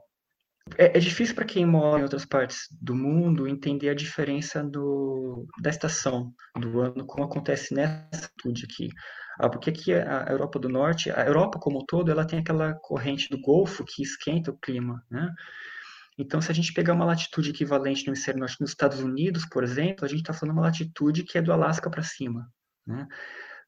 É, 0.77 0.97
é 0.97 0.99
difícil 0.99 1.35
para 1.35 1.45
quem 1.45 1.65
mora 1.65 1.99
em 1.99 2.03
outras 2.03 2.25
partes 2.25 2.67
do 2.81 2.95
mundo 2.95 3.47
entender 3.47 3.89
a 3.89 3.95
diferença 3.95 4.63
do, 4.63 5.47
da 5.61 5.69
estação 5.69 6.33
do 6.59 6.81
ano, 6.81 7.05
como 7.05 7.25
acontece 7.25 7.73
nessa 7.73 8.25
atitude 8.25 8.65
aqui. 8.65 8.89
Ah, 9.39 9.49
porque 9.49 9.69
aqui 9.69 9.93
a 9.93 10.25
Europa 10.29 10.59
do 10.59 10.67
Norte, 10.67 11.11
a 11.11 11.25
Europa 11.25 11.59
como 11.59 11.79
um 11.79 11.85
todo, 11.85 12.11
ela 12.11 12.25
tem 12.25 12.39
aquela 12.39 12.73
corrente 12.73 13.29
do 13.29 13.39
Golfo 13.39 13.85
que 13.85 14.03
esquenta 14.03 14.51
o 14.51 14.57
clima, 14.57 15.01
né? 15.09 15.33
Então, 16.17 16.41
se 16.41 16.51
a 16.51 16.53
gente 16.53 16.73
pegar 16.73 16.93
uma 16.93 17.05
latitude 17.05 17.51
equivalente 17.51 18.05
no 18.05 18.09
hemisfério 18.09 18.41
norte 18.41 18.59
nos 18.59 18.71
Estados 18.71 18.99
Unidos, 18.99 19.45
por 19.45 19.63
exemplo, 19.63 20.03
a 20.03 20.07
gente 20.09 20.19
está 20.19 20.33
falando 20.33 20.57
uma 20.57 20.63
latitude 20.63 21.23
que 21.23 21.37
é 21.37 21.41
do 21.41 21.53
Alasca 21.53 21.89
para 21.89 22.03
cima, 22.03 22.51
né? 22.85 23.07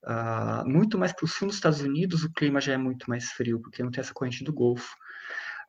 Uh, 0.03 0.67
muito 0.67 0.97
mais 0.97 1.13
para 1.13 1.25
o 1.25 1.27
sul 1.27 1.47
dos 1.47 1.57
Estados 1.57 1.81
Unidos, 1.81 2.23
o 2.23 2.33
clima 2.33 2.59
já 2.59 2.73
é 2.73 2.77
muito 2.77 3.09
mais 3.09 3.31
frio, 3.31 3.59
porque 3.59 3.83
não 3.83 3.91
tem 3.91 4.01
essa 4.01 4.13
corrente 4.13 4.43
do 4.43 4.53
Golfo. 4.53 4.95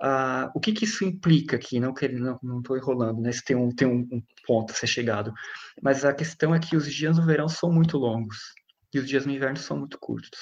Uh, 0.00 0.50
o 0.54 0.60
que, 0.60 0.72
que, 0.72 0.84
isso 0.84 1.04
implica 1.04 1.56
aqui? 1.56 1.78
Não 1.78 1.94
que 1.94 2.08
não 2.08 2.58
estou 2.58 2.76
enrolando, 2.76 3.20
né? 3.20 3.30
Isso 3.30 3.44
tem, 3.44 3.54
um, 3.54 3.70
tem 3.70 3.86
um, 3.86 4.00
um, 4.10 4.22
ponto 4.46 4.72
a 4.72 4.74
ser 4.74 4.86
chegado. 4.86 5.32
Mas 5.80 6.04
a 6.04 6.12
questão 6.12 6.54
é 6.54 6.58
que 6.58 6.76
os 6.76 6.92
dias 6.92 7.16
no 7.16 7.24
verão 7.24 7.48
são 7.48 7.70
muito 7.70 7.98
longos 7.98 8.52
e 8.92 8.98
os 8.98 9.06
dias 9.06 9.24
no 9.26 9.32
inverno 9.32 9.58
são 9.58 9.78
muito 9.78 9.98
curtos. 10.00 10.40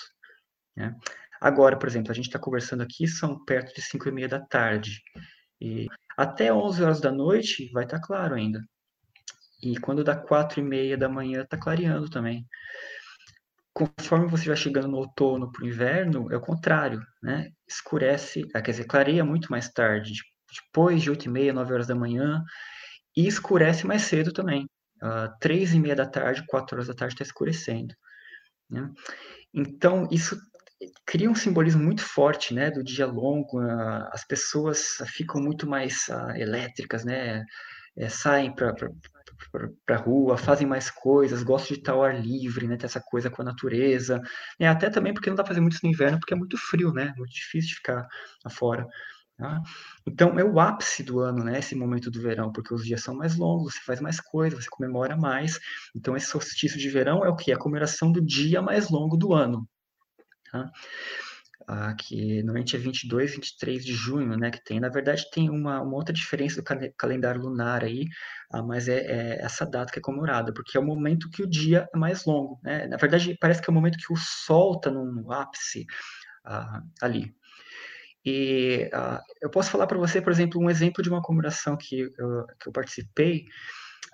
Né? 0.74 0.96
Agora, 1.40 1.76
por 1.76 1.88
exemplo, 1.88 2.10
a 2.10 2.14
gente 2.14 2.26
está 2.26 2.38
conversando 2.38 2.82
aqui, 2.82 3.06
são 3.06 3.44
perto 3.44 3.74
de 3.74 3.82
5 3.82 4.08
e 4.08 4.12
meia 4.12 4.28
da 4.28 4.40
tarde. 4.40 5.02
E 5.60 5.88
até 6.16 6.52
11 6.52 6.82
horas 6.82 7.00
da 7.00 7.12
noite 7.12 7.70
vai 7.72 7.84
estar 7.84 7.98
tá 7.98 8.06
claro 8.06 8.34
ainda. 8.34 8.64
E 9.62 9.78
quando 9.78 10.02
dá 10.02 10.16
4 10.16 10.60
e 10.60 10.62
meia 10.62 10.96
da 10.96 11.08
manhã, 11.08 11.42
está 11.42 11.58
clareando 11.58 12.08
também 12.08 12.46
conforme 13.88 14.26
você 14.26 14.46
vai 14.46 14.56
chegando 14.56 14.88
no 14.88 14.98
outono 14.98 15.50
para 15.50 15.64
o 15.64 15.66
inverno, 15.66 16.30
é 16.32 16.36
o 16.36 16.40
contrário, 16.40 17.02
né? 17.22 17.50
Escurece, 17.68 18.46
ah, 18.54 18.60
quer 18.60 18.72
dizer, 18.72 18.84
clareia 18.84 19.24
muito 19.24 19.50
mais 19.50 19.68
tarde, 19.70 20.12
depois 20.52 21.02
de 21.02 21.10
8 21.10 21.26
e 21.26 21.28
meia, 21.28 21.52
9 21.52 21.72
horas 21.72 21.86
da 21.86 21.94
manhã, 21.94 22.42
e 23.16 23.26
escurece 23.26 23.86
mais 23.86 24.02
cedo 24.02 24.32
também. 24.32 24.66
Uh, 25.02 25.32
3 25.40 25.74
e 25.74 25.80
meia 25.80 25.96
da 25.96 26.06
tarde, 26.06 26.44
4 26.46 26.76
horas 26.76 26.88
da 26.88 26.94
tarde 26.94 27.14
está 27.14 27.24
escurecendo. 27.24 27.94
Né? 28.68 28.90
Então, 29.54 30.06
isso 30.10 30.38
cria 31.06 31.30
um 31.30 31.34
simbolismo 31.34 31.82
muito 31.82 32.02
forte, 32.02 32.54
né, 32.54 32.70
do 32.70 32.82
dia 32.82 33.06
longo, 33.06 33.60
uh, 33.60 34.08
as 34.12 34.24
pessoas 34.26 34.96
ficam 35.06 35.40
muito 35.40 35.68
mais 35.68 36.06
uh, 36.08 36.30
elétricas, 36.36 37.04
né, 37.04 37.44
é, 37.96 38.08
saem 38.08 38.54
para 38.54 38.74
para 39.86 39.96
rua, 39.96 40.36
fazem 40.36 40.66
mais 40.66 40.90
coisas, 40.90 41.42
gostam 41.42 41.74
de 41.74 41.80
estar 41.80 41.92
ao 41.92 42.04
ar 42.04 42.20
livre, 42.20 42.66
né? 42.66 42.76
Ter 42.76 42.86
essa 42.86 43.00
coisa 43.00 43.30
com 43.30 43.42
a 43.42 43.44
natureza. 43.44 44.20
É, 44.58 44.68
até 44.68 44.90
também 44.90 45.12
porque 45.12 45.30
não 45.30 45.36
dá 45.36 45.42
para 45.42 45.50
fazer 45.50 45.60
muito 45.60 45.78
no 45.82 45.88
inverno, 45.88 46.18
porque 46.18 46.34
é 46.34 46.36
muito 46.36 46.56
frio, 46.56 46.92
né? 46.92 47.14
Muito 47.16 47.32
difícil 47.32 47.70
de 47.70 47.74
ficar 47.76 48.06
afora. 48.44 48.86
Tá? 49.40 49.62
Então, 50.06 50.38
é 50.38 50.44
o 50.44 50.60
ápice 50.60 51.02
do 51.02 51.18
ano, 51.20 51.42
né, 51.42 51.58
esse 51.58 51.74
momento 51.74 52.10
do 52.10 52.20
verão, 52.20 52.52
porque 52.52 52.74
os 52.74 52.84
dias 52.84 53.02
são 53.02 53.14
mais 53.14 53.36
longos, 53.36 53.72
você 53.72 53.80
faz 53.80 53.98
mais 53.98 54.20
coisas, 54.20 54.62
você 54.62 54.68
comemora 54.68 55.16
mais. 55.16 55.58
Então, 55.96 56.14
esse 56.14 56.26
solstício 56.26 56.78
de 56.78 56.90
verão 56.90 57.24
é 57.24 57.28
o 57.30 57.34
que? 57.34 57.50
A 57.50 57.58
comemoração 57.58 58.12
do 58.12 58.20
dia 58.20 58.60
mais 58.60 58.90
longo 58.90 59.16
do 59.16 59.32
ano. 59.32 59.66
Tá? 60.52 60.70
Ah, 61.72 61.94
que 61.94 62.42
normalmente 62.42 62.74
é 62.74 62.78
22, 62.80 63.36
23 63.36 63.84
de 63.84 63.92
junho, 63.92 64.36
né, 64.36 64.50
que 64.50 64.62
tem. 64.64 64.80
Na 64.80 64.88
verdade, 64.88 65.30
tem 65.30 65.48
uma, 65.48 65.80
uma 65.80 65.94
outra 65.94 66.12
diferença 66.12 66.60
do 66.60 66.64
calendário 66.96 67.40
lunar 67.40 67.84
aí, 67.84 68.06
ah, 68.52 68.60
mas 68.60 68.88
é, 68.88 68.98
é, 68.98 69.40
essa 69.40 69.64
data 69.64 69.92
que 69.92 70.00
é 70.00 70.02
comemorada, 70.02 70.52
porque 70.52 70.76
é 70.76 70.80
o 70.80 70.84
momento 70.84 71.30
que 71.30 71.44
o 71.44 71.48
dia 71.48 71.88
é 71.94 71.96
mais 71.96 72.24
longo, 72.24 72.58
né? 72.64 72.88
Na 72.88 72.96
verdade, 72.96 73.36
parece 73.40 73.62
que 73.62 73.70
é 73.70 73.72
o 73.72 73.74
momento 73.74 73.98
que 73.98 74.12
o 74.12 74.16
sol 74.16 74.74
está 74.74 74.90
no 74.90 75.30
ápice 75.32 75.86
ah, 76.44 76.82
ali. 77.00 77.32
E 78.24 78.90
uh, 78.92 79.20
eu 79.40 79.48
posso 79.48 79.70
falar 79.70 79.86
para 79.86 79.98
você, 79.98 80.20
por 80.20 80.32
exemplo, 80.32 80.60
um 80.60 80.68
exemplo 80.68 81.04
de 81.04 81.08
uma 81.08 81.22
comemoração 81.22 81.76
que 81.76 82.00
eu, 82.00 82.46
que 82.60 82.68
eu 82.68 82.72
participei 82.72 83.44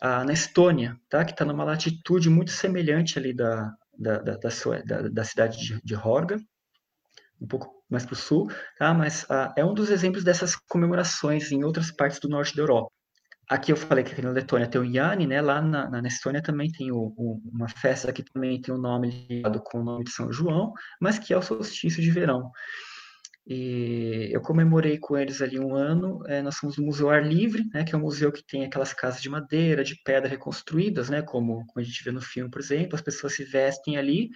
uh, 0.02 0.24
na 0.24 0.32
Estônia, 0.34 0.94
tá? 1.08 1.24
que 1.24 1.32
está 1.32 1.44
numa 1.46 1.64
latitude 1.64 2.28
muito 2.28 2.50
semelhante 2.50 3.18
ali 3.18 3.34
da, 3.34 3.72
da, 3.98 4.18
da, 4.18 4.36
da, 4.36 4.50
sua, 4.50 4.82
da, 4.82 5.08
da 5.08 5.24
cidade 5.24 5.58
de, 5.58 5.80
de 5.82 5.94
Horga, 5.94 6.38
um 7.40 7.46
pouco 7.46 7.70
mais 7.88 8.04
para 8.04 8.14
o 8.14 8.16
sul, 8.16 8.50
tá? 8.78 8.92
mas 8.92 9.24
uh, 9.24 9.52
é 9.56 9.64
um 9.64 9.74
dos 9.74 9.90
exemplos 9.90 10.24
dessas 10.24 10.56
comemorações 10.56 11.52
em 11.52 11.64
outras 11.64 11.90
partes 11.90 12.18
do 12.18 12.28
norte 12.28 12.56
da 12.56 12.62
Europa. 12.62 12.90
Aqui 13.48 13.70
eu 13.70 13.76
falei 13.76 14.02
que 14.02 14.12
aqui 14.12 14.22
na 14.22 14.30
Letônia 14.30 14.66
tem 14.66 14.80
o 14.80 14.84
Yanni, 14.84 15.24
né? 15.24 15.40
Lá 15.40 15.62
na, 15.62 15.88
na 15.88 16.08
Estônia 16.08 16.42
também 16.42 16.68
tem 16.72 16.90
o, 16.90 17.14
o, 17.16 17.40
uma 17.52 17.68
festa 17.68 18.12
que 18.12 18.24
também 18.24 18.60
tem 18.60 18.74
o 18.74 18.78
nome 18.78 19.28
ligado 19.30 19.62
com 19.62 19.80
o 19.80 19.84
nome 19.84 20.02
de 20.02 20.10
São 20.10 20.32
João, 20.32 20.72
mas 21.00 21.16
que 21.16 21.32
é 21.32 21.38
o 21.38 21.42
solstício 21.42 22.02
de 22.02 22.10
verão. 22.10 22.50
E 23.46 24.28
eu 24.32 24.40
comemorei 24.40 24.98
com 24.98 25.16
eles 25.16 25.40
ali 25.40 25.60
um 25.60 25.76
ano. 25.76 26.20
É, 26.26 26.42
nós 26.42 26.56
fomos 26.56 26.76
no 26.76 26.86
Museu 26.86 27.08
Ar 27.08 27.24
Livre, 27.24 27.64
né, 27.72 27.84
que 27.84 27.94
é 27.94 27.98
um 27.98 28.00
museu 28.00 28.32
que 28.32 28.44
tem 28.44 28.64
aquelas 28.64 28.92
casas 28.92 29.22
de 29.22 29.30
madeira, 29.30 29.84
de 29.84 29.94
pedra 30.02 30.28
reconstruídas, 30.28 31.08
né, 31.08 31.22
como, 31.22 31.64
como 31.66 31.80
a 31.80 31.82
gente 31.82 32.02
vê 32.02 32.10
no 32.10 32.20
filme, 32.20 32.50
por 32.50 32.60
exemplo. 32.60 32.96
As 32.96 33.00
pessoas 33.00 33.34
se 33.34 33.44
vestem 33.44 33.96
ali. 33.96 34.30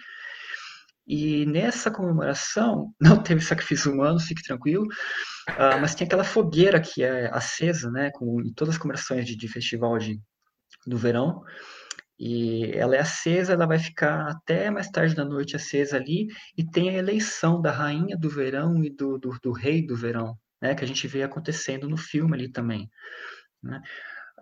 E 1.07 1.45
nessa 1.45 1.89
comemoração, 1.89 2.93
não 3.01 3.21
teve 3.21 3.41
sacrifício 3.41 3.91
humano, 3.91 4.19
fique 4.19 4.43
tranquilo, 4.43 4.83
uh, 4.83 5.79
mas 5.79 5.95
tem 5.95 6.05
aquela 6.05 6.23
fogueira 6.23 6.79
que 6.79 7.03
é 7.03 7.29
acesa, 7.33 7.89
né, 7.91 8.11
com, 8.13 8.41
em 8.41 8.53
todas 8.53 8.75
as 8.75 8.79
comemorações 8.79 9.25
de, 9.25 9.35
de 9.35 9.47
festival 9.47 9.97
de, 9.97 10.19
do 10.85 10.97
verão. 10.97 11.41
E 12.19 12.71
ela 12.75 12.95
é 12.95 12.99
acesa, 12.99 13.53
ela 13.53 13.65
vai 13.65 13.79
ficar 13.79 14.29
até 14.29 14.69
mais 14.69 14.89
tarde 14.89 15.15
da 15.15 15.25
noite 15.25 15.55
acesa 15.55 15.97
ali, 15.97 16.27
e 16.55 16.63
tem 16.63 16.89
a 16.89 16.93
eleição 16.93 17.59
da 17.59 17.71
rainha 17.71 18.15
do 18.15 18.29
verão 18.29 18.83
e 18.83 18.91
do, 18.91 19.17
do, 19.17 19.31
do 19.41 19.51
rei 19.51 19.83
do 19.83 19.95
verão, 19.95 20.37
né, 20.61 20.75
que 20.75 20.83
a 20.83 20.87
gente 20.87 21.07
vê 21.07 21.23
acontecendo 21.23 21.89
no 21.89 21.97
filme 21.97 22.35
ali 22.35 22.51
também. 22.51 22.87
Né? 23.63 23.81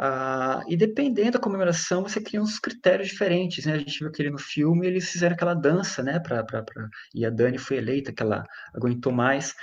Ah, 0.02 0.64
e 0.68 0.78
dependendo 0.78 1.32
da 1.32 1.40
comemoração, 1.40 2.04
você 2.04 2.22
cria 2.22 2.42
uns 2.42 2.58
critérios 2.58 3.10
diferentes, 3.10 3.66
né? 3.66 3.74
A 3.74 3.78
gente 3.78 4.00
viu 4.00 4.08
aquele 4.08 4.30
no 4.30 4.38
filme, 4.38 4.88
eles 4.88 5.10
fizeram 5.10 5.36
aquela 5.36 5.54
dança, 5.54 6.02
né? 6.02 6.20
Pra, 6.22 6.42
pra, 6.42 6.64
pra... 6.64 6.88
E 7.14 7.26
a 7.26 7.30
Dani 7.30 7.58
foi 7.58 7.78
eleita, 7.78 8.14
que 8.14 8.24
ela 8.24 8.46
aguentou 8.74 9.12
mais. 9.12 9.54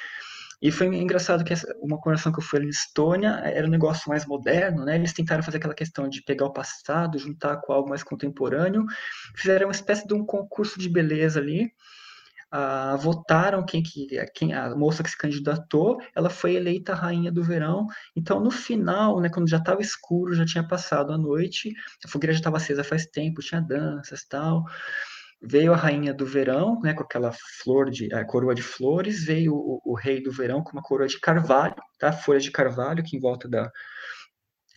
E 0.60 0.70
foi 0.70 0.86
engraçado 0.88 1.42
que 1.42 1.54
essa, 1.54 1.66
uma 1.80 1.98
conversação 1.98 2.32
que 2.32 2.38
eu 2.38 2.42
fui 2.42 2.58
ali 2.58 2.66
na 2.66 2.70
Estônia 2.70 3.28
era 3.44 3.66
um 3.66 3.70
negócio 3.70 4.10
mais 4.10 4.26
moderno, 4.26 4.84
né? 4.84 4.96
Eles 4.96 5.14
tentaram 5.14 5.42
fazer 5.42 5.56
aquela 5.56 5.74
questão 5.74 6.06
de 6.06 6.22
pegar 6.22 6.46
o 6.46 6.52
passado, 6.52 7.18
juntar 7.18 7.56
com 7.62 7.72
algo 7.72 7.88
mais 7.88 8.02
contemporâneo, 8.02 8.84
fizeram 9.34 9.68
uma 9.68 9.72
espécie 9.72 10.06
de 10.06 10.12
um 10.12 10.24
concurso 10.24 10.78
de 10.78 10.88
beleza 10.90 11.40
ali. 11.40 11.72
Uh, 12.54 12.96
votaram 12.98 13.64
quem 13.66 13.82
que 13.82 14.06
quem 14.34 14.54
a 14.54 14.74
moça 14.74 15.02
que 15.02 15.10
se 15.10 15.18
candidatou, 15.18 15.98
ela 16.14 16.30
foi 16.30 16.54
eleita 16.54 16.94
rainha 16.94 17.30
do 17.30 17.42
verão. 17.42 17.86
Então, 18.14 18.40
no 18.40 18.50
final, 18.50 19.20
né, 19.20 19.28
quando 19.28 19.48
já 19.48 19.56
estava 19.58 19.82
escuro, 19.82 20.34
já 20.34 20.44
tinha 20.46 20.66
passado 20.66 21.12
a 21.12 21.18
noite, 21.18 21.74
a 22.04 22.08
fogueira 22.08 22.32
já 22.32 22.38
estava 22.38 22.56
acesa 22.56 22.84
faz 22.84 23.04
tempo, 23.06 23.42
tinha 23.42 23.60
danças 23.60 24.24
tal 24.24 24.64
veio 25.42 25.72
a 25.72 25.76
rainha 25.76 26.14
do 26.14 26.26
verão, 26.26 26.80
né, 26.82 26.94
com 26.94 27.02
aquela 27.02 27.32
flor 27.62 27.90
de 27.90 28.12
a 28.12 28.24
coroa 28.24 28.54
de 28.54 28.62
flores, 28.62 29.24
veio 29.24 29.54
o, 29.54 29.80
o, 29.84 29.94
rei 29.94 30.22
do 30.22 30.32
verão 30.32 30.62
com 30.62 30.72
uma 30.72 30.82
coroa 30.82 31.06
de 31.06 31.20
carvalho, 31.20 31.76
tá? 31.98 32.12
Folha 32.12 32.40
de 32.40 32.50
carvalho 32.50 33.02
que 33.04 33.16
em 33.16 33.20
volta 33.20 33.48
da, 33.48 33.70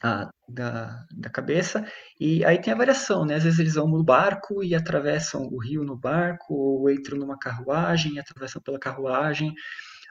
a, 0.02 0.30
da, 0.48 1.06
da 1.12 1.30
cabeça. 1.30 1.86
E 2.20 2.44
aí 2.46 2.60
tem 2.60 2.74
a 2.74 2.78
variação, 2.78 3.26
né? 3.26 3.36
Às 3.36 3.44
vezes 3.44 3.60
eles 3.60 3.76
vão 3.76 3.88
no 3.88 4.04
barco 4.04 4.64
e 4.64 4.74
atravessam 4.74 5.48
o 5.52 5.58
rio 5.58 5.84
no 5.84 5.98
barco, 5.98 6.54
ou 6.54 6.90
entram 6.90 7.18
numa 7.18 7.38
carruagem 7.38 8.14
e 8.14 8.20
atravessam 8.20 8.62
pela 8.62 8.80
carruagem, 8.80 9.54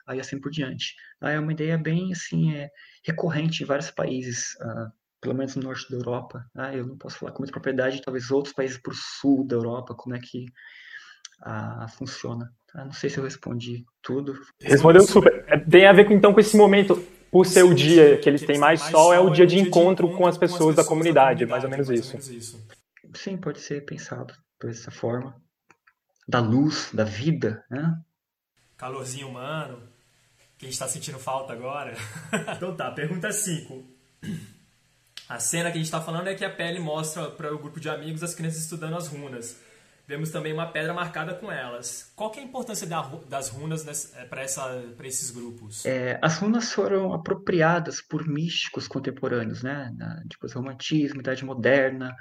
aí 0.06 0.20
assim 0.20 0.40
por 0.40 0.50
diante. 0.50 0.94
Aí 1.20 1.34
é 1.34 1.40
uma 1.40 1.52
ideia 1.52 1.78
bem 1.78 2.12
assim, 2.12 2.54
é, 2.54 2.68
recorrente 3.04 3.62
em 3.62 3.66
vários 3.66 3.90
países. 3.90 4.54
Uh, 4.60 4.90
pelo 5.20 5.34
menos 5.34 5.56
no 5.56 5.62
norte 5.62 5.90
da 5.90 5.96
Europa. 5.96 6.44
Ah, 6.54 6.74
eu 6.74 6.86
não 6.86 6.96
posso 6.96 7.18
falar 7.18 7.32
com 7.32 7.40
muita 7.40 7.52
propriedade, 7.52 8.00
talvez 8.02 8.30
outros 8.30 8.54
países 8.54 8.78
para 8.78 8.92
o 8.92 8.96
sul 8.96 9.44
da 9.44 9.56
Europa, 9.56 9.94
como 9.94 10.14
é 10.14 10.20
que 10.20 10.46
ah, 11.42 11.86
funciona. 11.88 12.52
Ah, 12.74 12.84
não 12.84 12.92
sei 12.92 13.10
se 13.10 13.18
eu 13.18 13.24
respondi 13.24 13.84
tudo. 14.02 14.38
Respondeu 14.60 15.02
super. 15.02 15.44
É, 15.48 15.58
tem 15.58 15.86
a 15.86 15.92
ver 15.92 16.10
então 16.12 16.32
com 16.32 16.40
esse 16.40 16.56
momento, 16.56 17.02
por 17.30 17.46
ser 17.46 17.62
o 17.62 17.74
dia 17.74 18.18
que 18.18 18.28
eles 18.28 18.42
têm 18.42 18.58
mais 18.58 18.80
sol, 18.82 19.12
é 19.12 19.20
o 19.20 19.30
dia 19.30 19.46
de 19.46 19.58
encontro 19.58 20.10
com 20.16 20.26
as 20.26 20.38
pessoas 20.38 20.74
da 20.74 20.84
comunidade, 20.84 21.46
mais 21.46 21.64
ou 21.64 21.70
menos 21.70 21.88
isso. 21.90 22.18
Sim, 23.14 23.36
pode 23.36 23.60
ser 23.60 23.84
pensado 23.84 24.34
dessa 24.62 24.90
forma. 24.90 25.34
Da 26.26 26.40
luz, 26.40 26.90
da 26.92 27.04
vida, 27.04 27.64
né? 27.70 27.98
Calorzinho 28.76 29.28
humano, 29.28 29.82
que 30.56 30.66
a 30.66 30.68
gente 30.68 30.74
está 30.74 30.86
sentindo 30.86 31.18
falta 31.18 31.52
agora. 31.52 31.94
então 32.56 32.76
tá, 32.76 32.90
pergunta 32.90 33.32
5. 33.32 33.84
A 35.28 35.38
cena 35.38 35.70
que 35.70 35.76
a 35.76 35.80
gente 35.80 35.86
está 35.86 36.00
falando 36.00 36.28
é 36.28 36.34
que 36.34 36.44
a 36.44 36.54
pele 36.54 36.80
mostra 36.80 37.30
para 37.30 37.54
o 37.54 37.58
grupo 37.58 37.80
de 37.80 37.88
amigos 37.88 38.22
as 38.22 38.34
crianças 38.34 38.62
estudando 38.62 38.96
as 38.96 39.08
runas. 39.08 39.60
Vemos 40.08 40.30
também 40.30 40.54
uma 40.54 40.66
pedra 40.72 40.94
marcada 40.94 41.34
com 41.34 41.52
elas. 41.52 42.10
Qual 42.16 42.32
é 42.34 42.38
a 42.38 42.42
importância 42.42 42.86
das 43.28 43.50
runas 43.50 44.14
eh, 44.16 44.24
para 44.24 44.42
esses 44.42 45.30
grupos? 45.30 45.84
É, 45.84 46.18
as 46.22 46.38
runas 46.38 46.72
foram 46.72 47.12
apropriadas 47.12 48.00
por 48.00 48.26
místicos 48.26 48.88
contemporâneos, 48.88 49.62
né? 49.62 49.92
Na, 49.98 50.22
tipo, 50.26 50.46
romantismo, 50.54 51.20
idade 51.20 51.44
moderna, 51.44 52.16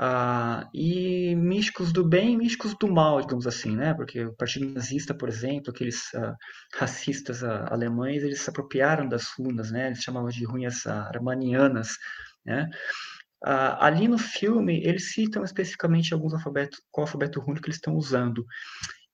uh, 0.00 0.68
e 0.72 1.34
místicos 1.34 1.92
do 1.92 2.08
bem 2.08 2.34
e 2.34 2.36
místicos 2.36 2.76
do 2.78 2.86
mal, 2.86 3.20
digamos 3.20 3.48
assim, 3.48 3.74
né? 3.74 3.92
Porque 3.92 4.24
o 4.24 4.32
Partido 4.32 4.72
Nazista, 4.72 5.12
por 5.12 5.28
exemplo, 5.28 5.72
aqueles 5.72 6.12
uh, 6.14 6.32
racistas 6.74 7.42
uh, 7.42 7.66
alemães, 7.72 8.22
eles 8.22 8.40
se 8.40 8.50
apropriaram 8.50 9.08
das 9.08 9.30
runas, 9.36 9.72
né? 9.72 9.88
Eles 9.88 9.98
chamavam 9.98 10.28
de 10.28 10.44
runas 10.44 10.86
armanianas, 10.86 11.98
né? 12.44 12.70
Ah, 13.44 13.86
ali 13.86 14.08
no 14.08 14.18
filme, 14.18 14.82
eles 14.84 15.12
citam 15.12 15.44
especificamente 15.44 16.12
alguns 16.12 16.34
alfabetos, 16.34 16.80
qual 16.90 17.06
alfabeto 17.06 17.40
rúnico 17.40 17.66
eles 17.66 17.76
estão 17.76 17.94
usando. 17.94 18.44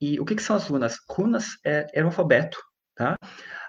E 0.00 0.18
o 0.20 0.24
que, 0.24 0.34
que 0.34 0.42
são 0.42 0.56
as 0.56 0.66
runas? 0.66 0.96
Runas 1.08 1.46
é, 1.64 1.86
é 1.94 2.02
um 2.02 2.06
alfabeto, 2.06 2.58
tá? 2.94 3.16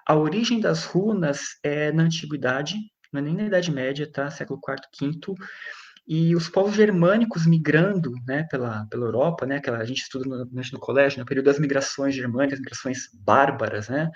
A 0.08 0.16
origem 0.16 0.60
das 0.60 0.86
runas 0.86 1.60
é 1.64 1.92
na 1.92 2.04
antiguidade, 2.04 2.76
não 3.12 3.20
é 3.20 3.24
nem 3.24 3.36
na 3.36 3.44
Idade 3.44 3.72
Média, 3.72 4.10
tá? 4.12 4.30
Século 4.30 4.60
IV, 4.68 5.12
V. 5.12 5.36
E 6.06 6.36
os 6.36 6.50
povos 6.50 6.76
germânicos 6.76 7.46
migrando, 7.46 8.12
né, 8.28 8.46
pela, 8.52 8.86
pela 8.88 9.06
Europa, 9.06 9.46
né, 9.46 9.62
que 9.62 9.70
a 9.70 9.86
gente 9.86 10.02
estuda 10.02 10.26
no, 10.28 10.46
no 10.46 10.80
colégio, 10.80 11.20
no 11.20 11.26
período 11.26 11.46
das 11.46 11.60
migrações 11.60 12.14
germânicas, 12.14 12.60
migrações 12.60 13.08
bárbaras, 13.14 13.88
né, 13.88 14.10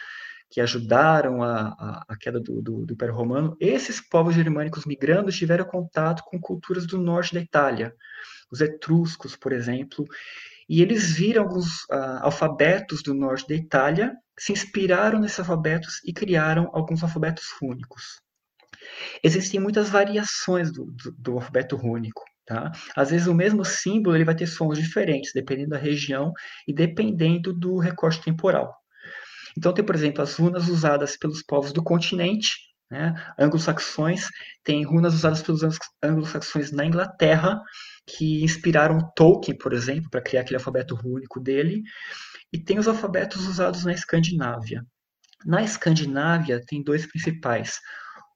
que 0.49 0.61
ajudaram 0.61 1.43
a, 1.43 1.67
a, 1.67 2.05
a 2.09 2.17
queda 2.17 2.39
do, 2.39 2.61
do, 2.61 2.85
do, 2.85 2.93
Império 2.93 3.13
Romano, 3.13 3.55
esses 3.59 3.99
povos 3.99 4.35
germânicos 4.35 4.85
migrando 4.85 5.31
tiveram 5.31 5.65
contato 5.65 6.23
com 6.25 6.39
culturas 6.39 6.87
do 6.87 6.97
norte 6.97 7.33
da 7.33 7.41
Itália, 7.41 7.93
os 8.51 8.61
etruscos, 8.61 9.35
por 9.35 9.51
exemplo, 9.51 10.05
e 10.69 10.81
eles 10.81 11.13
viram 11.13 11.43
alguns 11.43 11.83
uh, 11.91 12.19
alfabetos 12.21 13.01
do 13.01 13.13
norte 13.13 13.47
da 13.47 13.55
Itália, 13.55 14.13
se 14.37 14.51
inspiraram 14.51 15.19
nesses 15.19 15.39
alfabetos 15.39 16.01
e 16.05 16.13
criaram 16.13 16.69
alguns 16.73 17.03
alfabetos 17.03 17.45
rúnicos. 17.61 18.21
Existem 19.23 19.59
muitas 19.59 19.89
variações 19.89 20.71
do, 20.71 20.85
do, 20.85 21.11
do 21.11 21.33
alfabeto 21.33 21.75
rúnico. 21.75 22.23
Tá? 22.45 22.71
Às 22.95 23.11
vezes 23.11 23.27
o 23.27 23.33
mesmo 23.33 23.65
símbolo 23.65 24.15
ele 24.15 24.23
vai 24.23 24.35
ter 24.35 24.47
sons 24.47 24.77
diferentes, 24.77 25.33
dependendo 25.33 25.71
da 25.71 25.77
região 25.77 26.31
e 26.65 26.73
dependendo 26.73 27.53
do 27.53 27.77
recorte 27.77 28.23
temporal. 28.23 28.73
Então, 29.57 29.73
tem, 29.73 29.83
por 29.83 29.95
exemplo, 29.95 30.21
as 30.21 30.35
runas 30.35 30.67
usadas 30.67 31.17
pelos 31.17 31.41
povos 31.41 31.73
do 31.73 31.83
continente, 31.83 32.51
né, 32.91 33.15
anglo-saxões, 33.39 34.27
tem 34.63 34.85
runas 34.85 35.15
usadas 35.15 35.41
pelos 35.41 35.61
anglo-saxões 36.01 36.71
na 36.71 36.85
Inglaterra, 36.85 37.59
que 38.05 38.43
inspiraram 38.43 39.11
Tolkien, 39.15 39.57
por 39.57 39.73
exemplo, 39.73 40.11
para 40.11 40.21
criar 40.21 40.41
aquele 40.41 40.57
alfabeto 40.57 40.93
rúnico 40.93 41.39
dele, 41.39 41.81
e 42.53 42.59
tem 42.59 42.77
os 42.77 42.87
alfabetos 42.87 43.47
usados 43.47 43.83
na 43.83 43.93
Escandinávia. 43.93 44.85
Na 45.43 45.63
Escandinávia, 45.63 46.63
tem 46.63 46.83
dois 46.83 47.07
principais, 47.07 47.79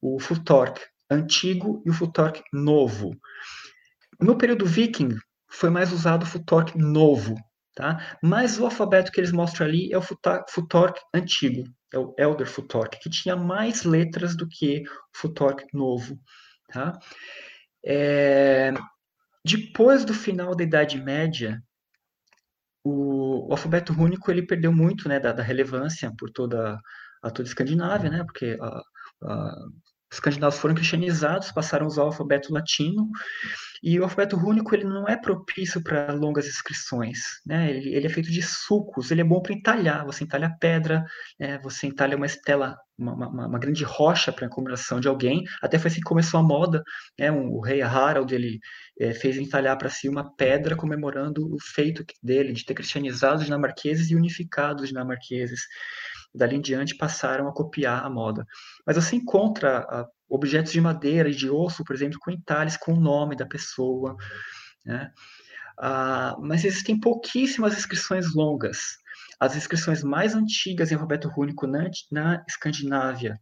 o 0.01 0.19
Futork 0.19 0.81
antigo 1.07 1.84
e 1.86 1.91
o 1.91 1.93
Futork 1.93 2.41
novo. 2.51 3.12
No 4.19 4.36
período 4.38 4.65
viking, 4.65 5.15
foi 5.47 5.69
mais 5.69 5.91
usado 5.91 6.23
o 6.23 6.25
Futork 6.25 6.75
novo, 6.75 7.36
tá? 7.82 8.17
Mas 8.22 8.60
o 8.60 8.65
alfabeto 8.65 9.12
que 9.12 9.20
eles 9.20 9.32
mostram 9.32 9.65
ali 9.65 9.91
é 9.91 9.98
o 9.98 10.02
Futork 10.02 11.02
antigo, 11.12 11.67
é 11.91 11.98
o 11.98 12.13
Elder 12.15 12.48
Futork, 12.48 13.00
que 13.00 13.10
tinha 13.10 13.36
mais 13.36 13.84
letras 13.84 14.38
do 14.38 14.48
que 14.48 14.84
o 14.84 15.17
Futork 15.17 15.65
novo, 15.74 16.20
tá? 16.72 17.00
É... 17.84 18.72
Depois 19.44 20.06
do 20.06 20.13
final 20.13 20.56
da 20.56 20.63
Idade 20.63 21.02
Média, 21.02 21.60
o, 22.84 23.50
o 23.50 23.52
alfabeto 23.52 23.94
rúnico 23.94 24.30
ele 24.30 24.46
perdeu 24.46 24.72
muito 24.72 25.10
né, 25.10 25.20
da, 25.20 25.32
da 25.32 25.41
relevância 25.41 26.13
por 26.15 26.30
toda 26.30 26.80
a 27.24 27.32
toda 27.32 27.48
a 27.48 27.50
Escandinávia, 27.50 28.12
né, 28.12 28.24
porque 28.24 28.58
a, 28.62 28.82
a, 29.24 29.56
os 30.12 30.17
escandinavos 30.17 30.60
foram 30.60 30.76
cristianizados, 30.76 31.52
passaram 31.52 31.86
a 31.86 31.88
usar 31.88 32.04
o 32.04 32.08
alfabeto 32.08 32.54
latino, 32.54 33.10
e 33.82 34.00
o 34.00 34.04
alfabeto 34.04 34.36
rúnico 34.36 34.76
ele 34.76 34.84
não 34.84 35.08
é 35.08 35.17
propício 35.17 35.82
para 35.82 36.13
longas 36.13 36.45
inscrições, 36.45 37.19
né? 37.45 37.71
Ele, 37.71 37.95
ele, 37.95 38.06
é 38.06 38.10
feito 38.10 38.30
de 38.30 38.41
sulcos, 38.41 39.10
ele 39.10 39.21
é 39.21 39.24
bom 39.24 39.41
para 39.41 39.54
entalhar, 39.54 40.06
você 40.06 40.24
entalha 40.24 40.56
pedra, 40.60 41.04
né? 41.39 41.58
você 41.63 41.88
entalha 41.88 42.15
uma 42.15 42.28
estela, 42.28 42.78
uma, 42.95 43.13
uma, 43.13 43.47
uma 43.47 43.60
grande 43.60 43.84
rocha 43.84 44.32
para 44.32 44.45
a 44.45 44.50
comemoração 44.50 45.00
de 45.00 45.08
alguém, 45.08 45.43
até 45.63 45.80
foi 45.80 45.89
assim 45.89 46.00
que 46.00 46.06
começou 46.06 46.39
a 46.39 46.43
moda, 46.43 46.84
né? 47.17 47.32
Um, 47.32 47.50
o 47.50 47.60
rei 47.60 47.82
Harald, 47.82 48.32
ele 48.36 48.60
é, 49.00 49.13
fez 49.13 49.38
entalhar 49.38 49.76
para 49.78 49.89
si 49.89 50.08
uma 50.08 50.36
pedra 50.36 50.76
comemorando 50.76 51.52
o 51.52 51.58
feito 51.60 52.06
dele, 52.21 52.54
de 52.54 52.63
ter 52.63 52.76
cristianizado 52.76 53.38
os 53.38 53.45
dinamarqueses 53.45 54.12
e 54.12 54.15
unificado 54.15 54.84
os 54.84 54.89
dinamarqueses. 54.89 55.62
Dali 56.34 56.56
em 56.56 56.62
diante 56.62 56.96
passaram 56.96 57.48
a 57.48 57.54
copiar 57.54 58.06
a 58.06 58.10
moda. 58.10 58.46
Mas 58.86 58.96
você 58.96 59.15
encontra 59.15 59.80
a, 59.80 60.08
objetos 60.30 60.72
de 60.72 60.80
madeira 60.80 61.30
e 61.30 61.36
de 61.36 61.50
osso, 61.50 61.84
por 61.84 61.96
exemplo, 61.96 62.20
com 62.20 62.32
entalhes 62.32 62.78
com 62.78 62.94
o 62.94 63.00
nome 63.00 63.36
da 63.36 63.46
pessoa. 63.46 64.15
Né? 64.86 65.12
Ah, 65.78 66.36
mas 66.39 66.63
existem 66.63 67.00
pouquíssimas 67.00 67.78
inscrições 67.78 68.34
longas. 68.34 68.80
As 69.39 69.56
inscrições 69.56 70.04
mais 70.04 70.36
antigas 70.36 70.91
em 70.91 70.96
alfabeto 70.96 71.28
rúnico 71.28 71.67
na, 71.67 71.89
na 72.12 72.44
Escandinávia 72.48 73.39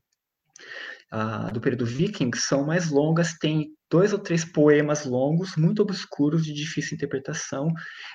do 1.52 1.60
período 1.60 1.86
viking 1.86 2.32
são 2.36 2.66
mais 2.66 2.90
longas, 2.90 3.34
têm 3.34 3.68
dois 3.90 4.14
ou 4.14 4.20
três 4.20 4.46
poemas 4.46 5.06
longos, 5.06 5.56
muito 5.58 5.82
obscuros, 5.82 6.46
de 6.46 6.54
difícil 6.54 6.96
interpretação. 6.96 7.68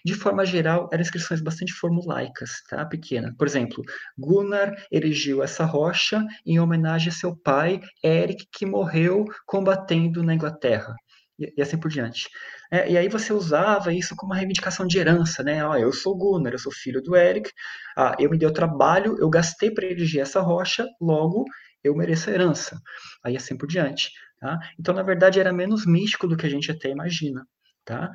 De 0.05 0.15
forma 0.15 0.45
geral, 0.47 0.89
eram 0.93 1.03
inscrições 1.03 1.41
bastante 1.41 1.73
formulaicas, 1.73 2.51
tá? 2.69 2.85
Pequena. 2.87 3.35
Por 3.37 3.47
exemplo, 3.47 3.83
Gunnar 4.17 4.73
erigiu 4.93 5.43
essa 5.43 5.65
rocha 5.65 6.25
em 6.47 6.61
homenagem 6.61 7.09
a 7.09 7.13
seu 7.13 7.37
pai, 7.37 7.81
Eric, 8.05 8.47
que 8.53 8.65
morreu 8.65 9.25
combatendo 9.47 10.23
na 10.23 10.35
Inglaterra. 10.35 10.95
E, 11.37 11.61
assim 11.61 11.77
por 11.77 11.91
diante. 11.91 12.29
É, 12.71 12.93
e 12.93 12.97
aí 12.97 13.09
você 13.09 13.33
usava 13.33 13.93
isso 13.93 14.15
como 14.17 14.33
uma 14.33 14.39
reivindicação 14.39 14.87
de 14.87 14.99
herança, 14.99 15.43
né? 15.43 15.67
Ah, 15.69 15.81
eu 15.81 15.93
sou 15.93 16.17
Gunnar, 16.17 16.53
eu 16.53 16.59
sou 16.61 16.71
filho 16.71 17.03
do 17.03 17.17
Eric, 17.17 17.51
ah, 17.97 18.15
eu 18.21 18.31
me 18.31 18.39
dei 18.39 18.49
o 18.49 18.53
trabalho, 18.53 19.17
eu 19.19 19.29
gastei 19.29 19.71
para 19.73 19.85
erigir 19.85 20.21
essa 20.21 20.41
rocha, 20.41 20.87
logo 21.01 21.45
eu 21.85 21.95
mereço 21.95 22.31
a 22.31 22.33
herança. 22.33 22.81
Aí 23.23 23.37
assim 23.37 23.57
por 23.57 23.69
diante. 23.69 24.11
Tá? 24.41 24.59
Então, 24.79 24.95
na 24.95 25.03
verdade, 25.03 25.39
era 25.39 25.53
menos 25.53 25.87
místico 25.87 26.27
do 26.27 26.37
que 26.37 26.47
a 26.47 26.51
gente 26.51 26.71
até 26.71 26.89
imagina. 26.89 27.47
Tá? 27.85 28.11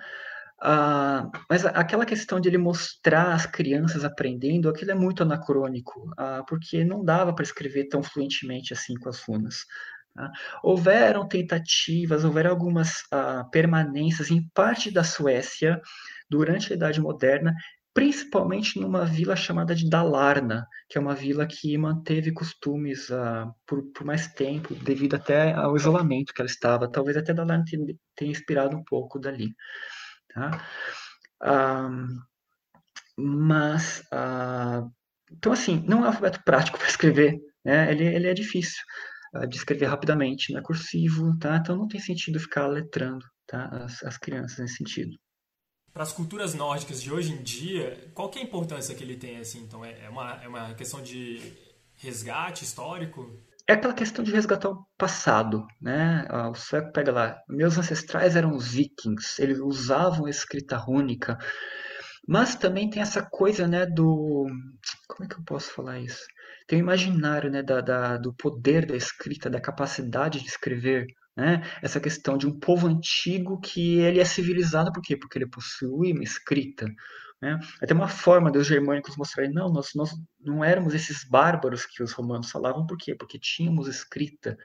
Ah, 0.62 1.30
mas 1.50 1.66
aquela 1.66 2.06
questão 2.06 2.40
de 2.40 2.50
ele 2.50 2.58
mostrar 2.58 3.34
as 3.34 3.46
crianças 3.46 4.04
aprendendo, 4.04 4.68
aquilo 4.68 4.92
é 4.92 4.96
muito 4.96 5.24
anacrônico, 5.24 6.12
ah, 6.18 6.44
porque 6.48 6.84
não 6.84 7.04
dava 7.04 7.34
para 7.34 7.44
escrever 7.44 7.86
tão 7.88 8.04
fluentemente 8.04 8.74
assim 8.74 8.96
com 8.96 9.08
as 9.08 9.22
runas. 9.22 9.66
Tá? 10.14 10.30
Houveram 10.62 11.28
tentativas, 11.28 12.26
houveram 12.26 12.50
algumas 12.52 13.04
ah, 13.12 13.46
permanências 13.52 14.30
em 14.30 14.48
parte 14.54 14.92
da 14.92 15.04
Suécia 15.04 15.80
durante 16.30 16.74
a 16.74 16.76
Idade 16.76 17.00
Moderna 17.00 17.54
principalmente 18.00 18.80
numa 18.80 19.04
vila 19.04 19.36
chamada 19.36 19.76
de 19.76 19.90
Dalarna, 19.90 20.66
que 20.88 20.98
é 20.98 21.02
uma 21.02 21.14
vila 21.14 21.46
que 21.46 21.78
manteve 21.78 22.32
costumes 22.32 23.10
uh, 23.10 23.54
por, 23.68 23.84
por, 23.92 24.06
mais 24.06 24.26
tempo, 24.26 24.74
devido 24.74 25.16
até 25.16 25.52
ao 25.52 25.76
isolamento 25.76 26.34
que 26.34 26.42
ela 26.42 26.50
estava. 26.50 26.90
Talvez 26.90 27.18
até 27.18 27.34
Dalarna 27.34 27.66
tenha, 28.16 28.32
inspirado 28.32 28.78
um 28.78 28.84
pouco 28.86 29.20
dali. 29.20 29.54
Tá? 30.34 30.66
Uh, 31.44 32.22
mas, 33.18 34.00
uh, 34.14 34.90
então 35.30 35.52
assim, 35.52 35.84
não 35.86 35.98
é 35.98 36.02
um 36.04 36.06
alfabeto 36.06 36.42
prático 36.46 36.80
para 36.80 36.88
escrever, 36.88 37.38
né? 37.66 37.92
ele, 37.92 38.06
ele 38.06 38.28
é 38.28 38.34
difícil 38.34 38.82
de 39.50 39.58
escrever 39.58 39.88
rapidamente, 39.88 40.54
não 40.54 40.62
é 40.62 40.64
cursivo, 40.64 41.38
tá? 41.38 41.58
então 41.58 41.76
não 41.76 41.88
tem 41.90 42.00
sentido 42.00 42.40
ficar 42.40 42.66
letrando 42.68 43.26
tá? 43.46 43.68
as, 43.84 44.02
as 44.04 44.18
crianças 44.18 44.58
nesse 44.58 44.78
sentido 44.78 45.20
para 46.00 46.06
as 46.06 46.14
culturas 46.14 46.54
nórdicas 46.54 47.02
de 47.02 47.12
hoje 47.12 47.34
em 47.34 47.44
dia, 47.44 48.10
qual 48.14 48.30
que 48.30 48.40
é 48.40 48.42
a 48.42 48.46
importância 48.46 48.96
que 48.96 49.04
ele 49.04 49.18
tem? 49.18 49.38
Assim, 49.38 49.60
então, 49.60 49.84
é, 49.84 50.06
é 50.06 50.10
uma, 50.10 50.42
é 50.42 50.48
uma 50.48 50.74
questão 50.74 51.02
de 51.02 51.42
resgate 51.98 52.64
histórico? 52.64 53.30
É 53.68 53.74
aquela 53.74 53.94
questão 53.94 54.24
de 54.24 54.32
resgatar 54.32 54.70
o 54.70 54.86
passado, 54.98 55.68
né? 55.82 56.26
Ah, 56.30 56.50
o 56.50 56.56
sueco 56.56 56.94
pega 56.94 57.12
lá, 57.12 57.38
meus 57.50 57.78
ancestrais 57.78 58.38
eram 58.38 58.56
os 58.56 58.72
vikings, 58.72 59.42
eles 59.42 59.60
usavam 59.60 60.26
a 60.26 60.30
escrita 60.30 60.78
rúnica, 60.78 61.38
mas 62.26 62.56
também 62.56 62.90
tem 62.90 63.02
essa 63.02 63.22
coisa, 63.22 63.68
né, 63.68 63.86
do... 63.86 64.48
Como 65.06 65.26
é 65.26 65.28
que 65.28 65.36
eu 65.36 65.44
posso 65.44 65.70
falar 65.74 66.00
isso? 66.00 66.24
Tem 66.66 66.80
o 66.80 66.84
imaginário, 66.84 67.52
né, 67.52 67.62
da, 67.62 67.82
da 67.82 68.16
do 68.16 68.34
poder 68.34 68.86
da 68.86 68.96
escrita, 68.96 69.50
da 69.50 69.60
capacidade 69.60 70.40
de 70.40 70.48
escrever 70.48 71.08
né? 71.40 71.64
Essa 71.82 72.00
questão 72.00 72.38
de 72.38 72.46
um 72.46 72.60
povo 72.60 72.88
antigo 72.88 73.60
que 73.62 74.00
ele 74.00 74.20
é 74.20 74.26
civilizado 74.26 74.92
por 74.92 75.02
quê? 75.02 75.16
Porque 75.16 75.38
ele 75.38 75.50
possui 75.50 76.12
uma 76.12 76.24
escrita. 76.24 76.86
Né? 77.42 77.58
Até 77.82 77.94
uma 77.94 78.10
forma 78.10 78.52
dos 78.52 78.68
germânicos 78.68 79.16
mostrarem, 79.16 79.54
não, 79.54 79.72
nós, 79.72 79.92
nós 79.96 80.12
não 80.42 80.64
éramos 80.64 80.94
esses 80.94 81.24
bárbaros 81.24 81.86
que 81.86 82.04
os 82.04 82.12
romanos 82.12 82.52
falavam, 82.52 82.86
por 82.86 82.98
quê? 82.98 83.16
Porque 83.16 83.40
tínhamos 83.40 83.88
escrita. 83.88 84.58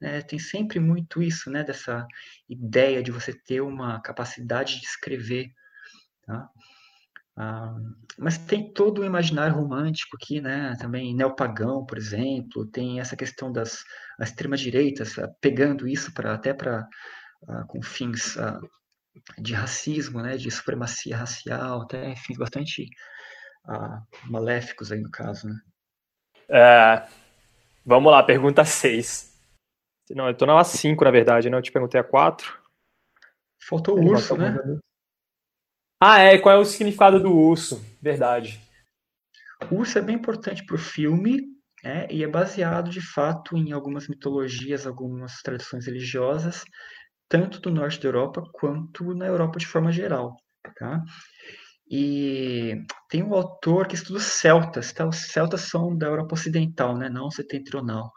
É, 0.00 0.22
tem 0.22 0.38
sempre 0.38 0.80
muito 0.80 1.22
isso, 1.22 1.50
né, 1.50 1.62
dessa 1.62 2.06
ideia 2.48 3.02
de 3.02 3.10
você 3.10 3.32
ter 3.32 3.60
uma 3.60 4.00
capacidade 4.00 4.80
de 4.80 4.86
escrever. 4.86 5.50
Tá? 6.24 6.48
Ah, 7.38 7.76
mas 8.18 8.38
tem 8.38 8.72
todo 8.72 9.02
o 9.02 9.04
imaginário 9.04 9.54
romântico 9.54 10.16
aqui, 10.16 10.40
né? 10.40 10.74
Também 10.80 11.14
neopagão, 11.14 11.84
por 11.84 11.98
exemplo, 11.98 12.66
tem 12.66 12.98
essa 12.98 13.14
questão 13.14 13.52
das 13.52 13.84
extrema-direitas 14.18 15.16
pegando 15.40 15.86
isso 15.86 16.12
para 16.14 16.32
até 16.32 16.54
para 16.54 16.88
ah, 17.46 17.64
com 17.68 17.82
fins 17.82 18.38
ah, 18.38 18.58
de 19.38 19.52
racismo, 19.52 20.22
né? 20.22 20.38
De 20.38 20.50
supremacia 20.50 21.16
racial, 21.16 21.82
até 21.82 22.16
fins 22.16 22.38
bastante 22.38 22.88
ah, 23.68 24.00
maléficos 24.24 24.90
aí 24.90 25.00
no 25.00 25.10
caso, 25.10 25.46
né? 25.46 25.60
É, 26.48 27.06
vamos 27.84 28.10
lá, 28.10 28.22
pergunta 28.22 28.64
6. 28.64 29.36
Não, 30.10 30.28
eu 30.28 30.34
tô 30.34 30.46
na 30.46 30.62
5, 30.64 31.04
na 31.04 31.10
verdade, 31.10 31.50
né? 31.50 31.56
Eu 31.58 31.62
te 31.62 31.72
perguntei 31.72 32.00
a 32.00 32.04
4. 32.04 32.58
Faltou 33.60 33.98
o 33.98 34.10
urso, 34.10 34.36
né? 34.36 34.56
Ah, 36.00 36.18
é. 36.18 36.38
Qual 36.38 36.54
é 36.54 36.58
o 36.58 36.64
significado 36.64 37.20
do 37.20 37.32
urso? 37.32 37.82
Verdade. 38.00 38.60
O 39.70 39.76
urso 39.76 39.98
é 39.98 40.02
bem 40.02 40.16
importante 40.16 40.64
para 40.64 40.76
o 40.76 40.78
filme 40.78 41.40
né, 41.82 42.06
e 42.10 42.22
é 42.22 42.28
baseado, 42.28 42.90
de 42.90 43.00
fato, 43.00 43.56
em 43.56 43.72
algumas 43.72 44.06
mitologias, 44.08 44.86
algumas 44.86 45.40
tradições 45.42 45.86
religiosas, 45.86 46.64
tanto 47.28 47.60
do 47.60 47.70
norte 47.70 48.00
da 48.00 48.08
Europa 48.08 48.42
quanto 48.52 49.14
na 49.14 49.26
Europa 49.26 49.58
de 49.58 49.66
forma 49.66 49.90
geral. 49.90 50.36
Tá? 50.78 51.02
E 51.88 52.74
tem 53.08 53.22
um 53.22 53.32
autor 53.32 53.86
que 53.86 53.94
estuda 53.94 54.18
os 54.18 54.24
celtas, 54.24 54.92
tá? 54.92 55.06
Os 55.06 55.28
celtas 55.28 55.62
são 55.62 55.96
da 55.96 56.06
Europa 56.06 56.34
Ocidental, 56.34 56.96
né? 56.98 57.08
não 57.08 57.30
setentrional. 57.30 58.12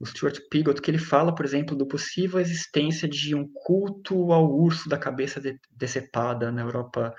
O 0.00 0.06
Stuart 0.06 0.38
Pigott, 0.50 0.80
que 0.80 0.90
ele 0.90 0.98
fala, 0.98 1.34
por 1.34 1.44
exemplo, 1.44 1.76
do 1.76 1.86
possível 1.86 2.40
existência 2.40 3.06
de 3.06 3.34
um 3.34 3.46
culto 3.52 4.32
ao 4.32 4.50
urso 4.50 4.88
da 4.88 4.96
cabeça 4.96 5.38
de, 5.40 5.60
decepada 5.70 6.50
na 6.50 6.62
Europa 6.62 7.14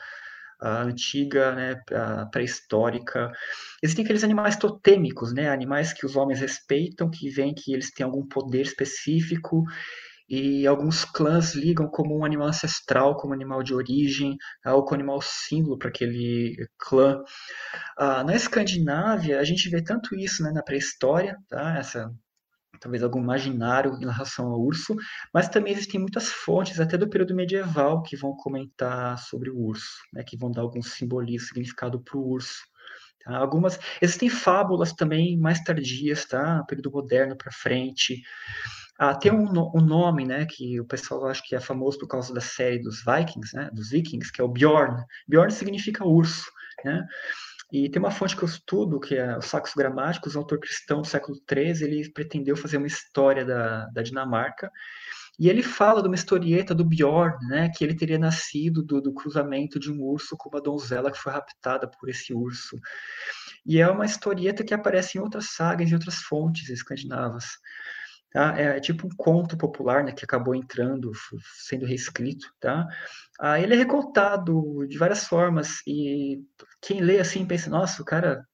uh, 0.62 0.65
antiga, 0.65 1.54
né, 1.54 1.80
pré-histórica. 2.32 3.32
Existem 3.84 4.04
aqueles 4.04 4.24
animais 4.24 4.56
totêmicos, 4.58 5.32
né? 5.32 5.50
Animais 5.50 5.94
que 5.94 6.06
os 6.06 6.15
homens 6.15 6.39
respeitam, 6.39 7.10
que 7.10 7.30
veem 7.30 7.54
que 7.54 7.72
eles 7.72 7.91
têm 7.91 8.04
algum 8.04 8.28
poder 8.28 8.62
específico 8.62 9.63
e 10.32 10.65
alguns 10.65 11.04
clãs 11.04 11.54
ligam 11.54 11.89
como 11.89 12.17
um 12.17 12.24
animal 12.24 12.48
ancestral, 12.48 13.17
como 13.17 13.34
animal 13.34 13.62
de 13.62 13.74
origem, 13.74 14.38
ou 14.65 14.82
como 14.86 14.96
animal 14.96 15.20
símbolo 15.22 15.78
para 15.78 15.89
aquele 15.89 16.56
clã. 16.80 17.22
Ah, 17.98 18.24
na 18.24 18.34
Escandinávia, 18.34 19.39
a 19.39 19.44
gente 19.44 19.70
vê 19.70 19.84
tanto 19.84 20.15
isso 20.15 20.41
né, 20.41 20.52
na 20.52 20.63
pré-história, 20.63 21.38
tá? 21.50 21.78
essa 21.78 22.10
talvez 22.82 23.04
algum 23.04 23.22
imaginário 23.22 23.96
em 23.96 24.06
relação 24.12 24.48
ao 24.48 24.60
urso, 24.60 24.96
mas 25.32 25.48
também 25.48 25.72
existem 25.72 26.00
muitas 26.00 26.30
fontes, 26.30 26.80
até 26.80 26.98
do 26.98 27.08
período 27.08 27.36
medieval, 27.36 28.02
que 28.02 28.17
vão 28.17 28.36
comentar 28.36 29.17
sobre 29.20 29.52
o 29.52 29.58
urso, 29.58 30.02
né, 30.12 30.24
que 30.24 30.36
vão 30.36 30.52
dar 30.52 30.63
algum 30.63 30.82
simbolismo, 30.82 31.48
significado 31.48 32.02
para 32.02 32.17
o 32.17 32.28
urso. 32.28 32.60
Tá? 33.24 33.38
Algumas 33.38 33.80
existem 34.02 34.30
fábulas 34.30 34.94
também 34.94 35.38
mais 35.38 35.63
tardias, 35.63 36.26
tá? 36.26 36.63
Período 36.67 36.91
moderno 36.91 37.38
para 37.38 37.52
frente. 37.52 38.24
Ah, 38.98 39.15
tem 39.15 39.32
um, 39.32 39.48
um, 39.76 39.82
nome, 39.82 40.26
né, 40.26 40.46
que 40.46 40.80
o 40.80 40.86
pessoal 40.86 41.28
acha 41.28 41.41
que 41.46 41.56
é 41.56 41.60
famoso 41.60 42.00
por 42.00 42.08
causa 42.08 42.34
da 42.34 42.41
série 42.41 42.80
dos 42.80 43.04
Vikings, 43.04 43.56
né, 43.56 43.70
dos 43.72 43.91
Vikings, 43.91 44.32
que 44.32 44.41
é 44.41 44.44
o 44.44 44.48
Bjorn. 44.48 45.04
Bjorn 45.28 45.52
significa 45.52 46.06
urso. 46.06 46.52
né? 46.84 47.06
E 47.72 47.90
tem 47.90 48.02
uma 48.02 48.12
fonte 48.12 48.36
que 48.36 48.44
eu 48.44 48.48
estudo, 48.48 49.00
que 49.00 49.16
é 49.16 49.38
o 49.38 49.42
Saxo 49.42 49.74
Gramáticos, 49.78 50.36
um 50.36 50.40
autor 50.40 50.60
cristão 50.60 51.02
do 51.02 51.08
século 51.08 51.38
XIII, 51.50 51.84
ele 51.84 52.12
pretendeu 52.12 52.56
fazer 52.58 52.78
uma 52.78 52.88
história 52.88 53.46
da, 53.46 53.86
da 53.88 54.02
Dinamarca, 54.02 54.70
e 55.40 55.50
ele 55.50 55.64
fala 55.64 56.02
de 56.02 56.08
uma 56.08 56.16
historieta 56.16 56.76
do 56.76 56.84
Bjorn, 56.84 57.36
né, 57.48 57.70
que 57.70 57.84
ele 57.84 57.96
teria 57.96 58.20
nascido 58.20 58.84
do, 58.84 59.02
do 59.02 59.14
cruzamento 59.14 59.80
de 59.80 59.92
um 59.92 60.02
urso 60.02 60.36
com 60.38 60.50
uma 60.50 60.62
donzela 60.62 61.12
que 61.12 61.18
foi 61.18 61.32
raptada 61.32 61.90
por 61.90 62.10
esse 62.10 62.34
urso. 62.34 62.78
E 63.66 63.80
é 63.80 63.90
uma 63.90 64.06
historieta 64.06 64.64
que 64.64 64.74
aparece 64.74 65.18
em 65.18 65.22
outras 65.22 65.52
sagas 65.52 65.90
e 65.90 65.94
outras 65.94 66.18
fontes 66.18 66.70
escandinavas. 66.70 67.46
Tá? 68.32 68.58
É, 68.58 68.80
tipo 68.80 69.08
um 69.08 69.15
conto 69.17 69.58
popular 69.58 70.04
né, 70.04 70.13
que 70.13 70.24
acabou 70.24 70.56
entrando, 70.56 71.12
sendo 71.67 71.86
reescrito. 71.86 72.48
Tá? 72.60 72.88
Ah, 73.39 73.60
ele 73.60 73.74
é 73.74 73.78
recortado 73.78 74.88
de 74.88 74.98
várias 74.98 75.26
formas 75.26 75.82
e 75.86 76.41
quem 76.82 77.02
lê 77.02 77.20
assim 77.20 77.46
pensa, 77.46 77.70
nossa, 77.70 78.02
o 78.02 78.06
cara, 78.06 78.46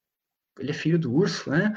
ele 0.59 0.71
é 0.71 0.73
filho 0.73 0.97
do 0.97 1.13
urso, 1.13 1.49
né? 1.49 1.73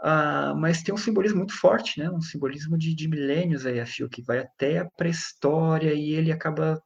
Ah, 0.00 0.54
mas 0.56 0.82
tem 0.82 0.94
um 0.94 0.98
simbolismo 0.98 1.38
muito 1.38 1.54
forte, 1.58 2.00
né? 2.00 2.10
Um 2.10 2.20
simbolismo 2.20 2.76
de, 2.78 2.94
de 2.94 3.08
milênios 3.08 3.66
aí, 3.66 3.80
a 3.80 3.86
fio, 3.86 4.08
que 4.08 4.22
vai 4.22 4.38
até 4.38 4.78
a 4.78 4.90
pré-história 4.96 5.94
e 5.94 6.12
ele 6.12 6.32
acaba 6.32 6.80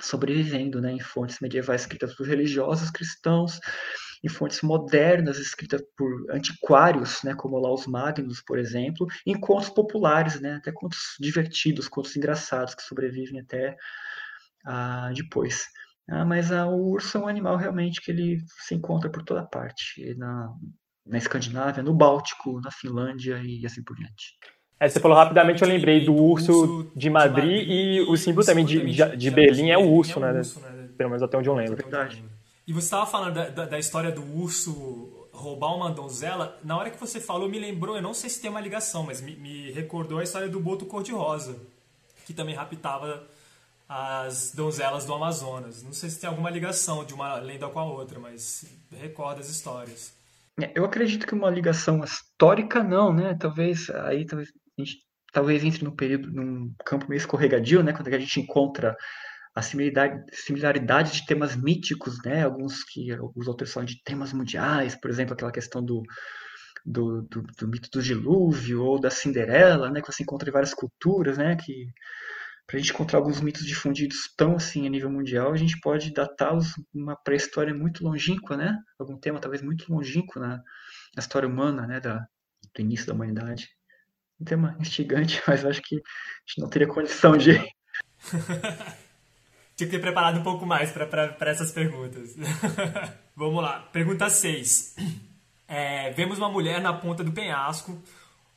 sobrevivendo, 0.00 0.80
né? 0.80 0.92
Em 0.92 1.00
fontes 1.00 1.38
medievais 1.40 1.82
escritas 1.82 2.14
por 2.14 2.26
religiosos 2.26 2.90
cristãos, 2.90 3.60
em 4.26 4.28
fontes 4.28 4.60
modernas 4.62 5.38
escritas 5.38 5.80
por 5.96 6.10
antiquários, 6.30 7.22
né, 7.22 7.34
como 7.34 7.58
lá 7.58 7.72
os 7.72 7.86
Magnus, 7.86 8.42
por 8.42 8.58
exemplo, 8.58 9.06
em 9.24 9.38
contos 9.38 9.70
populares, 9.70 10.40
né, 10.40 10.56
até 10.56 10.72
contos 10.72 10.98
divertidos, 11.20 11.88
contos 11.88 12.16
engraçados 12.16 12.74
que 12.74 12.82
sobrevivem 12.82 13.40
até 13.40 13.76
ah, 14.66 15.10
depois. 15.14 15.64
Ah, 16.10 16.24
mas 16.24 16.50
ah, 16.50 16.66
o 16.66 16.90
urso 16.90 17.18
é 17.18 17.20
um 17.20 17.28
animal 17.28 17.56
realmente 17.56 18.00
que 18.00 18.10
ele 18.10 18.38
se 18.58 18.74
encontra 18.74 19.08
por 19.08 19.22
toda 19.22 19.44
parte, 19.44 20.14
na, 20.16 20.52
na 21.06 21.18
Escandinávia, 21.18 21.82
no 21.82 21.94
Báltico, 21.94 22.60
na 22.60 22.70
Finlândia 22.72 23.40
e 23.44 23.64
assim 23.64 23.82
por 23.82 23.96
diante. 23.96 24.36
É, 24.80 24.88
você 24.88 25.00
falou 25.00 25.16
rapidamente, 25.16 25.62
eu 25.62 25.68
lembrei 25.68 26.04
do 26.04 26.14
urso 26.14 26.90
de 26.94 27.08
Madrid 27.08 27.66
e 27.66 28.00
o 28.02 28.16
símbolo 28.16 28.44
também 28.44 28.64
de, 28.64 28.80
de, 28.92 29.16
de 29.16 29.30
Berlim 29.30 29.70
é 29.70 29.78
o 29.78 29.88
urso, 29.88 30.20
né? 30.20 30.42
Pelo 30.98 31.10
menos 31.10 31.22
até 31.22 31.38
onde 31.38 31.48
eu 31.48 31.54
lembro. 31.54 31.76
Verdade. 31.76 32.22
E 32.66 32.72
você 32.72 32.86
estava 32.86 33.06
falando 33.06 33.34
da, 33.34 33.48
da, 33.48 33.64
da, 33.66 33.78
história 33.78 34.10
do 34.10 34.22
urso 34.36 35.28
roubar 35.32 35.74
uma 35.76 35.90
donzela. 35.90 36.58
Na 36.64 36.76
hora 36.76 36.90
que 36.90 36.98
você 36.98 37.20
falou, 37.20 37.48
me 37.48 37.58
lembrou, 37.58 37.94
eu 37.94 38.02
não 38.02 38.12
sei 38.12 38.28
se 38.28 38.40
tem 38.40 38.50
uma 38.50 38.60
ligação, 38.60 39.04
mas 39.04 39.20
me, 39.20 39.36
me 39.36 39.70
recordou 39.70 40.18
a 40.18 40.24
história 40.24 40.48
do 40.48 40.58
boto 40.58 40.84
cor-de-rosa, 40.84 41.56
que 42.26 42.34
também 42.34 42.56
raptava 42.56 43.24
as 43.88 44.52
donzelas 44.52 45.04
do 45.04 45.14
Amazonas. 45.14 45.82
Não 45.84 45.92
sei 45.92 46.10
se 46.10 46.18
tem 46.18 46.28
alguma 46.28 46.50
ligação 46.50 47.04
de 47.04 47.14
uma 47.14 47.36
lenda 47.36 47.68
com 47.68 47.78
a 47.78 47.84
outra, 47.84 48.18
mas 48.18 48.64
recorda 48.90 49.40
as 49.40 49.48
histórias. 49.48 50.12
É, 50.60 50.72
eu 50.74 50.84
acredito 50.84 51.26
que 51.26 51.34
uma 51.34 51.50
ligação 51.50 52.02
histórica 52.02 52.82
não, 52.82 53.12
né? 53.12 53.36
Talvez 53.38 53.90
aí 53.90 54.26
talvez, 54.26 54.50
gente, 54.76 54.98
talvez 55.32 55.62
entre 55.62 55.84
num 55.84 55.94
período, 55.94 56.32
num 56.32 56.74
campo 56.84 57.06
meio 57.08 57.18
escorregadio, 57.18 57.84
né? 57.84 57.92
Quando 57.92 58.08
a 58.08 58.18
gente 58.18 58.40
encontra 58.40 58.96
a 59.56 59.62
similaridade, 59.62 60.24
similaridade 60.34 61.12
de 61.12 61.26
temas 61.26 61.56
míticos, 61.56 62.22
né? 62.22 62.44
Alguns 62.44 62.84
que 62.84 63.10
alguns 63.10 63.48
autores 63.48 63.72
falam 63.72 63.86
de 63.86 64.02
temas 64.04 64.30
mundiais, 64.34 64.94
por 64.94 65.10
exemplo, 65.10 65.32
aquela 65.32 65.50
questão 65.50 65.82
do, 65.82 66.02
do, 66.84 67.22
do, 67.22 67.42
do 67.42 67.66
mito 67.66 67.88
do 67.90 68.02
dilúvio 68.02 68.84
ou 68.84 69.00
da 69.00 69.08
Cinderela, 69.08 69.90
né? 69.90 70.02
Que 70.02 70.12
você 70.12 70.22
encontra 70.22 70.50
em 70.50 70.52
várias 70.52 70.74
culturas, 70.74 71.38
né? 71.38 71.56
Que 71.56 71.86
para 72.66 72.76
a 72.76 72.78
gente 72.78 72.92
encontrar 72.92 73.18
alguns 73.18 73.40
mitos 73.40 73.64
difundidos 73.64 74.30
tão 74.36 74.56
assim 74.56 74.86
a 74.86 74.90
nível 74.90 75.10
mundial, 75.10 75.52
a 75.52 75.56
gente 75.56 75.80
pode 75.80 76.12
datá-los 76.12 76.74
uma 76.92 77.16
pré-história 77.16 77.72
muito 77.72 78.04
longínqua, 78.04 78.58
né? 78.58 78.78
Algum 78.98 79.16
tema 79.18 79.40
talvez 79.40 79.62
muito 79.62 79.90
longínquo 79.90 80.38
na, 80.38 80.58
na 80.58 81.20
história 81.20 81.48
humana, 81.48 81.86
né? 81.86 81.98
Da, 81.98 82.18
do 82.74 82.82
início 82.82 83.06
da 83.06 83.14
humanidade. 83.14 83.70
Um 84.38 84.44
tema 84.44 84.76
instigante, 84.78 85.42
mas 85.48 85.64
acho 85.64 85.80
que 85.80 85.94
a 85.96 85.98
gente 86.46 86.60
não 86.60 86.68
teria 86.68 86.86
condição 86.86 87.38
de 87.38 87.58
Tinha 89.76 89.90
que 89.90 89.96
ter 89.96 90.00
preparado 90.00 90.40
um 90.40 90.42
pouco 90.42 90.64
mais 90.64 90.90
para 90.90 91.50
essas 91.50 91.70
perguntas. 91.70 92.34
Vamos 93.36 93.62
lá. 93.62 93.80
Pergunta 93.92 94.30
6. 94.30 94.96
É, 95.68 96.10
vemos 96.12 96.38
uma 96.38 96.48
mulher 96.48 96.80
na 96.80 96.94
ponta 96.94 97.22
do 97.22 97.30
penhasco. 97.30 98.02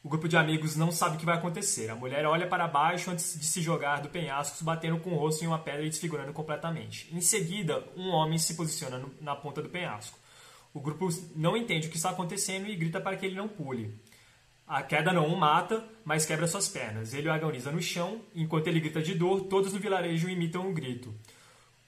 O 0.02 0.08
grupo 0.08 0.30
de 0.30 0.38
amigos 0.38 0.78
não 0.78 0.94
sabe 0.94 1.18
o 1.18 1.20
que 1.20 1.26
vai 1.26 1.36
acontecer. 1.36 1.90
A 1.90 1.96
mulher 1.96 2.26
olha 2.26 2.48
para 2.48 2.66
baixo 2.70 3.12
antes 3.12 3.38
de 3.38 3.46
se 3.46 3.62
jogar 3.62 4.02
do 4.02 4.08
penhasco, 4.08 4.64
batendo 4.64 4.98
com 5.00 5.12
o 5.12 5.18
rosto 5.18 5.44
em 5.44 5.48
uma 5.48 5.60
pedra 5.60 5.84
e 5.84 5.90
desfigurando 5.90 6.32
completamente. 6.32 7.14
Em 7.14 7.20
seguida, 7.20 7.84
um 7.98 8.12
homem 8.12 8.38
se 8.38 8.54
posiciona 8.54 8.98
no, 8.98 9.14
na 9.20 9.36
ponta 9.36 9.62
do 9.62 9.68
penhasco. 9.68 10.18
O 10.74 10.80
grupo 10.80 11.10
não 11.36 11.58
entende 11.58 11.88
o 11.88 11.92
que 11.92 11.98
está 11.98 12.12
acontecendo 12.12 12.70
e 12.70 12.76
grita 12.78 13.02
para 13.02 13.18
que 13.18 13.26
ele 13.26 13.36
não 13.36 13.50
pule. 13.50 13.94
A 14.70 14.84
queda 14.84 15.12
não 15.12 15.26
o 15.26 15.36
mata, 15.36 15.84
mas 16.06 16.28
quebra 16.28 16.46
suas 16.46 16.70
pernas. 16.70 17.12
Ele 17.12 17.28
o 17.28 17.34
agoniza 17.34 17.72
no 17.72 17.82
chão, 17.82 18.22
enquanto 18.36 18.68
ele 18.68 18.80
grita 18.80 19.02
de 19.02 19.16
dor, 19.16 19.46
todos 19.46 19.74
no 19.74 19.80
vilarejo 19.80 20.30
imitam 20.30 20.62
o 20.62 20.70
um 20.70 20.74
grito. 20.76 21.12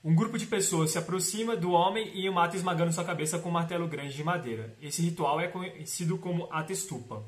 Um 0.04 0.16
grupo 0.16 0.36
de 0.36 0.48
pessoas 0.48 0.90
se 0.90 0.98
aproxima 0.98 1.56
do 1.56 1.74
homem 1.74 2.10
e 2.16 2.28
o 2.28 2.34
mata 2.34 2.56
esmagando 2.56 2.92
sua 2.92 3.04
cabeça 3.04 3.38
com 3.38 3.50
um 3.50 3.52
martelo 3.52 3.88
grande 3.88 4.16
de 4.16 4.24
madeira. 4.24 4.76
Esse 4.82 5.04
ritual 5.04 5.40
é 5.40 5.48
conhecido 5.48 6.18
como 6.18 6.52
Atestupa. 6.52 7.24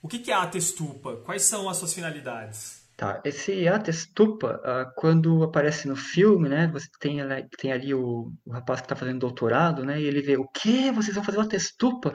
O 0.00 0.08
que 0.08 0.30
é 0.30 0.34
Atestupa? 0.34 1.16
Quais 1.16 1.42
são 1.42 1.68
as 1.68 1.76
suas 1.76 1.92
finalidades? 1.92 2.77
Tá, 2.98 3.22
esse 3.24 3.68
Atestupa, 3.68 4.56
uh, 4.56 4.92
quando 4.96 5.44
aparece 5.44 5.86
no 5.86 5.94
filme, 5.94 6.48
né, 6.48 6.66
você 6.66 6.88
tem, 6.98 7.18
tem 7.56 7.70
ali 7.72 7.94
o, 7.94 8.32
o 8.44 8.50
rapaz 8.50 8.80
que 8.80 8.86
está 8.86 8.96
fazendo 8.96 9.20
doutorado, 9.20 9.84
né, 9.84 10.00
e 10.00 10.04
ele 10.04 10.20
vê, 10.20 10.36
o 10.36 10.48
quê? 10.48 10.90
Vocês 10.90 11.14
vão 11.14 11.22
fazer 11.22 11.38
o 11.38 11.42
Atestupa? 11.42 12.12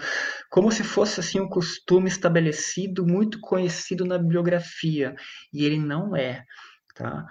Como 0.50 0.70
se 0.74 0.84
fosse, 0.84 1.22
assim, 1.22 1.40
um 1.40 1.48
costume 1.48 2.10
estabelecido, 2.10 3.08
muito 3.08 3.40
conhecido 3.40 4.04
na 4.04 4.18
bibliografia, 4.18 5.16
e 5.54 5.64
ele 5.64 5.80
não 5.80 6.18
é, 6.18 6.44
tá? 6.94 7.28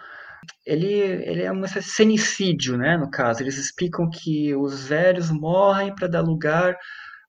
Ele, 0.65 0.91
ele 0.91 1.43
é 1.43 1.53
um 1.53 1.63
cenicídio, 1.67 2.79
né, 2.79 2.97
no 2.97 3.11
caso, 3.11 3.43
eles 3.43 3.59
explicam 3.59 4.09
que 4.09 4.57
os 4.57 4.89
velhos 4.89 5.31
morrem 5.31 5.95
para 5.95 6.09
dar 6.09 6.23
lugar 6.23 6.75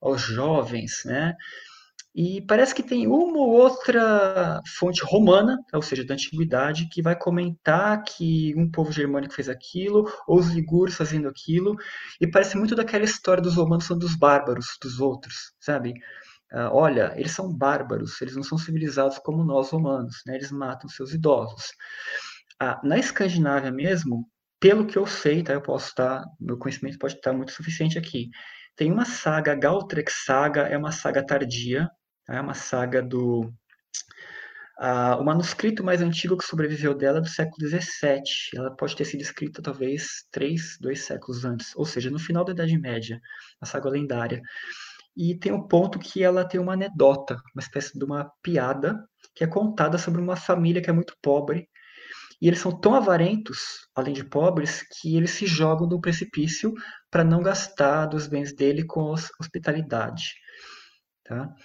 aos 0.01 0.21
jovens, 0.21 1.01
né, 1.03 1.35
e 2.15 2.41
parece 2.41 2.75
que 2.75 2.83
tem 2.83 3.07
uma 3.07 3.39
ou 3.39 3.49
outra 3.49 4.61
fonte 4.77 5.03
romana, 5.03 5.57
ou 5.73 5.81
seja, 5.81 6.05
da 6.05 6.13
antiguidade, 6.13 6.87
que 6.89 7.01
vai 7.01 7.15
comentar 7.17 8.03
que 8.03 8.53
um 8.55 8.69
povo 8.69 8.91
germânico 8.91 9.33
fez 9.33 9.49
aquilo, 9.49 10.07
ou 10.27 10.37
os 10.37 10.49
ligures 10.49 10.95
fazendo 10.95 11.27
aquilo, 11.27 11.75
e 12.21 12.27
parece 12.27 12.55
muito 12.55 12.75
daquela 12.75 13.03
história 13.03 13.41
dos 13.41 13.55
romanos 13.55 13.85
são 13.85 13.97
dos 13.97 14.15
bárbaros, 14.15 14.77
dos 14.81 14.99
outros, 14.99 15.53
sabe? 15.59 15.93
Uh, 16.51 16.69
olha, 16.71 17.13
eles 17.15 17.31
são 17.31 17.51
bárbaros, 17.51 18.21
eles 18.21 18.35
não 18.35 18.43
são 18.43 18.59
civilizados 18.59 19.17
como 19.17 19.43
nós 19.43 19.71
romanos, 19.71 20.21
né? 20.27 20.35
eles 20.35 20.51
matam 20.51 20.87
seus 20.87 21.11
idosos. 21.11 21.71
Uh, 22.61 22.87
na 22.87 22.99
Escandinávia 22.99 23.71
mesmo, 23.71 24.29
pelo 24.59 24.85
que 24.85 24.97
eu 24.97 25.07
sei, 25.07 25.41
tá? 25.41 25.53
Eu 25.53 25.61
posso 25.61 25.87
estar, 25.87 26.23
meu 26.39 26.59
conhecimento 26.59 26.99
pode 26.99 27.15
estar 27.15 27.33
muito 27.33 27.51
suficiente 27.51 27.97
aqui. 27.97 28.29
Tem 28.75 28.91
uma 28.91 29.03
saga, 29.03 29.55
Galtrek 29.55 30.11
Saga, 30.11 30.61
é 30.61 30.77
uma 30.77 30.91
saga 30.91 31.25
tardia, 31.25 31.89
é 32.29 32.39
uma 32.39 32.53
saga 32.53 33.01
do. 33.01 33.51
Uh, 34.79 35.15
o 35.19 35.23
manuscrito 35.23 35.83
mais 35.83 36.01
antigo 36.01 36.37
que 36.37 36.45
sobreviveu 36.45 36.95
dela 36.95 37.19
é 37.19 37.21
do 37.21 37.29
século 37.29 37.67
XVII. 37.67 38.21
Ela 38.55 38.75
pode 38.75 38.95
ter 38.95 39.05
sido 39.05 39.21
escrita 39.21 39.61
talvez 39.61 40.25
três, 40.31 40.77
dois 40.81 41.01
séculos 41.05 41.45
antes, 41.45 41.75
ou 41.75 41.85
seja, 41.85 42.09
no 42.09 42.19
final 42.19 42.43
da 42.43 42.53
Idade 42.53 42.77
Média, 42.77 43.19
a 43.61 43.65
saga 43.65 43.89
lendária. 43.89 44.41
E 45.15 45.37
tem 45.37 45.51
um 45.51 45.67
ponto 45.67 45.99
que 45.99 46.23
ela 46.23 46.43
tem 46.43 46.59
uma 46.59 46.73
anedota, 46.73 47.35
uma 47.53 47.61
espécie 47.61 47.97
de 47.97 48.03
uma 48.03 48.31
piada, 48.41 49.07
que 49.35 49.43
é 49.43 49.47
contada 49.47 49.97
sobre 49.97 50.19
uma 50.19 50.35
família 50.35 50.81
que 50.81 50.89
é 50.89 50.93
muito 50.93 51.15
pobre. 51.21 51.69
E 52.41 52.47
eles 52.47 52.59
são 52.59 52.77
tão 52.77 52.95
avarentos, 52.95 53.87
além 53.95 54.13
de 54.13 54.23
pobres, 54.23 54.81
que 54.81 55.15
eles 55.15 55.31
se 55.31 55.45
jogam 55.45 55.87
do 55.87 56.01
precipício 56.01 56.73
para 57.09 57.23
não 57.23 57.41
gastar 57.41 58.07
dos 58.07 58.27
bens 58.27 58.53
dele 58.53 58.83
com 58.83 59.13
hospitalidade. 59.39 60.33
Tá? 61.23 61.55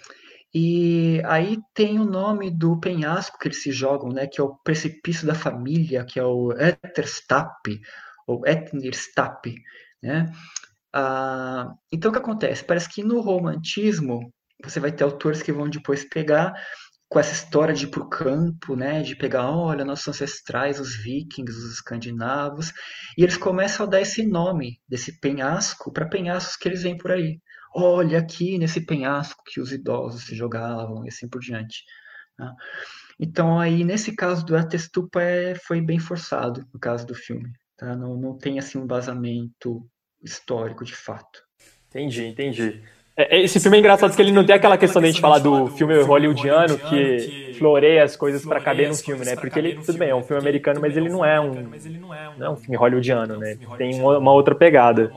E 0.53 1.21
aí 1.25 1.57
tem 1.75 1.99
o 1.99 2.05
nome 2.05 2.49
do 2.49 2.79
penhasco 2.79 3.37
que 3.39 3.47
eles 3.47 3.61
se 3.61 3.71
jogam, 3.71 4.09
né, 4.09 4.25
que 4.27 4.41
é 4.41 4.43
o 4.43 4.55
precipício 4.63 5.27
da 5.27 5.35
família, 5.35 6.05
que 6.05 6.19
é 6.19 6.23
o 6.25 6.51
Etterstap, 6.53 7.79
ou 8.27 8.45
Etnirstap, 8.47 9.53
né? 10.01 10.31
Ah, 10.93 11.73
então 11.91 12.09
o 12.11 12.13
que 12.13 12.19
acontece? 12.19 12.63
Parece 12.63 12.89
que 12.89 13.03
no 13.03 13.21
romantismo 13.21 14.33
você 14.63 14.79
vai 14.79 14.91
ter 14.91 15.03
autores 15.03 15.41
que 15.41 15.51
vão 15.51 15.69
depois 15.69 16.03
pegar 16.05 16.53
com 17.09 17.19
essa 17.19 17.33
história 17.33 17.73
de 17.73 17.85
ir 17.85 17.89
para 17.89 18.03
o 18.03 18.09
campo, 18.09 18.75
né, 18.75 19.01
de 19.01 19.15
pegar, 19.15 19.49
olha, 19.51 19.85
nossos 19.85 20.07
ancestrais, 20.09 20.79
os 20.79 20.95
vikings, 21.03 21.51
os 21.57 21.73
escandinavos, 21.73 22.71
e 23.17 23.23
eles 23.23 23.37
começam 23.37 23.85
a 23.85 23.89
dar 23.89 24.01
esse 24.01 24.25
nome 24.27 24.79
desse 24.87 25.19
penhasco 25.19 25.91
para 25.91 26.07
penhascos 26.07 26.55
que 26.57 26.67
eles 26.69 26.83
veem 26.83 26.97
por 26.97 27.11
aí 27.11 27.39
olha 27.73 28.19
aqui 28.19 28.57
nesse 28.57 28.85
penhasco 28.85 29.43
que 29.45 29.59
os 29.59 29.71
idosos 29.71 30.25
se 30.25 30.35
jogavam 30.35 31.05
e 31.05 31.09
assim 31.09 31.27
por 31.27 31.39
diante. 31.39 31.83
Né? 32.37 32.53
Então, 33.19 33.59
aí, 33.59 33.83
nesse 33.83 34.15
caso 34.15 34.45
do 34.45 34.55
Atestupa, 34.55 35.21
é, 35.21 35.53
foi 35.55 35.81
bem 35.81 35.99
forçado, 35.99 36.65
no 36.73 36.79
caso 36.79 37.05
do 37.05 37.13
filme. 37.13 37.51
Tá? 37.77 37.95
Não, 37.95 38.15
não 38.15 38.37
tem, 38.37 38.57
assim, 38.57 38.77
um 38.77 38.83
embasamento 38.83 39.85
histórico, 40.23 40.85
de 40.85 40.95
fato. 40.95 41.41
Entendi, 41.89 42.25
entendi. 42.25 42.81
É, 43.17 43.41
esse 43.41 43.59
filme 43.59 43.75
é 43.75 43.79
engraçado 43.81 44.11
porque 44.11 44.21
ele 44.21 44.31
não 44.31 44.45
tem 44.45 44.55
aquela 44.55 44.77
questão 44.77 45.01
de 45.01 45.09
a 45.09 45.11
gente 45.11 45.19
falar 45.19 45.39
do 45.39 45.67
filme 45.67 46.01
hollywoodiano 46.01 46.77
que 46.77 47.48
floreia 47.59 48.03
as 48.03 48.15
coisas 48.15 48.43
para 48.43 48.59
caber 48.59 48.87
no 48.87 48.95
filme, 48.95 49.25
né? 49.25 49.35
Porque 49.35 49.59
ele, 49.59 49.75
tudo 49.75 49.97
bem, 49.97 50.09
é 50.09 50.15
um 50.15 50.23
filme 50.23 50.41
americano, 50.41 50.79
mas 50.81 50.97
ele 50.97 51.09
não 51.09 51.23
é 51.23 51.39
um, 51.39 51.53
não 52.37 52.47
é 52.47 52.49
um 52.49 52.55
filme 52.55 52.77
hollywoodiano, 52.77 53.37
né? 53.37 53.57
Tem 53.77 54.01
uma 54.01 54.31
outra 54.31 54.55
pegada. 54.55 55.11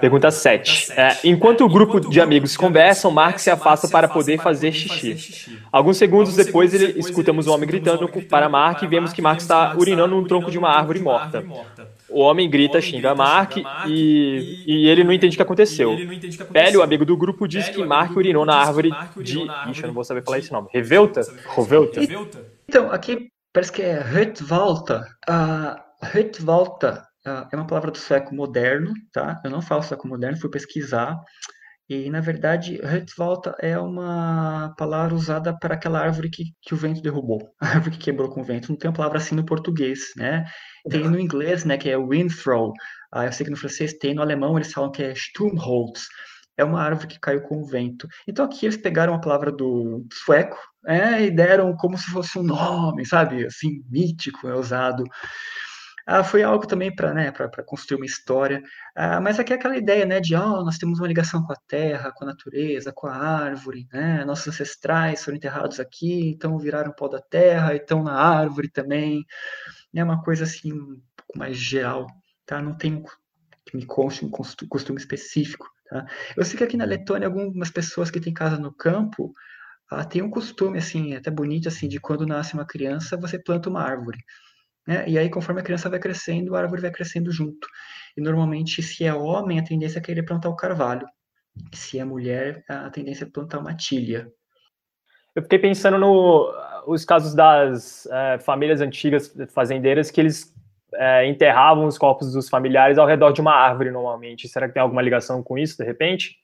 Pergunta 0.00 0.30
7. 0.30 0.92
É, 0.92 1.16
enquanto 1.24 1.64
o 1.64 1.68
grupo 1.68 2.00
de 2.00 2.20
amigos 2.20 2.56
conversam, 2.56 3.10
Mark 3.10 3.38
se 3.38 3.50
afasta 3.50 3.88
para 3.88 4.08
poder 4.08 4.40
fazer 4.40 4.72
xixi. 4.72 5.58
Alguns 5.70 5.96
segundos 5.96 6.34
depois, 6.34 6.72
ele, 6.72 6.98
escutamos 6.98 7.46
um 7.46 7.52
homem 7.52 7.68
gritando 7.68 8.08
para 8.28 8.48
Mark 8.48 8.82
e 8.82 8.86
vemos 8.86 9.12
que 9.12 9.20
Mark 9.20 9.40
está 9.40 9.74
urinando 9.76 10.14
no 10.14 10.26
tronco 10.26 10.50
de 10.50 10.58
uma 10.58 10.70
árvore 10.70 11.00
morta. 11.00 11.44
O 12.08 12.20
homem 12.20 12.48
grita, 12.48 12.80
xinga 12.80 13.14
Mark 13.14 13.56
e, 13.86 14.64
e 14.66 14.88
ele 14.88 15.02
não 15.02 15.12
entende 15.12 15.34
o 15.34 15.38
que 15.38 15.42
aconteceu. 15.42 15.96
Pele, 16.52 16.76
o 16.76 16.82
amigo 16.82 17.04
do 17.04 17.16
grupo, 17.16 17.48
diz 17.48 17.68
que 17.70 17.82
Mark 17.82 18.14
urinou 18.14 18.44
na 18.44 18.54
árvore 18.54 18.92
de. 19.16 19.38
Ixi, 19.70 19.82
eu 19.82 19.86
não 19.86 19.94
vou 19.94 20.04
saber 20.04 20.22
falar 20.22 20.38
esse 20.38 20.52
nome. 20.52 20.68
Revelta? 20.72 21.22
Então, 22.68 22.90
aqui 22.90 23.28
parece 23.52 23.72
que 23.72 23.82
é 23.82 23.98
Rötvalta. 23.98 25.04
Uh, 25.28 26.06
Rötvalta 26.06 27.06
uh, 27.26 27.48
é 27.52 27.56
uma 27.56 27.66
palavra 27.66 27.90
do 27.90 27.98
sueco 27.98 28.34
moderno, 28.34 28.92
tá? 29.12 29.40
Eu 29.44 29.50
não 29.50 29.62
falo 29.62 29.82
sueco 29.82 30.08
moderno, 30.08 30.38
fui 30.38 30.50
pesquisar. 30.50 31.16
E, 31.88 32.08
na 32.08 32.20
verdade, 32.20 32.80
Rötvalta 32.82 33.54
é 33.60 33.78
uma 33.78 34.74
palavra 34.78 35.14
usada 35.14 35.56
para 35.58 35.74
aquela 35.74 36.00
árvore 36.00 36.30
que, 36.30 36.44
que 36.62 36.72
o 36.72 36.76
vento 36.76 37.02
derrubou, 37.02 37.52
a 37.60 37.66
árvore 37.68 37.90
que 37.90 38.04
quebrou 38.04 38.30
com 38.30 38.40
o 38.40 38.44
vento. 38.44 38.70
Não 38.70 38.78
tem 38.78 38.88
uma 38.88 38.96
palavra 38.96 39.18
assim 39.18 39.34
no 39.34 39.44
português, 39.44 40.12
né? 40.16 40.44
Tem 40.88 41.08
no 41.08 41.20
inglês, 41.20 41.64
né, 41.64 41.76
que 41.76 41.90
é 41.90 41.96
windthrow. 41.96 42.72
Ah, 43.12 43.26
eu 43.26 43.32
sei 43.32 43.44
que 43.44 43.50
no 43.50 43.56
francês 43.58 43.92
tem, 43.94 44.14
no 44.14 44.22
alemão 44.22 44.56
eles 44.56 44.72
falam 44.72 44.90
que 44.90 45.02
é 45.02 45.14
Sturmholz. 45.14 46.06
É 46.56 46.64
uma 46.64 46.82
árvore 46.82 47.06
que 47.08 47.20
caiu 47.20 47.42
com 47.42 47.60
o 47.60 47.66
vento. 47.66 48.06
Então 48.26 48.44
aqui 48.44 48.66
eles 48.66 48.76
pegaram 48.76 49.14
a 49.14 49.20
palavra 49.20 49.50
do 49.50 50.06
sueco 50.12 50.58
é, 50.86 51.22
e 51.22 51.30
deram 51.30 51.74
como 51.76 51.96
se 51.96 52.10
fosse 52.10 52.38
um 52.38 52.42
nome, 52.42 53.06
sabe? 53.06 53.46
Assim, 53.46 53.82
mítico, 53.90 54.48
é 54.48 54.54
usado. 54.54 55.04
Ah, 56.06 56.24
foi 56.24 56.42
algo 56.42 56.66
também 56.66 56.94
para 56.94 57.14
né, 57.14 57.32
construir 57.66 57.96
uma 57.98 58.06
história. 58.06 58.60
Ah, 58.94 59.20
mas 59.20 59.38
aqui 59.38 59.52
é 59.52 59.56
aquela 59.56 59.76
ideia 59.76 60.04
né, 60.04 60.20
de 60.20 60.34
oh, 60.34 60.64
nós 60.64 60.76
temos 60.76 60.98
uma 60.98 61.06
ligação 61.06 61.44
com 61.44 61.52
a 61.52 61.56
terra, 61.68 62.12
com 62.12 62.24
a 62.24 62.28
natureza, 62.28 62.92
com 62.92 63.06
a 63.06 63.14
árvore. 63.14 63.86
Né? 63.92 64.24
Nossos 64.24 64.48
ancestrais 64.48 65.24
foram 65.24 65.36
enterrados 65.36 65.78
aqui, 65.78 66.30
então 66.30 66.58
viraram 66.58 66.92
pó 66.92 67.06
da 67.08 67.20
terra, 67.20 67.72
e 67.72 67.76
estão 67.76 68.02
na 68.02 68.14
árvore 68.14 68.68
também. 68.68 69.24
É 69.94 70.02
uma 70.02 70.22
coisa 70.22 70.44
assim, 70.44 70.72
um 70.72 71.00
pouco 71.16 71.38
mais 71.38 71.56
geral. 71.56 72.06
Tá? 72.44 72.60
Não 72.60 72.76
tem 72.76 73.02
que 73.64 73.76
me 73.76 73.86
conste 73.86 74.24
um 74.24 74.30
costume 74.30 74.98
específico. 74.98 75.70
Tá? 75.92 76.06
Eu 76.34 76.42
sei 76.44 76.56
que 76.56 76.64
aqui 76.64 76.76
na 76.76 76.86
Letônia, 76.86 77.28
algumas 77.28 77.70
pessoas 77.70 78.10
que 78.10 78.18
têm 78.18 78.32
casa 78.32 78.56
no 78.56 78.72
campo 78.72 79.34
ah, 79.90 80.04
têm 80.06 80.22
um 80.22 80.30
costume 80.30 80.78
assim, 80.78 81.14
até 81.14 81.30
bonito, 81.30 81.68
assim, 81.68 81.86
de 81.86 82.00
quando 82.00 82.26
nasce 82.26 82.54
uma 82.54 82.66
criança, 82.66 83.14
você 83.14 83.38
planta 83.38 83.68
uma 83.68 83.82
árvore. 83.82 84.18
Né? 84.86 85.06
E 85.06 85.18
aí, 85.18 85.28
conforme 85.28 85.60
a 85.60 85.64
criança 85.64 85.90
vai 85.90 86.00
crescendo, 86.00 86.56
a 86.56 86.60
árvore 86.60 86.80
vai 86.80 86.90
crescendo 86.90 87.30
junto. 87.30 87.68
E 88.16 88.22
normalmente, 88.22 88.82
se 88.82 89.04
é 89.04 89.12
homem, 89.12 89.58
a 89.58 89.64
tendência 89.64 89.98
é 89.98 90.02
querer 90.02 90.22
plantar 90.22 90.48
o 90.48 90.56
carvalho. 90.56 91.06
Se 91.74 91.98
é 91.98 92.04
mulher, 92.06 92.64
a 92.66 92.88
tendência 92.88 93.24
é 93.24 93.30
plantar 93.30 93.58
uma 93.58 93.76
tilha. 93.76 94.32
Eu 95.34 95.42
fiquei 95.42 95.58
pensando 95.58 95.98
nos 95.98 97.04
casos 97.04 97.34
das 97.34 98.06
é, 98.06 98.38
famílias 98.38 98.80
antigas 98.80 99.34
fazendeiras 99.52 100.10
que 100.10 100.22
eles 100.22 100.54
é, 100.94 101.26
enterravam 101.28 101.86
os 101.86 101.98
corpos 101.98 102.32
dos 102.32 102.48
familiares 102.48 102.98
ao 102.98 103.06
redor 103.06 103.32
de 103.32 103.40
uma 103.40 103.54
árvore 103.54 103.90
normalmente. 103.90 104.48
Será 104.48 104.68
que 104.68 104.74
tem 104.74 104.82
alguma 104.82 105.02
ligação 105.02 105.42
com 105.42 105.58
isso, 105.58 105.76
de 105.76 105.84
repente? 105.84 106.36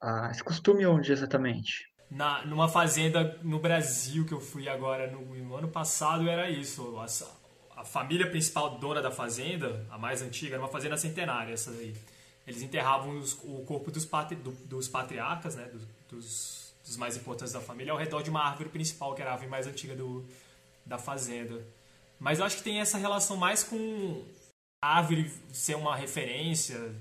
Ah, 0.00 0.28
esse 0.30 0.42
costume 0.42 0.86
onde 0.86 1.12
exatamente? 1.12 1.88
Na, 2.10 2.44
numa 2.44 2.68
fazenda 2.68 3.38
no 3.42 3.58
Brasil 3.58 4.24
que 4.24 4.32
eu 4.32 4.40
fui 4.40 4.68
agora 4.68 5.10
no, 5.10 5.20
no 5.20 5.56
ano 5.56 5.68
passado 5.68 6.28
era 6.28 6.48
isso. 6.48 6.96
A, 6.98 7.80
a, 7.80 7.84
família 7.84 8.30
principal 8.30 8.78
dona 8.78 9.02
da 9.02 9.10
fazenda, 9.10 9.84
a 9.90 9.98
mais 9.98 10.22
antiga, 10.22 10.54
era 10.54 10.62
uma 10.62 10.68
fazenda 10.68 10.96
centenária 10.96 11.52
essa 11.52 11.72
daí. 11.72 11.94
Eles 12.46 12.62
enterravam 12.62 13.18
os, 13.18 13.32
o 13.42 13.64
corpo 13.66 13.90
dos, 13.90 14.04
patri, 14.04 14.36
do, 14.36 14.52
dos 14.66 14.86
patriarcas, 14.86 15.56
né, 15.56 15.68
dos, 15.72 15.82
dos, 16.08 16.74
dos, 16.84 16.96
mais 16.96 17.16
importantes 17.16 17.52
da 17.52 17.60
família, 17.60 17.92
ao 17.92 17.98
redor 17.98 18.22
de 18.22 18.30
uma 18.30 18.44
árvore 18.44 18.68
principal, 18.68 19.14
que 19.14 19.20
era 19.20 19.30
a 19.30 19.32
árvore 19.32 19.50
mais 19.50 19.66
antiga 19.66 19.96
do, 19.96 20.24
da 20.84 20.98
fazenda. 20.98 21.60
Mas 22.18 22.38
eu 22.38 22.44
acho 22.44 22.56
que 22.58 22.62
tem 22.62 22.80
essa 22.80 22.98
relação 22.98 23.36
mais 23.36 23.62
com 23.62 24.24
a 24.82 24.98
árvore 24.98 25.30
ser 25.52 25.76
uma 25.76 25.96
referência, 25.96 26.94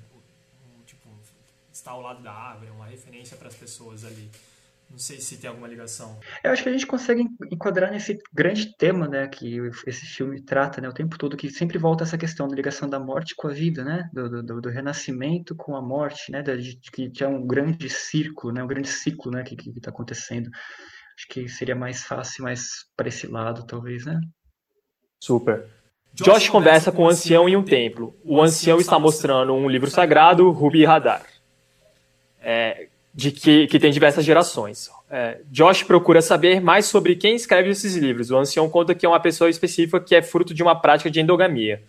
tipo, 0.86 1.10
estar 1.72 1.92
ao 1.92 2.02
lado 2.02 2.22
da 2.22 2.32
árvore, 2.32 2.72
uma 2.72 2.86
referência 2.86 3.38
para 3.38 3.48
as 3.48 3.56
pessoas 3.56 4.04
ali. 4.04 4.30
Não 4.90 5.00
sei 5.00 5.20
se 5.20 5.38
tem 5.38 5.50
alguma 5.50 5.68
ligação. 5.68 6.20
Eu 6.44 6.52
acho 6.52 6.62
que 6.62 6.70
a 6.70 6.72
gente 6.72 6.86
consegue 6.86 7.26
enquadrar 7.52 7.92
nesse 7.92 8.18
grande 8.32 8.76
tema, 8.78 9.08
né, 9.08 9.28
que 9.28 9.58
esse 9.88 10.06
filme 10.06 10.42
trata, 10.44 10.80
né, 10.80 10.88
o 10.88 10.94
tempo 10.94 11.18
todo, 11.18 11.36
que 11.36 11.50
sempre 11.50 11.78
volta 11.78 12.04
essa 12.04 12.18
questão 12.18 12.48
da 12.48 12.56
ligação 12.56 12.88
da 12.88 13.00
morte 13.00 13.34
com 13.36 13.48
a 13.48 13.52
vida, 13.52 13.84
né, 13.84 14.08
do, 14.14 14.44
do, 14.44 14.62
do 14.62 14.70
renascimento 14.70 15.56
com 15.56 15.76
a 15.76 15.82
morte, 15.82 16.32
né, 16.32 16.44
de, 16.44 16.78
que 16.80 17.24
é 17.24 17.28
um 17.28 17.46
grande 17.46 17.90
círculo, 17.90 18.54
né, 18.54 18.64
um 18.64 18.68
grande 18.68 18.88
ciclo, 18.88 19.32
né, 19.32 19.44
que 19.44 19.56
está 19.72 19.90
acontecendo. 19.90 20.50
Acho 21.18 21.28
que 21.30 21.48
seria 21.48 21.76
mais 21.76 22.04
fácil, 22.04 22.44
mais 22.44 22.68
para 22.96 23.08
esse 23.08 23.26
lado, 23.26 23.66
talvez, 23.66 24.06
né? 24.06 24.20
Super. 25.26 25.66
Josh 26.14 26.50
conversa 26.50 26.92
com 26.92 27.02
o 27.02 27.10
ancião 27.10 27.50
em 27.50 27.56
um 27.56 27.64
templo. 27.64 28.16
O 28.24 28.40
ancião 28.40 28.80
está 28.80 29.00
mostrando 29.00 29.56
um 29.56 29.68
livro 29.68 29.90
sagrado, 29.90 30.52
Rubi 30.52 30.86
Radar. 30.86 31.26
É, 32.40 32.90
de 33.12 33.32
que, 33.32 33.66
que 33.66 33.80
tem 33.80 33.92
diversas 33.92 34.24
gerações. 34.24 34.88
É, 35.10 35.40
Josh 35.50 35.82
procura 35.82 36.22
saber 36.22 36.62
mais 36.62 36.86
sobre 36.86 37.16
quem 37.16 37.36
escreve 37.36 37.72
esses 37.72 37.96
livros. 37.96 38.30
O 38.30 38.38
ancião 38.38 38.70
conta 38.70 38.94
que 38.94 39.04
é 39.04 39.10
uma 39.10 39.20
pessoa 39.20 39.50
específica 39.50 40.00
que 40.00 40.14
é 40.14 40.22
fruto 40.22 40.54
de 40.54 40.62
uma 40.62 40.80
prática 40.80 41.10
de 41.10 41.20
endogamia. 41.20 41.82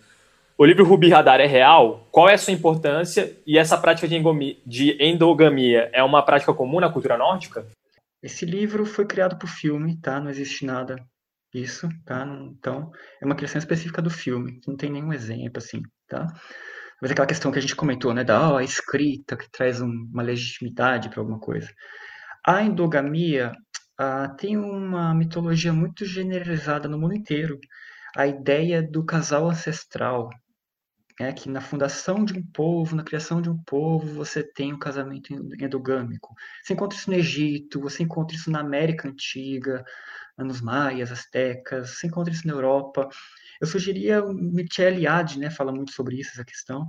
O 0.57 0.65
livro 0.65 0.83
Ruby 0.83 1.09
Radar 1.09 1.39
é 1.39 1.45
real? 1.45 2.07
Qual 2.09 2.27
é 2.27 2.33
a 2.33 2.39
sua 2.39 2.53
importância? 2.53 3.37
E 3.45 3.55
essa 3.55 3.77
prática 3.77 4.07
de 4.07 4.97
endogamia 4.99 5.91
é 5.93 6.01
uma 6.01 6.23
prática 6.23 6.55
comum 6.55 6.79
na 6.79 6.89
cultura 6.89 7.15
nórdica? 7.15 7.67
Esse 8.23 8.47
livro 8.47 8.83
foi 8.83 9.05
criado 9.05 9.37
para 9.37 9.45
o 9.45 9.49
filme, 9.49 9.95
tá? 10.01 10.19
Não 10.19 10.31
existe 10.31 10.65
nada 10.65 11.05
disso, 11.57 11.89
tá? 12.05 12.25
Então, 12.57 12.91
é 13.21 13.25
uma 13.25 13.35
criação 13.35 13.59
específica 13.59 14.01
do 14.01 14.09
filme. 14.09 14.59
Não 14.67 14.75
tem 14.75 14.91
nenhum 14.91 15.11
exemplo, 15.11 15.57
assim, 15.57 15.81
tá? 16.07 16.27
Mas 17.01 17.11
aquela 17.11 17.27
questão 17.27 17.51
que 17.51 17.59
a 17.59 17.61
gente 17.61 17.75
comentou, 17.75 18.13
né, 18.13 18.23
da 18.23 18.53
oh, 18.53 18.59
escrita 18.59 19.37
que 19.37 19.49
traz 19.51 19.81
um, 19.81 19.91
uma 20.11 20.23
legitimidade 20.23 21.09
para 21.09 21.19
alguma 21.19 21.39
coisa. 21.39 21.69
A 22.45 22.63
endogamia 22.63 23.51
uh, 23.99 24.35
tem 24.37 24.57
uma 24.57 25.13
mitologia 25.13 25.73
muito 25.73 26.05
generalizada 26.05 26.87
no 26.87 26.97
mundo 26.97 27.15
inteiro. 27.15 27.59
A 28.15 28.25
ideia 28.25 28.81
do 28.81 29.05
casal 29.05 29.49
ancestral, 29.49 30.29
é 31.19 31.33
que 31.33 31.49
na 31.49 31.61
fundação 31.61 32.23
de 32.23 32.33
um 32.37 32.43
povo, 32.43 32.95
na 32.95 33.03
criação 33.03 33.41
de 33.41 33.49
um 33.49 33.57
povo, 33.63 34.07
você 34.13 34.43
tem 34.43 34.71
um 34.71 34.77
casamento 34.77 35.33
endogâmico. 35.33 36.35
Você 36.63 36.73
encontra 36.73 36.97
isso 36.97 37.09
no 37.09 37.15
Egito, 37.15 37.81
você 37.81 38.03
encontra 38.03 38.35
isso 38.35 38.51
na 38.51 38.59
América 38.59 39.07
Antiga, 39.07 39.83
nos 40.43 40.61
maias, 40.61 41.11
astecas, 41.11 41.97
você 41.97 42.07
encontra 42.07 42.33
isso 42.33 42.47
na 42.47 42.53
Europa. 42.53 43.07
Eu 43.59 43.67
sugeria 43.67 44.21
Michel 44.23 44.99
Yad, 44.99 45.37
né, 45.37 45.49
fala 45.49 45.71
muito 45.71 45.91
sobre 45.91 46.19
isso, 46.19 46.31
essa 46.33 46.45
questão. 46.45 46.87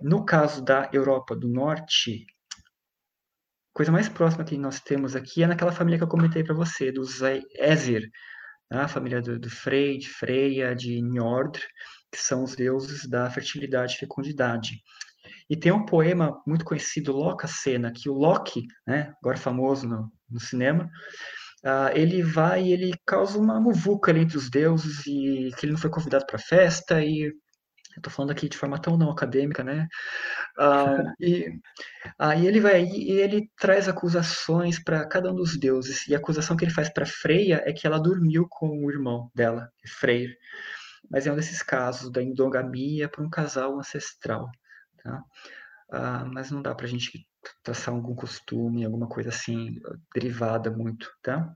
No 0.00 0.24
caso 0.24 0.62
da 0.62 0.88
Europa 0.92 1.34
do 1.34 1.48
Norte, 1.48 2.26
a 2.54 3.74
coisa 3.74 3.90
mais 3.90 4.08
próxima 4.08 4.44
que 4.44 4.56
nós 4.56 4.80
temos 4.80 5.16
aqui 5.16 5.42
é 5.42 5.46
naquela 5.46 5.72
família 5.72 5.98
que 5.98 6.04
eu 6.04 6.08
comentei 6.08 6.44
para 6.44 6.54
você, 6.54 6.92
dos 6.92 7.20
Ezir, 7.54 8.08
né, 8.70 8.82
a 8.82 8.88
família 8.88 9.20
do, 9.20 9.38
do 9.38 9.50
Frey, 9.50 9.98
de 9.98 10.08
Freya, 10.08 10.74
de 10.74 11.00
Njord, 11.00 11.60
que 12.12 12.18
são 12.18 12.44
os 12.44 12.54
deuses 12.54 13.08
da 13.08 13.30
fertilidade 13.30 13.94
e 13.94 13.98
fecundidade. 13.98 14.82
E 15.48 15.56
tem 15.56 15.72
um 15.72 15.84
poema 15.84 16.42
muito 16.46 16.64
conhecido, 16.64 17.12
Loka-Cena, 17.12 17.92
que 17.92 18.08
o 18.08 18.14
Loki, 18.14 18.66
né, 18.86 19.14
agora 19.20 19.36
famoso 19.36 19.88
no, 19.88 20.12
no 20.28 20.40
cinema, 20.40 20.90
Uh, 21.64 21.90
ele 21.92 22.22
vai 22.22 22.64
e 22.64 22.72
ele 22.72 22.94
causa 23.04 23.38
uma 23.38 23.60
muvuca 23.60 24.12
ali 24.12 24.20
entre 24.20 24.36
os 24.36 24.48
deuses 24.48 25.04
e 25.06 25.50
que 25.56 25.66
ele 25.66 25.72
não 25.72 25.78
foi 25.78 25.90
convidado 25.90 26.24
para 26.24 26.36
a 26.36 26.42
festa 26.42 27.02
e 27.02 27.22
eu 27.22 27.32
estou 28.00 28.12
falando 28.12 28.30
aqui 28.30 28.48
de 28.48 28.56
forma 28.56 28.80
tão 28.80 28.96
não 28.96 29.10
acadêmica, 29.10 29.64
né? 29.64 29.88
Uh, 30.56 31.12
e 31.20 31.52
aí 32.18 32.46
ele 32.46 32.60
vai 32.60 32.84
e 32.84 33.10
ele 33.10 33.50
traz 33.58 33.88
acusações 33.88 34.82
para 34.82 35.06
cada 35.06 35.32
um 35.32 35.34
dos 35.34 35.58
deuses 35.58 36.06
e 36.06 36.14
a 36.14 36.18
acusação 36.18 36.56
que 36.56 36.64
ele 36.64 36.72
faz 36.72 36.88
para 36.88 37.04
Freya 37.04 37.62
é 37.66 37.72
que 37.72 37.86
ela 37.86 37.98
dormiu 37.98 38.46
com 38.48 38.84
o 38.84 38.90
irmão 38.90 39.30
dela, 39.34 39.68
Freyr. 39.86 40.36
Mas 41.10 41.26
é 41.26 41.32
um 41.32 41.36
desses 41.36 41.62
casos 41.62 42.10
da 42.12 42.22
endogamia 42.22 43.08
para 43.08 43.24
um 43.24 43.30
casal 43.30 43.78
ancestral, 43.78 44.48
tá? 45.02 45.22
Uh, 45.90 46.30
mas 46.32 46.50
não 46.50 46.62
dá 46.62 46.74
para 46.74 46.86
a 46.86 46.88
gente 46.88 47.27
traçar 47.62 47.94
algum 47.94 48.14
costume, 48.14 48.84
alguma 48.84 49.06
coisa 49.06 49.30
assim, 49.30 49.80
derivada 50.14 50.70
muito, 50.70 51.10
tá? 51.22 51.54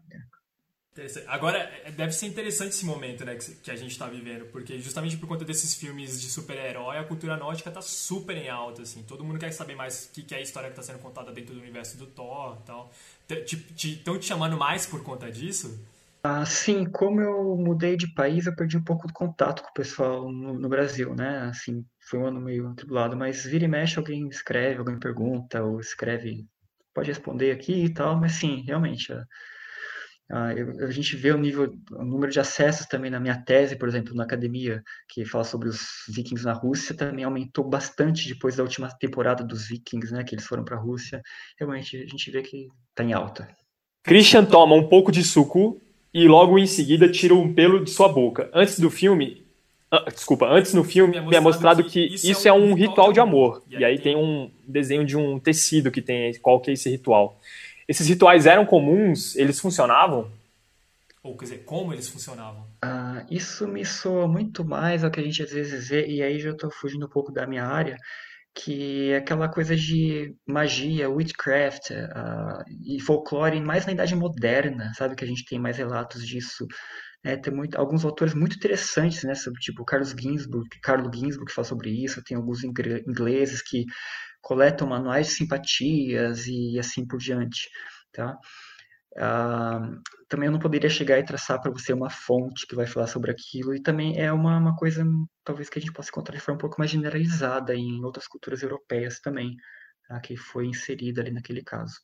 Agora, 1.27 1.59
é, 1.85 1.91
deve 1.91 2.13
ser 2.13 2.27
interessante 2.27 2.71
esse 2.71 2.85
momento 2.85 3.25
né, 3.25 3.37
que 3.37 3.71
a 3.71 3.77
gente 3.77 3.93
está 3.93 4.07
vivendo, 4.07 4.45
porque 4.53 4.79
justamente 4.79 5.17
por 5.17 5.27
conta 5.27 5.43
desses 5.43 5.75
filmes 5.75 6.21
de 6.21 6.31
super-herói, 6.31 6.99
a 6.99 7.05
cultura 7.05 7.35
nórdica 7.35 7.71
está 7.71 7.81
super 7.81 8.37
em 8.37 8.51
alta, 8.51 8.83
assim. 8.83 9.03
Todo 9.03 9.25
mundo 9.25 9.39
quer 9.39 9.51
saber 9.53 9.75
mais 9.75 10.05
o 10.05 10.11
que, 10.11 10.23
que 10.23 10.35
é 10.35 10.39
a 10.39 10.41
história 10.43 10.69
que 10.69 10.79
está 10.79 10.83
sendo 10.93 11.03
contada 11.03 11.33
dentro 11.33 11.55
do 11.55 11.61
universo 11.61 11.97
do 11.97 12.07
Thor 12.07 12.59
e 12.61 12.67
tal. 12.67 12.93
Estão 13.27 14.19
te 14.19 14.27
chamando 14.27 14.59
mais 14.59 14.85
por 14.85 15.03
conta 15.03 15.33
disso? 15.33 15.81
Ah, 16.25 16.47
sim, 16.47 16.85
como 16.85 17.21
eu 17.21 17.57
mudei 17.57 17.97
de 17.97 18.15
país, 18.15 18.47
eu 18.47 18.55
perdi 18.55 18.77
um 18.77 18.85
pouco 18.85 19.09
do 19.09 19.13
contato 19.13 19.61
com 19.61 19.71
o 19.71 19.73
pessoal 19.73 20.31
no, 20.31 20.55
no 20.55 20.69
Brasil, 20.69 21.17
né? 21.17 21.41
Assim, 21.51 21.85
foi 21.99 22.21
um 22.21 22.27
ano 22.27 22.41
meio 22.41 22.69
atribulado, 22.69 23.17
mas 23.17 23.45
vira 23.45 23.65
e 23.65 23.69
mexe 23.69 23.99
alguém 23.99 24.29
escreve, 24.29 24.79
alguém 24.79 25.01
pergunta, 25.01 25.65
ou 25.65 25.81
escreve, 25.81 26.47
pode 26.95 27.09
responder 27.09 27.51
aqui 27.51 27.87
e 27.87 27.93
tal, 27.93 28.21
mas 28.21 28.35
sim, 28.35 28.63
realmente, 28.65 29.13
a, 29.13 29.25
a, 30.31 30.47
a 30.87 30.91
gente 30.93 31.17
vê 31.17 31.33
o 31.33 31.39
nível, 31.39 31.75
o 31.91 32.05
número 32.05 32.31
de 32.31 32.39
acessos 32.39 32.87
também 32.87 33.11
na 33.11 33.19
minha 33.19 33.43
tese, 33.43 33.75
por 33.75 33.89
exemplo, 33.89 34.15
na 34.15 34.23
academia, 34.23 34.81
que 35.09 35.25
fala 35.25 35.43
sobre 35.43 35.69
os 35.69 36.05
vikings 36.09 36.45
na 36.45 36.53
Rússia, 36.53 36.97
também 36.97 37.25
aumentou 37.25 37.69
bastante 37.69 38.29
depois 38.29 38.55
da 38.55 38.63
última 38.63 38.89
temporada 38.97 39.43
dos 39.43 39.67
vikings, 39.67 40.13
né, 40.13 40.23
que 40.23 40.37
eles 40.37 40.47
foram 40.47 40.65
para 40.65 40.77
a 40.77 40.81
Rússia. 40.81 41.21
Realmente, 41.59 41.97
a 41.97 42.07
gente 42.07 42.31
vê 42.31 42.43
que 42.43 42.69
está 42.91 43.03
em 43.03 43.13
alta. 43.13 43.49
Christian 44.05 44.45
toma 44.45 44.77
um 44.77 44.89
pouco 44.89 45.11
de 45.11 45.25
suco 45.25 45.81
e 46.13 46.29
logo 46.29 46.59
em 46.59 46.67
seguida 46.67 47.09
tira 47.09 47.35
um 47.35 47.53
pelo 47.53 47.83
de 47.83 47.91
sua 47.91 48.09
boca. 48.09 48.51
Antes 48.53 48.79
do 48.79 48.91
filme, 48.91 49.43
ah, 49.91 50.11
desculpa, 50.11 50.47
antes 50.47 50.73
no 50.73 50.85
filme 50.85 51.19
é 51.35 51.41
mostrado 51.41 51.85
que 51.85 52.01
isso 52.15 52.49
é 52.49 52.53
um 52.53 52.75
ritual 52.75 53.13
de 53.13 53.21
amor. 53.21 53.63
E 53.69 53.85
aí 53.85 53.99
tem 53.99 54.17
um 54.17 54.51
desenho 54.67 55.05
de 55.05 55.17
um 55.17 55.39
tecido 55.39 55.91
que 55.91 56.01
tem 56.01 56.33
qual 56.41 56.61
que 56.61 56.71
é 56.71 56.75
esse 56.75 56.89
ritual. 56.89 57.39
Esses 57.87 58.09
rituais 58.09 58.47
eram 58.47 58.65
comuns? 58.65 59.37
Eles 59.37 59.61
funcionavam? 59.61 60.31
Ou 61.23 61.37
quer 61.37 61.45
dizer, 61.45 61.59
como 61.65 61.93
eles 61.93 62.09
funcionavam? 62.09 62.67
Ah, 62.81 63.25
isso 63.31 63.69
me 63.69 63.85
soa 63.85 64.27
muito 64.27 64.65
mais 64.65 65.05
ao 65.05 65.11
que 65.11 65.21
a 65.21 65.23
gente 65.23 65.43
às 65.43 65.53
vezes 65.53 65.89
vê, 65.89 66.07
e 66.07 66.23
aí 66.23 66.41
já 66.41 66.51
estou 66.51 66.71
fugindo 66.71 67.07
um 67.07 67.09
pouco 67.09 67.31
da 67.31 67.47
minha 67.47 67.65
área, 67.65 67.97
que 68.55 69.11
é 69.11 69.17
aquela 69.17 69.49
coisa 69.49 69.75
de 69.75 70.35
magia, 70.47 71.09
witchcraft 71.09 71.91
uh, 71.91 72.63
e 72.87 73.01
folclore 73.01 73.61
mais 73.61 73.87
na 73.87 73.93
Idade 73.93 74.15
Moderna, 74.15 74.93
sabe? 74.95 75.17
Que 75.17 75.25
a 75.25 75.27
gente 75.27 75.45
tem 75.45 75.59
mais 75.59 75.79
relatos 75.79 76.27
disso. 76.27 76.67
É, 77.25 77.37
tem 77.37 77.55
muito, 77.55 77.79
alguns 77.79 78.05
autores 78.05 78.35
muito 78.35 78.57
interessantes, 78.57 79.23
né? 79.25 79.35
Sobre, 79.35 79.61
tipo, 79.61 79.85
Carlos 79.85 80.11
Ginsburg, 80.11 80.69
Carlo 80.83 81.11
Ginsburg 81.13 81.47
que 81.47 81.55
fala 81.55 81.67
sobre 81.67 81.91
isso. 81.91 82.23
Tem 82.25 82.37
alguns 82.37 82.63
ingleses 82.65 83.63
que 83.63 83.85
coletam 84.43 84.89
manuais 84.89 85.29
de 85.29 85.35
simpatias 85.35 86.47
e 86.47 86.79
assim 86.79 87.07
por 87.07 87.19
diante, 87.19 87.71
tá? 88.13 88.37
Uh, 89.17 90.01
também 90.29 90.47
eu 90.47 90.53
não 90.53 90.59
poderia 90.59 90.89
chegar 90.89 91.19
e 91.19 91.25
traçar 91.25 91.61
para 91.61 91.71
você 91.71 91.93
uma 91.93 92.09
fonte 92.09 92.67
que 92.67 92.75
vai 92.75 92.87
falar 92.87 93.07
sobre 93.07 93.31
aquilo, 93.31 93.75
e 93.75 93.83
também 93.83 94.19
é 94.19 94.33
uma, 94.33 94.59
uma 94.59 94.75
coisa, 94.77 95.05
talvez, 95.45 95.69
que 95.69 95.79
a 95.79 95.83
gente 95.83 95.93
possa 95.93 96.09
encontrar 96.11 96.35
de 96.35 96.41
forma 96.41 96.57
um 96.57 96.61
pouco 96.61 96.77
mais 96.79 96.91
generalizada 96.91 97.75
em 97.75 98.03
outras 98.05 98.27
culturas 98.27 98.63
europeias 98.63 99.21
também, 99.21 99.57
tá? 100.09 100.21
que 100.21 100.37
foi 100.37 100.67
inserida 100.67 101.21
ali 101.21 101.31
naquele 101.31 101.63
caso. 101.63 101.95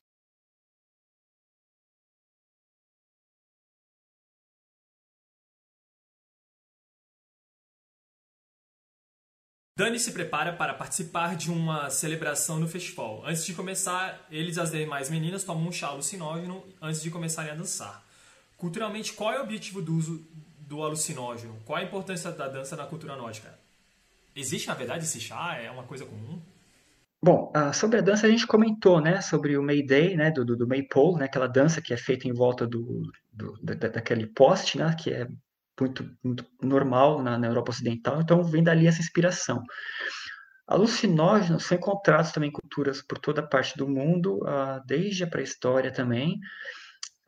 Dani 9.78 9.96
se 10.00 10.10
prepara 10.10 10.52
para 10.52 10.74
participar 10.74 11.36
de 11.36 11.52
uma 11.52 11.88
celebração 11.88 12.58
no 12.58 12.66
festival. 12.66 13.22
Antes 13.24 13.46
de 13.46 13.54
começar, 13.54 14.26
eles 14.28 14.56
e 14.56 14.60
as 14.60 14.72
demais 14.72 15.08
meninas 15.08 15.44
tomam 15.44 15.68
um 15.68 15.70
chá 15.70 15.86
alucinógeno 15.86 16.64
antes 16.82 17.00
de 17.00 17.12
começarem 17.12 17.52
a 17.52 17.54
dançar. 17.54 18.04
Culturalmente, 18.56 19.12
qual 19.12 19.32
é 19.32 19.38
o 19.38 19.44
objetivo 19.44 19.80
do 19.80 19.94
uso 19.94 20.26
do 20.66 20.82
alucinógeno? 20.82 21.56
Qual 21.64 21.78
a 21.78 21.84
importância 21.84 22.32
da 22.32 22.48
dança 22.48 22.74
na 22.74 22.86
cultura 22.86 23.14
nórdica? 23.14 23.56
Existe, 24.34 24.66
na 24.66 24.74
verdade, 24.74 25.04
esse 25.04 25.20
chá? 25.20 25.56
É 25.62 25.70
uma 25.70 25.84
coisa 25.84 26.04
comum? 26.04 26.42
Bom, 27.22 27.52
uh, 27.54 27.72
sobre 27.72 27.98
a 27.98 28.02
dança 28.02 28.26
a 28.26 28.30
gente 28.30 28.48
comentou, 28.48 29.00
né, 29.00 29.20
sobre 29.20 29.56
o 29.56 29.62
Mayday, 29.62 30.16
né, 30.16 30.32
do, 30.32 30.44
do, 30.44 30.56
do 30.56 30.66
Maypole, 30.66 31.20
né, 31.20 31.26
aquela 31.26 31.46
dança 31.46 31.80
que 31.80 31.94
é 31.94 31.96
feita 31.96 32.26
em 32.26 32.32
volta 32.32 32.66
do, 32.66 33.12
do 33.32 33.56
da, 33.62 33.74
daquele 33.74 34.26
poste, 34.26 34.76
né, 34.76 34.92
que 34.98 35.12
é 35.12 35.28
muito, 35.84 36.10
muito 36.22 36.44
normal 36.62 37.22
na, 37.22 37.38
na, 37.38 37.46
Europa 37.46 37.70
Ocidental, 37.70 38.20
então 38.20 38.42
vem 38.42 38.62
dali 38.62 38.86
essa 38.86 39.00
inspiração. 39.00 39.62
Alucinógenos 40.66 41.64
são 41.64 41.78
encontrados 41.78 42.30
também 42.30 42.50
em 42.50 42.52
culturas 42.52 43.00
por 43.00 43.18
toda 43.18 43.42
parte 43.42 43.76
do 43.76 43.88
mundo, 43.88 44.38
uh, 44.42 44.84
desde 44.86 45.24
a 45.24 45.26
pré-história 45.26 45.90
também, 45.90 46.38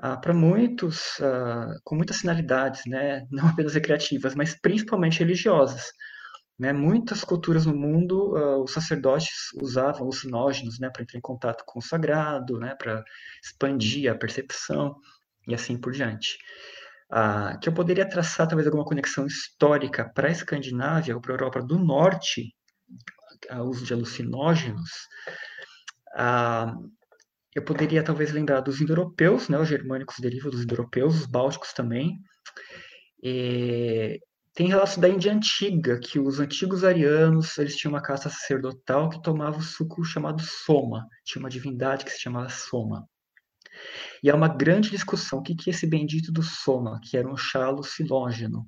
uh, 0.02 0.20
para 0.20 0.34
muitos, 0.34 1.18
uh, 1.18 1.80
com 1.82 1.96
muitas 1.96 2.18
finalidades, 2.18 2.82
né? 2.86 3.26
não 3.32 3.48
apenas 3.48 3.72
recreativas, 3.72 4.34
mas 4.34 4.54
principalmente 4.60 5.20
religiosas. 5.20 5.90
Né? 6.58 6.70
Muitas 6.74 7.24
culturas 7.24 7.64
no 7.64 7.74
mundo, 7.74 8.34
os 8.62 8.74
sacerdotes 8.74 9.50
usavam 9.62 10.02
alucinógenos 10.02 10.78
né? 10.78 10.90
para 10.90 11.02
entrar 11.02 11.16
em 11.16 11.22
contato 11.22 11.64
com 11.66 11.78
o 11.78 11.82
sagrado, 11.82 12.58
né? 12.58 12.74
para 12.74 13.02
expandir 13.42 14.12
a 14.12 14.14
percepção 14.14 14.94
e 15.48 15.54
assim 15.54 15.78
por 15.78 15.92
diante 15.92 16.36
ah, 17.10 17.58
que 17.60 17.68
eu 17.68 17.72
poderia 17.72 18.08
traçar 18.08 18.46
talvez 18.46 18.66
alguma 18.66 18.84
conexão 18.84 19.26
histórica 19.26 20.10
para 20.14 20.28
a 20.28 20.30
Escandinávia 20.30 21.14
ou 21.14 21.20
para 21.20 21.32
a 21.32 21.34
Europa 21.34 21.62
do 21.62 21.78
Norte, 21.78 22.54
a 23.48 23.62
uso 23.62 23.84
de 23.84 23.92
alucinógenos, 23.92 24.90
ah, 26.14 26.74
eu 27.54 27.64
poderia 27.64 28.02
talvez 28.02 28.30
lembrar 28.32 28.60
dos 28.60 28.80
indo-europeus, 28.80 29.48
né, 29.48 29.58
os 29.58 29.68
germânicos 29.68 30.16
derivam 30.20 30.50
dos 30.50 30.62
indo-europeus, 30.62 31.16
os 31.16 31.26
bálticos 31.26 31.72
também. 31.72 32.20
E 33.22 34.20
tem 34.54 34.68
relato 34.68 35.00
da 35.00 35.08
Índia 35.08 35.32
antiga, 35.32 35.98
que 35.98 36.18
os 36.18 36.38
antigos 36.38 36.84
arianos, 36.84 37.58
eles 37.58 37.76
tinham 37.76 37.92
uma 37.92 38.02
caça 38.02 38.28
sacerdotal 38.28 39.08
que 39.10 39.22
tomava 39.22 39.58
o 39.58 39.62
suco 39.62 40.04
chamado 40.04 40.42
soma, 40.42 41.06
tinha 41.24 41.40
uma 41.40 41.50
divindade 41.50 42.04
que 42.04 42.10
se 42.10 42.20
chamava 42.20 42.48
soma. 42.48 43.08
E 44.22 44.30
há 44.30 44.34
uma 44.34 44.48
grande 44.48 44.90
discussão, 44.90 45.38
o 45.38 45.42
que, 45.42 45.54
que 45.54 45.70
é 45.70 45.72
esse 45.72 45.86
bendito 45.86 46.32
do 46.32 46.42
soma, 46.42 47.00
que 47.02 47.16
era 47.16 47.28
um 47.28 47.36
chá 47.36 47.64
alucinógeno? 47.64 48.66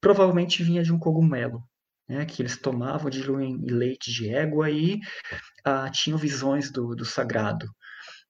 Provavelmente 0.00 0.62
vinha 0.62 0.82
de 0.82 0.92
um 0.92 0.98
cogumelo, 0.98 1.62
né, 2.08 2.24
que 2.24 2.42
eles 2.42 2.56
tomavam, 2.56 3.10
diluem 3.10 3.52
em 3.52 3.70
leite 3.70 4.10
de 4.12 4.28
égua 4.28 4.70
e 4.70 4.98
ah, 5.64 5.90
tinham 5.90 6.18
visões 6.18 6.70
do, 6.70 6.94
do 6.94 7.04
sagrado. 7.04 7.66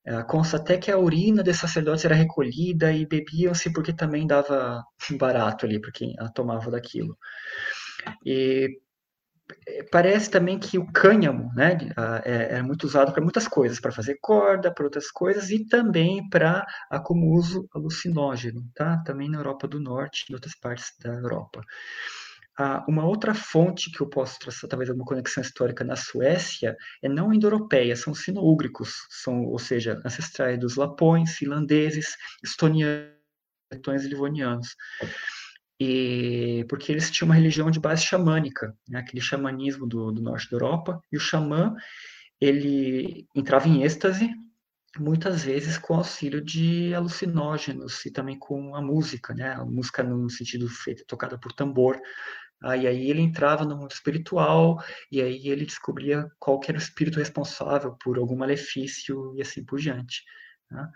Ah, 0.07 0.25
consta 0.25 0.57
até 0.57 0.79
que 0.79 0.91
a 0.91 0.99
urina 0.99 1.43
desses 1.43 1.61
sacerdotes 1.61 2.05
era 2.05 2.15
recolhida 2.15 2.93
e 2.93 3.07
bebiam-se 3.07 3.73
porque 3.73 3.93
também 3.93 4.27
dava 4.27 4.83
barato 5.19 5.67
ali 5.67 5.81
para 5.81 5.93
quem 5.93 6.15
tomava 6.35 6.71
daquilo. 6.71 7.17
E 8.25 8.81
parece 9.91 10.31
também 10.31 10.59
que 10.59 10.79
o 10.79 10.91
cânhamo 10.93 11.53
né, 11.55 11.79
é, 12.25 12.59
é 12.59 12.63
muito 12.63 12.85
usado 12.85 13.13
para 13.13 13.23
muitas 13.23 13.47
coisas, 13.49 13.81
para 13.81 13.93
fazer 13.93 14.19
corda, 14.21 14.73
para 14.73 14.85
outras 14.85 15.11
coisas, 15.11 15.51
e 15.51 15.67
também 15.67 16.29
para 16.29 16.67
como 17.05 17.33
uso 17.35 17.69
alucinógeno, 17.75 18.63
tá? 18.75 19.03
também 19.05 19.29
na 19.29 19.39
Europa 19.39 19.67
do 19.67 19.81
Norte 19.81 20.27
e 20.29 20.35
outras 20.35 20.55
partes 20.55 20.93
da 21.03 21.13
Europa. 21.13 21.63
Ah, 22.59 22.85
uma 22.87 23.07
outra 23.07 23.33
fonte 23.33 23.91
que 23.91 24.03
eu 24.03 24.09
posso 24.09 24.39
traçar, 24.39 24.69
talvez 24.69 24.91
alguma 24.91 25.07
conexão 25.07 25.43
histórica 25.43 25.83
na 25.83 25.97
Suécia, 25.97 26.77
é 27.03 27.09
não 27.09 27.33
indo-europeia, 27.33 27.97
são 27.97 28.13
sino-úgricos, 28.13 29.07
são, 29.09 29.45
ou 29.45 29.59
seja, 29.59 30.01
ancestrais 30.05 30.59
dos 30.59 30.77
lapões, 30.77 31.37
finlandeses, 31.37 32.17
estonianos, 32.45 33.15
letões 33.73 34.05
e 34.05 34.09
livonianos 34.09 34.75
e 35.81 36.67
porque 36.69 36.93
eles 36.93 37.11
tinham 37.11 37.29
uma 37.29 37.35
religião 37.35 37.71
de 37.71 37.81
base 37.81 38.05
xamânica, 38.05 38.77
né, 38.87 38.99
aquele 38.99 39.23
xamanismo 39.23 39.87
do, 39.87 40.13
do, 40.13 40.21
norte 40.21 40.51
da 40.51 40.57
Europa, 40.57 41.01
e 41.11 41.17
o 41.17 41.21
xamã 41.21 41.75
ele 42.39 43.27
entrava 43.35 43.67
em 43.67 43.83
êxtase, 43.83 44.31
muitas 44.99 45.45
vezes 45.45 45.79
com 45.79 45.95
auxílio 45.95 46.45
de 46.45 46.95
alucinógenos 46.95 48.05
e 48.05 48.11
também 48.11 48.39
com 48.39 48.75
a 48.75 48.83
música, 48.83 49.33
né, 49.35 49.55
a 49.55 49.65
música 49.65 50.03
no 50.03 50.29
sentido 50.29 50.69
feita, 50.69 51.03
tocada 51.07 51.39
por 51.39 51.53
tambor, 51.53 51.99
Aí, 52.63 52.87
aí 52.87 53.11
ele 53.11 53.23
entrava 53.23 53.65
no 53.65 53.75
mundo 53.75 53.91
espiritual 53.91 54.77
e 55.11 55.23
aí 55.23 55.49
ele 55.49 55.65
descobria 55.65 56.31
qual 56.39 56.61
era 56.69 56.77
o 56.77 56.81
espírito 56.81 57.19
responsável 57.19 57.97
por 57.97 58.19
algum 58.19 58.37
malefício 58.37 59.35
e 59.35 59.41
assim 59.41 59.65
por 59.65 59.79
diante. 59.79 60.23
Né? 60.71 60.87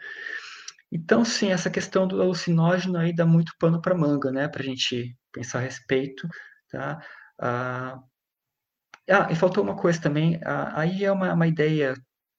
Então, 0.94 1.24
sim, 1.24 1.50
essa 1.50 1.68
questão 1.68 2.06
do 2.06 2.22
alucinógeno 2.22 2.96
aí 2.98 3.12
dá 3.12 3.26
muito 3.26 3.52
pano 3.58 3.82
para 3.82 3.96
manga, 3.96 4.30
né, 4.30 4.46
para 4.46 4.62
a 4.62 4.64
gente 4.64 5.16
pensar 5.32 5.58
a 5.58 5.62
respeito, 5.62 6.28
tá? 6.70 7.00
Ah, 7.40 7.98
ah, 9.10 9.28
e 9.30 9.34
faltou 9.34 9.64
uma 9.64 9.76
coisa 9.76 10.00
também, 10.00 10.40
ah, 10.44 10.80
aí 10.80 11.04
é 11.04 11.10
uma, 11.10 11.32
uma 11.34 11.46
ideia, 11.48 11.94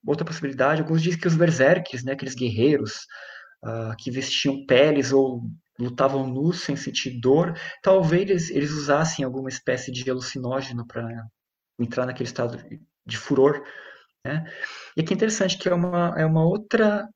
outra 0.07 0.25
possibilidade, 0.25 0.81
alguns 0.81 1.01
dizem 1.01 1.19
que 1.19 1.27
os 1.27 1.35
berserks, 1.35 2.03
né, 2.05 2.13
aqueles 2.13 2.33
guerreiros 2.33 3.05
ah, 3.63 3.93
que 3.99 4.09
vestiam 4.09 4.65
peles 4.65 5.11
ou 5.11 5.41
lutavam 5.77 6.25
nus 6.25 6.61
sem 6.61 6.77
sentir 6.77 7.19
dor, 7.19 7.53
talvez 7.83 8.21
eles, 8.29 8.49
eles 8.51 8.71
usassem 8.71 9.25
alguma 9.25 9.49
espécie 9.49 9.91
de 9.91 10.09
alucinógeno 10.09 10.87
para 10.87 11.27
entrar 11.77 12.05
naquele 12.05 12.29
estado 12.29 12.57
de 13.05 13.17
furor, 13.17 13.61
né? 14.25 14.45
E 14.97 15.01
aqui 15.01 15.13
é 15.13 15.15
interessante 15.15 15.57
que 15.57 15.69
é 15.69 15.73
uma, 15.73 16.13
é 16.17 16.25
uma 16.25 16.45
outra 16.45 17.07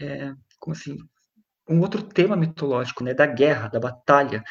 é, 0.00 0.32
como 0.66 0.74
assim, 0.74 0.98
um 1.68 1.80
outro 1.80 2.02
tema 2.02 2.36
mitológico, 2.36 3.04
né, 3.04 3.14
da 3.14 3.24
guerra, 3.24 3.68
da 3.68 3.78
batalha, 3.78 4.42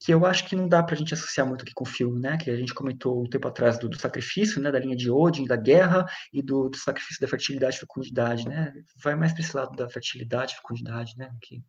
que 0.00 0.12
eu 0.12 0.26
acho 0.26 0.46
que 0.46 0.54
não 0.54 0.68
dá 0.68 0.82
para 0.82 0.94
a 0.94 0.98
gente 0.98 1.14
associar 1.14 1.46
muito 1.46 1.62
aqui 1.62 1.72
com 1.74 1.84
o 1.84 1.86
filme, 1.86 2.20
né? 2.20 2.38
Que 2.40 2.50
a 2.50 2.56
gente 2.56 2.72
comentou 2.72 3.20
um 3.20 3.28
tempo 3.28 3.48
atrás 3.48 3.78
do, 3.78 3.88
do 3.88 3.98
sacrifício, 3.98 4.62
né? 4.62 4.70
Da 4.70 4.78
linha 4.78 4.94
de 4.94 5.10
Odin, 5.10 5.44
da 5.44 5.56
guerra 5.56 6.06
e 6.32 6.40
do, 6.40 6.68
do 6.68 6.76
sacrifício 6.76 7.20
da 7.20 7.26
fertilidade 7.26 7.76
e 7.76 7.80
fecundidade, 7.80 8.48
né? 8.48 8.72
Vai 9.02 9.16
mais 9.16 9.32
para 9.32 9.42
esse 9.42 9.56
lado 9.56 9.74
da 9.74 9.88
fertilidade 9.88 10.52
e 10.52 10.56
fecundidade, 10.56 11.14
né? 11.18 11.28
Que... 11.42 11.60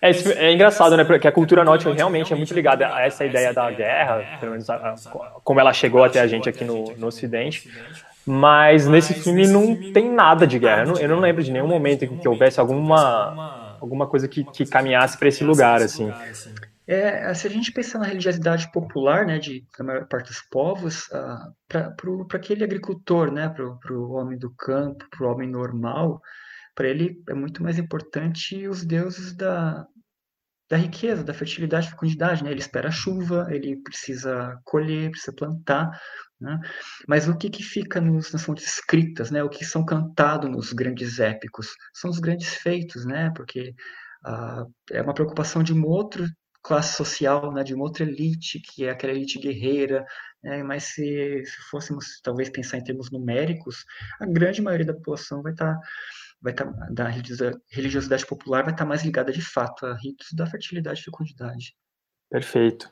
É, 0.00 0.10
é, 0.46 0.52
engraçado, 0.52 0.96
né? 0.96 1.02
Porque 1.02 1.26
a 1.26 1.32
cultura 1.32 1.64
nórdica 1.64 1.92
realmente 1.92 2.32
é 2.32 2.36
muito 2.36 2.54
ligada 2.54 2.94
a 2.94 3.02
essa 3.02 3.24
ideia 3.24 3.52
da 3.52 3.68
guerra, 3.72 4.38
pelo 4.38 4.52
menos 4.52 4.70
a, 4.70 4.76
a, 4.76 4.94
como 5.42 5.58
ela 5.58 5.72
chegou 5.72 6.04
até 6.04 6.20
a 6.20 6.28
gente 6.28 6.48
aqui 6.48 6.64
no, 6.64 6.96
no 6.96 7.08
Ocidente. 7.08 7.68
Mas 8.26 8.86
nesse 8.86 9.14
filme 9.14 9.46
não 9.46 9.92
tem 9.92 10.12
nada 10.12 10.46
de 10.46 10.58
guerra. 10.58 10.82
Eu 10.82 10.86
não, 10.86 10.98
eu 10.98 11.08
não 11.08 11.20
lembro 11.20 11.42
de 11.42 11.50
nenhum 11.50 11.66
momento 11.66 12.04
em 12.04 12.18
que 12.18 12.28
houvesse 12.28 12.60
alguma, 12.60 13.76
alguma 13.80 14.06
coisa 14.06 14.28
que, 14.28 14.44
que 14.44 14.66
caminhasse 14.66 15.18
para 15.18 15.28
esse 15.28 15.42
lugar, 15.42 15.82
assim. 15.82 16.12
É, 16.86 17.32
se 17.34 17.46
a 17.46 17.50
gente 17.50 17.72
pensar 17.72 18.00
na 18.00 18.06
religiosidade 18.06 18.70
popular, 18.72 19.24
né, 19.24 19.38
de, 19.38 19.64
da 19.78 19.84
maior 19.84 20.08
parte 20.08 20.26
dos 20.26 20.40
povos, 20.50 21.06
uh, 21.06 21.54
para 21.68 21.94
aquele 22.34 22.64
agricultor, 22.64 23.30
né, 23.30 23.48
para 23.48 23.94
o 23.94 24.10
homem 24.12 24.36
do 24.36 24.52
campo, 24.56 25.06
para 25.08 25.24
o 25.24 25.30
homem 25.30 25.48
normal, 25.48 26.20
para 26.74 26.88
ele 26.88 27.22
é 27.28 27.34
muito 27.34 27.62
mais 27.62 27.78
importante 27.78 28.66
os 28.66 28.84
deuses 28.84 29.36
da, 29.36 29.86
da 30.68 30.76
riqueza, 30.76 31.22
da 31.22 31.34
fertilidade, 31.34 31.86
da 31.86 31.92
fecundidade, 31.92 32.42
né? 32.42 32.50
Ele 32.50 32.60
espera 32.60 32.88
a 32.88 32.92
chuva, 32.92 33.46
ele 33.50 33.76
precisa 33.82 34.58
colher, 34.64 35.10
precisa 35.10 35.34
plantar, 35.34 35.90
né? 36.40 36.58
Mas 37.06 37.28
o 37.28 37.36
que, 37.36 37.50
que 37.50 37.62
fica 37.62 38.00
nos, 38.00 38.32
nas 38.32 38.42
fontes 38.42 38.66
escritas, 38.66 39.30
né? 39.30 39.42
O 39.42 39.48
que 39.48 39.64
são 39.64 39.84
cantados 39.84 40.50
nos 40.50 40.72
grandes 40.72 41.20
épicos? 41.20 41.68
São 41.94 42.10
os 42.10 42.18
grandes 42.18 42.54
feitos, 42.54 43.04
né? 43.04 43.30
Porque 43.36 43.74
ah, 44.24 44.64
é 44.90 45.02
uma 45.02 45.14
preocupação 45.14 45.62
de 45.62 45.72
um 45.72 45.84
outro 45.84 46.24
classe 46.62 46.96
social, 46.96 47.52
né, 47.52 47.62
de 47.62 47.74
uma 47.74 47.84
outra 47.84 48.04
elite, 48.04 48.60
que 48.60 48.84
é 48.84 48.90
aquela 48.90 49.12
elite 49.12 49.38
guerreira, 49.38 50.04
né, 50.42 50.62
mas 50.62 50.84
se, 50.84 51.42
se 51.44 51.56
fôssemos 51.70 52.20
talvez 52.22 52.50
pensar 52.50 52.78
em 52.78 52.84
termos 52.84 53.10
numéricos, 53.10 53.84
a 54.20 54.26
grande 54.26 54.60
maioria 54.60 54.86
da 54.86 54.94
população 54.94 55.42
vai 55.42 55.52
estar, 55.52 55.74
tá, 55.74 55.80
vai 56.40 56.52
estar 56.52 56.66
tá, 56.66 56.88
da 56.90 57.08
religiosidade 57.70 58.26
popular 58.26 58.62
vai 58.62 58.72
estar 58.72 58.84
tá 58.84 58.88
mais 58.88 59.02
ligada 59.02 59.32
de 59.32 59.42
fato 59.42 59.86
a 59.86 59.96
ritos 59.96 60.28
da 60.32 60.46
fertilidade 60.46 61.00
e 61.00 61.04
fecundidade. 61.04 61.74
Perfeito. 62.30 62.90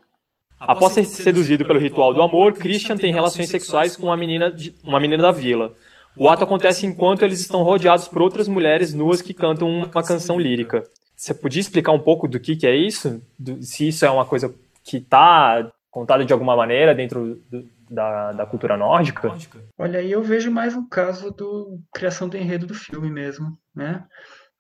Após 0.59 0.93
ser 0.93 1.05
seduzido 1.05 1.65
pelo 1.65 1.79
ritual 1.79 2.13
do 2.13 2.23
amor, 2.23 2.53
Christian 2.53 2.97
tem 2.97 3.13
relações 3.13 3.49
sexuais 3.49 3.97
com 3.97 4.07
uma 4.07 4.17
menina, 4.17 4.51
de, 4.51 4.75
uma 4.83 4.99
menina 4.99 5.23
da 5.23 5.31
vila. 5.31 5.75
O 6.17 6.29
ato 6.29 6.43
acontece 6.43 6.85
enquanto 6.85 7.23
eles 7.23 7.41
estão 7.41 7.63
rodeados 7.63 8.09
por 8.09 8.21
outras 8.23 8.49
mulheres 8.49 8.93
nuas 8.93 9.23
que 9.23 9.33
cantam 9.33 9.69
uma 9.69 10.03
canção 10.03 10.39
lírica. 10.39 10.83
Você 11.17 11.33
podia 11.33 11.61
explicar 11.61 11.93
um 11.93 12.01
pouco 12.01 12.27
do 12.27 12.41
que, 12.41 12.57
que 12.57 12.67
é 12.67 12.75
isso? 12.75 13.23
Do, 13.39 13.63
se 13.63 13.89
isso 13.89 14.05
é 14.05 14.11
uma 14.11 14.25
coisa 14.25 14.53
que 14.83 14.97
está 14.97 15.71
contada 15.91 16.25
de 16.25 16.33
alguma 16.33 16.57
maneira 16.57 16.95
dentro 16.95 17.41
do, 17.49 17.69
da, 17.89 18.33
da 18.33 18.47
cultura 18.47 18.77
nórdica? 18.77 19.33
Olha, 19.79 20.01
aí 20.01 20.11
eu 20.11 20.23
vejo 20.23 20.51
mais 20.51 20.75
um 20.75 20.89
caso 20.89 21.31
do 21.31 21.81
criação 21.93 22.29
do 22.29 22.37
enredo 22.37 22.67
do 22.67 22.75
filme 22.75 23.11
mesmo, 23.11 23.57
né? 23.75 24.05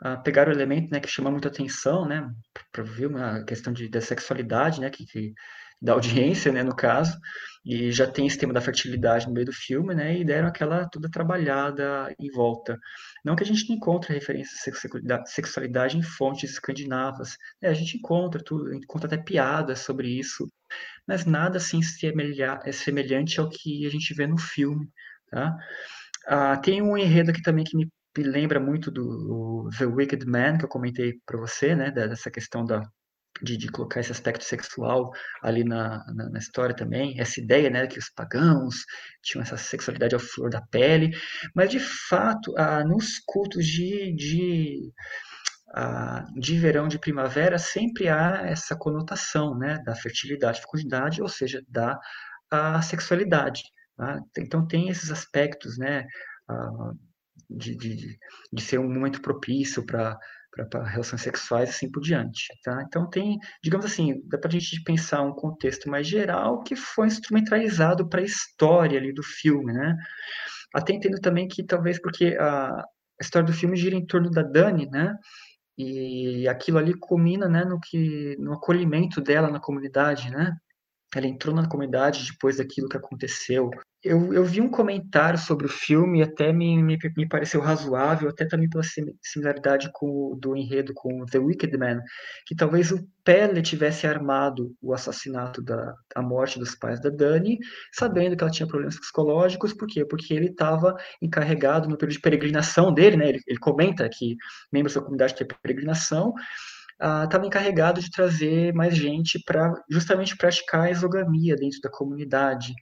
Ah, 0.00 0.16
pegar 0.16 0.46
o 0.46 0.52
elemento 0.52 0.92
né, 0.92 1.00
que 1.00 1.08
chama 1.08 1.28
muita 1.28 1.48
atenção, 1.48 2.06
né, 2.06 2.30
para 2.70 2.84
ver 2.84 3.12
a 3.16 3.42
questão 3.42 3.72
de, 3.72 3.88
da 3.88 4.00
sexualidade, 4.00 4.80
né, 4.80 4.90
que, 4.90 5.04
que 5.04 5.34
da 5.80 5.92
audiência, 5.92 6.52
né, 6.52 6.62
no 6.62 6.74
caso, 6.74 7.16
e 7.64 7.92
já 7.92 8.06
tem 8.06 8.26
esse 8.26 8.38
tema 8.38 8.52
da 8.52 8.60
fertilidade 8.60 9.26
no 9.26 9.32
meio 9.32 9.46
do 9.46 9.52
filme, 9.52 9.94
né, 9.94 10.18
e 10.18 10.24
deram 10.24 10.48
aquela 10.48 10.88
toda 10.88 11.10
trabalhada 11.10 12.14
em 12.18 12.30
volta. 12.30 12.78
Não 13.24 13.36
que 13.36 13.42
a 13.42 13.46
gente 13.46 13.68
não 13.68 13.76
encontre 13.76 14.14
referências 14.14 14.60
à 15.10 15.24
sexualidade 15.26 15.96
em 15.96 16.02
fontes 16.02 16.50
escandinavas, 16.50 17.36
né, 17.62 17.68
a 17.68 17.74
gente 17.74 17.96
encontra 17.96 18.42
tudo, 18.42 18.74
encontra 18.74 19.06
até 19.06 19.16
piadas 19.16 19.80
sobre 19.80 20.08
isso, 20.08 20.46
mas 21.06 21.24
nada 21.24 21.58
assim 21.58 21.80
é 22.64 22.72
semelhante 22.72 23.40
ao 23.40 23.48
que 23.48 23.86
a 23.86 23.90
gente 23.90 24.14
vê 24.14 24.26
no 24.26 24.38
filme, 24.38 24.88
tá? 25.30 25.56
Ah, 26.26 26.56
tem 26.56 26.82
um 26.82 26.96
enredo 26.96 27.30
aqui 27.30 27.40
também 27.42 27.64
que 27.64 27.76
me 27.76 27.88
lembra 28.18 28.58
muito 28.60 28.90
do 28.90 29.70
The 29.78 29.86
Wicked 29.86 30.26
Man, 30.26 30.58
que 30.58 30.64
eu 30.64 30.68
comentei 30.68 31.14
para 31.24 31.38
você, 31.38 31.74
né, 31.74 31.90
dessa 31.90 32.30
questão 32.30 32.64
da 32.64 32.82
de, 33.42 33.56
de, 33.56 33.68
colocar 33.68 34.00
esse 34.00 34.12
aspecto 34.12 34.44
sexual 34.44 35.12
ali 35.42 35.64
na, 35.64 36.04
na, 36.14 36.28
na, 36.30 36.38
história 36.38 36.74
também, 36.74 37.18
essa 37.20 37.40
ideia, 37.40 37.70
né, 37.70 37.86
que 37.86 37.98
os 37.98 38.10
pagãos 38.10 38.76
tinham 39.22 39.42
essa 39.42 39.56
sexualidade 39.56 40.14
ao 40.14 40.20
flor 40.20 40.50
da 40.50 40.60
pele, 40.60 41.16
mas 41.54 41.70
de 41.70 41.78
fato, 41.78 42.54
ah, 42.56 42.84
nos 42.84 43.18
cultos 43.26 43.66
de, 43.66 44.12
de, 44.14 44.92
ah, 45.74 46.24
de 46.36 46.58
verão, 46.58 46.88
de 46.88 46.98
primavera, 46.98 47.58
sempre 47.58 48.08
há 48.08 48.42
essa 48.46 48.76
conotação, 48.76 49.56
né, 49.56 49.78
da 49.84 49.94
fertilidade, 49.94 50.60
fecundidade, 50.60 51.22
ou 51.22 51.28
seja, 51.28 51.62
da 51.68 51.98
sexualidade. 52.82 53.62
Tá? 53.96 54.20
Então 54.38 54.66
tem 54.66 54.88
esses 54.88 55.10
aspectos, 55.10 55.78
né, 55.78 56.04
ah, 56.48 56.92
de, 57.48 57.76
de, 57.76 58.18
de 58.52 58.62
ser 58.62 58.78
um 58.78 58.92
momento 58.92 59.20
propício 59.20 59.84
para 59.84 60.18
relações 60.86 61.22
sexuais 61.22 61.68
e 61.68 61.72
assim 61.72 61.90
por 61.90 62.00
diante. 62.00 62.46
Tá? 62.62 62.82
Então 62.86 63.08
tem, 63.08 63.38
digamos 63.62 63.86
assim, 63.86 64.22
dá 64.26 64.38
para 64.38 64.48
a 64.48 64.52
gente 64.52 64.82
pensar 64.82 65.22
um 65.22 65.32
contexto 65.32 65.88
mais 65.88 66.06
geral 66.06 66.62
que 66.62 66.76
foi 66.76 67.06
instrumentalizado 67.06 68.08
para 68.08 68.20
a 68.20 68.24
história 68.24 68.98
ali 68.98 69.12
do 69.12 69.22
filme, 69.22 69.72
né? 69.72 69.96
Até 70.74 70.92
entendo 70.92 71.20
também 71.20 71.48
que 71.48 71.64
talvez 71.64 72.00
porque 72.00 72.36
a 72.38 72.84
história 73.20 73.46
do 73.46 73.52
filme 73.52 73.76
gira 73.76 73.96
em 73.96 74.06
torno 74.06 74.30
da 74.30 74.42
Dani, 74.42 74.86
né? 74.86 75.16
E 75.76 76.48
aquilo 76.48 76.78
ali 76.78 76.92
culmina, 76.92 77.48
né, 77.48 77.64
no 77.64 77.78
que 77.78 78.36
no 78.40 78.52
acolhimento 78.52 79.20
dela 79.20 79.48
na 79.48 79.60
comunidade, 79.60 80.30
né? 80.30 80.56
Ela 81.14 81.26
entrou 81.26 81.54
na 81.54 81.68
comunidade 81.68 82.32
depois 82.32 82.56
daquilo 82.58 82.88
que 82.88 82.96
aconteceu 82.96 83.70
eu, 84.02 84.32
eu 84.32 84.44
vi 84.44 84.60
um 84.60 84.70
comentário 84.70 85.38
sobre 85.38 85.66
o 85.66 85.68
filme 85.68 86.22
até 86.22 86.52
me, 86.52 86.80
me, 86.82 86.96
me 87.16 87.28
pareceu 87.28 87.60
razoável, 87.60 88.28
até 88.28 88.46
também 88.46 88.68
pela 88.68 88.84
similaridade 89.22 89.90
com, 89.92 90.38
do 90.40 90.56
enredo 90.56 90.92
com 90.94 91.26
The 91.26 91.38
Wicked 91.38 91.76
Man, 91.76 92.00
que 92.46 92.54
talvez 92.54 92.92
o 92.92 93.04
Pele 93.24 93.60
tivesse 93.60 94.06
armado 94.06 94.74
o 94.80 94.94
assassinato 94.94 95.60
da 95.60 95.94
a 96.14 96.22
morte 96.22 96.58
dos 96.58 96.74
pais 96.76 97.00
da 97.00 97.10
Dani, 97.10 97.58
sabendo 97.92 98.36
que 98.36 98.42
ela 98.42 98.52
tinha 98.52 98.68
problemas 98.68 98.98
psicológicos, 98.98 99.74
por 99.74 99.88
quê? 99.88 100.04
Porque 100.04 100.32
ele 100.32 100.46
estava 100.46 100.94
encarregado 101.20 101.88
no 101.88 101.98
período 101.98 102.16
de 102.16 102.22
peregrinação 102.22 102.94
dele, 102.94 103.16
né? 103.16 103.28
Ele, 103.28 103.40
ele 103.46 103.58
comenta 103.58 104.08
que 104.08 104.36
membros 104.72 104.94
da 104.94 105.00
comunidade 105.00 105.34
têm 105.34 105.46
peregrinação, 105.46 106.32
estava 107.24 107.44
uh, 107.44 107.46
encarregado 107.46 108.00
de 108.00 108.10
trazer 108.10 108.72
mais 108.74 108.96
gente 108.96 109.40
para 109.44 109.72
justamente 109.90 110.36
praticar 110.36 110.82
a 110.82 110.90
exogamia 110.90 111.54
dentro 111.56 111.80
da 111.80 111.90
comunidade. 111.90 112.72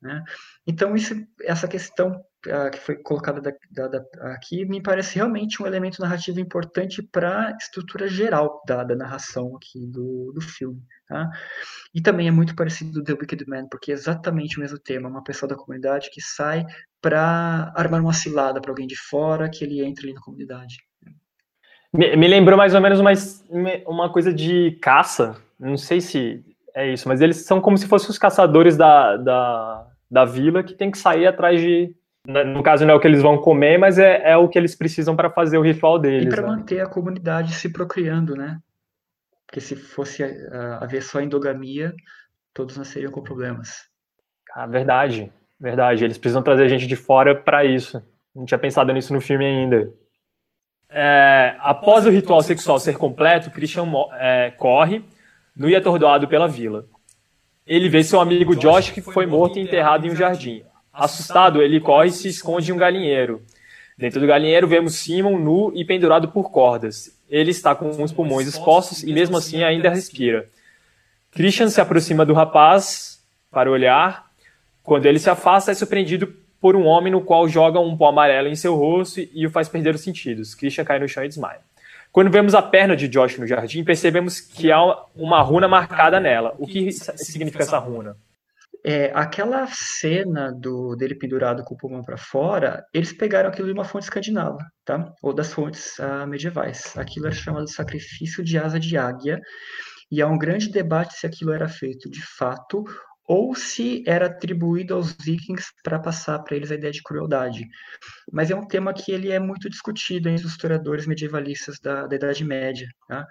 Né? 0.00 0.22
Então, 0.66 0.94
isso, 0.94 1.14
essa 1.42 1.66
questão 1.66 2.22
uh, 2.46 2.70
que 2.70 2.78
foi 2.78 2.96
colocada 2.96 3.40
da, 3.40 3.88
da, 3.88 4.04
aqui 4.32 4.64
me 4.64 4.82
parece 4.82 5.16
realmente 5.16 5.62
um 5.62 5.66
elemento 5.66 6.00
narrativo 6.00 6.38
importante 6.38 7.02
para 7.02 7.48
a 7.48 7.56
estrutura 7.56 8.06
geral 8.06 8.62
da, 8.66 8.84
da 8.84 8.94
narração 8.94 9.56
aqui 9.56 9.86
do, 9.86 10.32
do 10.34 10.40
filme. 10.40 10.80
Tá? 11.08 11.30
E 11.94 12.00
também 12.00 12.28
é 12.28 12.30
muito 12.30 12.54
parecido 12.54 12.92
do 12.92 13.04
The 13.04 13.12
Wicked 13.14 13.44
Man, 13.48 13.68
porque 13.68 13.90
é 13.90 13.94
exatamente 13.94 14.58
o 14.58 14.60
mesmo 14.60 14.78
tema, 14.78 15.08
uma 15.08 15.24
pessoa 15.24 15.48
da 15.48 15.56
comunidade 15.56 16.10
que 16.10 16.20
sai 16.20 16.64
para 17.00 17.72
armar 17.74 18.00
uma 18.00 18.12
cilada 18.12 18.60
para 18.60 18.70
alguém 18.70 18.86
de 18.86 18.96
fora 18.96 19.48
que 19.48 19.64
ele 19.64 19.82
entre 19.82 20.06
ali 20.06 20.14
na 20.14 20.20
comunidade. 20.20 20.76
Me, 21.92 22.16
me 22.16 22.28
lembrou 22.28 22.58
mais 22.58 22.74
ou 22.74 22.80
menos 22.80 23.00
uma, 23.00 23.12
uma 23.86 24.12
coisa 24.12 24.32
de 24.32 24.72
caça, 24.82 25.40
não 25.58 25.78
sei 25.78 26.00
se 26.00 26.44
é 26.76 26.92
isso, 26.92 27.08
mas 27.08 27.22
eles 27.22 27.38
são 27.46 27.58
como 27.58 27.78
se 27.78 27.88
fossem 27.88 28.10
os 28.10 28.18
caçadores 28.18 28.76
da, 28.76 29.16
da, 29.16 29.86
da 30.10 30.24
vila 30.26 30.62
que 30.62 30.74
tem 30.74 30.90
que 30.90 30.98
sair 30.98 31.26
atrás 31.26 31.58
de. 31.58 31.96
Né, 32.28 32.44
no 32.44 32.62
caso, 32.62 32.84
não 32.84 32.92
é 32.92 32.96
o 32.96 33.00
que 33.00 33.06
eles 33.06 33.22
vão 33.22 33.38
comer, 33.38 33.78
mas 33.78 33.98
é, 33.98 34.32
é 34.32 34.36
o 34.36 34.46
que 34.46 34.58
eles 34.58 34.74
precisam 34.74 35.16
para 35.16 35.30
fazer 35.30 35.56
o 35.56 35.62
ritual 35.62 35.98
deles. 35.98 36.26
E 36.26 36.28
para 36.28 36.42
né? 36.42 36.48
manter 36.48 36.80
a 36.80 36.86
comunidade 36.86 37.54
se 37.54 37.72
procriando, 37.72 38.36
né? 38.36 38.58
Porque 39.46 39.60
se 39.60 39.74
fosse 39.74 40.22
uh, 40.22 40.82
haver 40.82 41.02
só 41.02 41.20
endogamia, 41.20 41.94
todos 42.52 42.76
nasceriam 42.76 43.10
com 43.10 43.22
problemas. 43.22 43.86
Ah, 44.52 44.66
verdade, 44.66 45.32
verdade. 45.58 46.04
Eles 46.04 46.18
precisam 46.18 46.42
trazer 46.42 46.68
gente 46.68 46.86
de 46.86 46.96
fora 46.96 47.34
para 47.34 47.64
isso. 47.64 48.02
Não 48.34 48.44
tinha 48.44 48.58
pensado 48.58 48.92
nisso 48.92 49.14
no 49.14 49.20
filme 49.20 49.46
ainda. 49.46 49.90
É, 50.90 51.56
após 51.60 52.04
o 52.04 52.10
ritual 52.10 52.42
sexual 52.42 52.78
ser 52.78 52.98
completo, 52.98 53.50
Christian 53.50 53.86
é, 54.18 54.50
corre, 54.50 55.02
nu 55.56 55.68
e 55.68 55.74
atordoado 55.74 56.28
pela 56.28 56.46
vila. 56.46 56.86
Ele 57.66 57.88
vê 57.88 58.04
seu 58.04 58.20
amigo 58.20 58.54
Josh 58.54 58.90
que 58.90 59.00
foi 59.00 59.26
morto 59.26 59.58
e 59.58 59.62
enterrado 59.62 60.06
em 60.06 60.10
um 60.10 60.16
jardim. 60.16 60.62
Assustado, 60.92 61.62
ele 61.62 61.80
corre 61.80 62.08
e 62.08 62.12
se 62.12 62.28
esconde 62.28 62.70
em 62.70 62.74
um 62.74 62.78
galinheiro. 62.78 63.42
Dentro 63.98 64.20
do 64.20 64.26
galinheiro 64.26 64.68
vemos 64.68 64.96
Simon 64.96 65.38
nu 65.38 65.72
e 65.74 65.84
pendurado 65.84 66.28
por 66.28 66.50
cordas. 66.50 67.18
Ele 67.28 67.50
está 67.50 67.74
com 67.74 67.88
os 68.02 68.12
pulmões 68.12 68.46
expostos 68.46 69.02
e 69.02 69.12
mesmo 69.12 69.36
assim 69.36 69.64
ainda 69.64 69.90
respira. 69.90 70.48
Christian 71.32 71.68
se 71.68 71.80
aproxima 71.80 72.24
do 72.24 72.34
rapaz 72.34 73.22
para 73.50 73.70
olhar. 73.70 74.26
Quando 74.82 75.06
ele 75.06 75.18
se 75.18 75.28
afasta, 75.28 75.72
é 75.72 75.74
surpreendido 75.74 76.32
por 76.60 76.76
um 76.76 76.86
homem 76.86 77.12
no 77.12 77.20
qual 77.20 77.48
joga 77.48 77.80
um 77.80 77.96
pó 77.96 78.08
amarelo 78.08 78.48
em 78.48 78.54
seu 78.54 78.74
rosto 78.76 79.20
e 79.20 79.46
o 79.46 79.50
faz 79.50 79.68
perder 79.68 79.94
os 79.94 80.02
sentidos. 80.02 80.54
Christian 80.54 80.84
cai 80.84 80.98
no 80.98 81.08
chão 81.08 81.24
e 81.24 81.28
desmaia. 81.28 81.60
Quando 82.16 82.30
vemos 82.30 82.54
a 82.54 82.62
perna 82.62 82.96
de 82.96 83.08
Josh 83.08 83.36
no 83.36 83.46
jardim, 83.46 83.84
percebemos 83.84 84.40
que 84.40 84.72
há 84.72 84.80
uma 85.14 85.42
runa 85.42 85.68
marcada 85.68 86.18
nela. 86.18 86.54
O 86.58 86.66
que 86.66 86.90
significa 86.90 87.62
essa 87.62 87.76
runa? 87.76 88.16
É, 88.82 89.12
aquela 89.14 89.66
cena 89.66 90.50
do 90.50 90.96
dele 90.96 91.14
pendurado 91.14 91.62
com 91.62 91.74
o 91.74 91.76
pulmão 91.76 92.02
para 92.02 92.16
fora, 92.16 92.82
eles 92.94 93.12
pegaram 93.12 93.50
aquilo 93.50 93.68
de 93.68 93.74
uma 93.74 93.84
fonte 93.84 94.04
escandinava, 94.04 94.56
tá? 94.82 95.12
Ou 95.22 95.34
das 95.34 95.52
fontes 95.52 95.98
uh, 95.98 96.26
medievais. 96.26 96.96
Aquilo 96.96 97.26
era 97.26 97.34
chamado 97.34 97.70
sacrifício 97.70 98.42
de 98.42 98.56
asa 98.56 98.80
de 98.80 98.96
águia, 98.96 99.38
e 100.10 100.22
há 100.22 100.26
um 100.26 100.38
grande 100.38 100.70
debate 100.70 101.18
se 101.18 101.26
aquilo 101.26 101.52
era 101.52 101.68
feito 101.68 102.08
de 102.08 102.22
fato 102.22 102.82
ou 103.26 103.54
se 103.54 104.04
era 104.06 104.26
atribuído 104.26 104.94
aos 104.94 105.12
vikings 105.12 105.66
para 105.82 105.98
passar 105.98 106.38
para 106.38 106.56
eles 106.56 106.70
a 106.70 106.76
ideia 106.76 106.92
de 106.92 107.02
crueldade. 107.02 107.66
Mas 108.32 108.50
é 108.50 108.54
um 108.54 108.66
tema 108.66 108.94
que 108.94 109.10
ele 109.10 109.32
é 109.32 109.38
muito 109.38 109.68
discutido 109.68 110.28
entre 110.28 110.46
os 110.46 110.52
historiadores 110.52 111.06
medievalistas 111.06 111.80
da, 111.80 112.06
da 112.06 112.14
Idade 112.14 112.44
Média. 112.44 112.88
Tá? 113.08 113.26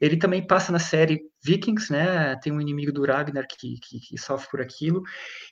Ele 0.00 0.16
também 0.16 0.46
passa 0.46 0.70
na 0.70 0.78
série 0.78 1.20
Vikings, 1.44 1.92
né? 1.92 2.36
tem 2.36 2.52
um 2.52 2.60
inimigo 2.60 2.92
do 2.92 3.04
Ragnar 3.04 3.46
que, 3.48 3.78
que, 3.80 3.98
que 3.98 4.18
sofre 4.18 4.48
por 4.48 4.60
aquilo, 4.60 5.02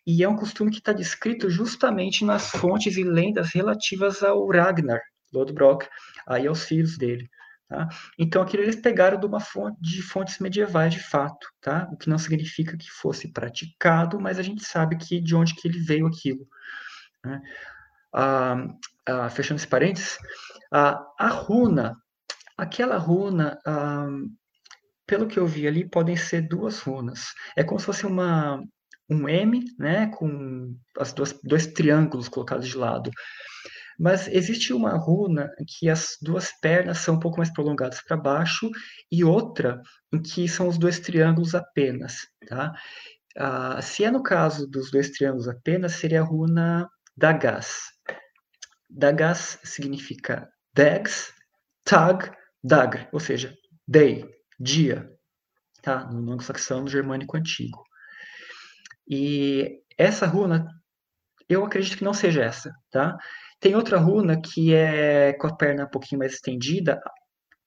e 0.07 0.23
é 0.23 0.29
um 0.29 0.37
costume 0.37 0.71
que 0.71 0.79
está 0.79 0.93
descrito 0.93 1.51
justamente 1.51 2.25
nas 2.25 2.51
fontes 2.51 2.97
e 2.97 3.03
lendas 3.03 3.51
relativas 3.53 4.23
ao 4.23 4.47
Ragnar, 4.49 5.01
Lodbrok, 5.33 5.87
aí 6.29 6.47
aos 6.47 6.65
filhos 6.65 6.97
dele. 6.97 7.29
Tá? 7.71 7.89
Então, 8.19 8.43
aquilo 8.43 8.65
eles 8.65 8.75
pegaram 8.75 9.17
de, 9.17 9.25
uma 9.25 9.39
fonte, 9.39 9.79
de 9.81 10.03
fontes 10.03 10.41
medievais 10.41 10.93
de 10.93 10.99
fato, 10.99 11.47
tá? 11.61 11.89
o 11.93 11.97
que 11.97 12.11
não 12.11 12.19
significa 12.19 12.77
que 12.77 12.91
fosse 12.91 13.33
praticado, 13.33 14.21
mas 14.21 14.41
a 14.41 14.43
gente 14.43 14.65
sabe 14.65 14.97
que 14.97 15.21
de 15.21 15.37
onde 15.37 15.55
que 15.55 15.69
ele 15.69 15.79
veio 15.79 16.05
aquilo. 16.09 16.45
Né? 17.25 17.41
Ah, 18.13 18.57
ah, 19.07 19.31
fechando 19.31 19.61
esse 19.61 19.69
parênteses, 19.69 20.19
ah, 20.73 21.01
a 21.17 21.29
runa, 21.29 21.97
aquela 22.59 22.97
runa, 22.97 23.57
ah, 23.65 24.09
pelo 25.07 25.29
que 25.29 25.39
eu 25.39 25.47
vi 25.47 25.69
ali, 25.69 25.89
podem 25.89 26.17
ser 26.17 26.49
duas 26.49 26.81
runas. 26.81 27.27
É 27.57 27.63
como 27.63 27.79
se 27.79 27.87
fosse 27.87 28.05
uma, 28.05 28.61
um 29.09 29.29
M, 29.29 29.65
né, 29.79 30.09
com 30.09 30.77
as 30.99 31.13
duas, 31.13 31.39
dois 31.45 31.69
triângulos 31.69 32.29
colocados 32.29 32.67
de 32.67 32.77
lado. 32.77 33.13
Mas 34.01 34.27
existe 34.29 34.73
uma 34.73 34.97
runa 34.97 35.53
em 35.61 35.65
que 35.67 35.91
as 35.91 36.17
duas 36.23 36.51
pernas 36.63 36.97
são 36.99 37.17
um 37.17 37.21
pouco 37.21 37.37
mais 37.37 37.53
prolongadas 37.53 38.01
para 38.01 38.17
baixo 38.17 38.71
e 39.13 39.23
outra 39.23 39.79
em 40.11 40.23
que 40.23 40.49
são 40.49 40.69
os 40.69 40.79
dois 40.79 40.99
triângulos 40.99 41.55
apenas, 41.55 42.27
tá? 42.49 42.73
Ah, 43.37 43.83
se 43.83 44.03
é 44.03 44.11
no 44.11 44.23
caso 44.23 44.67
dos 44.67 44.91
dois 44.91 45.11
triângulos 45.11 45.47
apenas, 45.47 45.97
seria 45.97 46.23
a 46.23 46.25
runa 46.25 46.89
Dagas. 47.15 47.83
Dagas 48.89 49.59
significa 49.65 50.49
Dags, 50.73 51.31
Tag, 51.85 52.33
Dagr, 52.65 53.07
ou 53.13 53.21
seja, 53.21 53.55
day, 53.87 54.25
dia, 54.59 55.13
tá? 55.83 56.07
No 56.07 56.33
anglo-saxão, 56.33 56.81
no 56.81 56.89
germânico 56.89 57.37
antigo. 57.37 57.85
E 59.07 59.83
essa 59.99 60.27
runa, 60.27 60.67
eu 61.51 61.63
acredito 61.67 61.99
que 61.99 62.05
não 62.05 62.15
seja 62.15 62.43
essa, 62.43 62.73
tá? 62.91 63.19
Tem 63.61 63.77
outra 63.77 63.99
runa 63.99 64.41
que 64.41 64.75
é 64.75 65.35
com 65.35 65.47
a 65.47 65.55
perna 65.55 65.85
um 65.85 65.91
pouquinho 65.91 66.21
mais 66.21 66.33
estendida. 66.33 66.99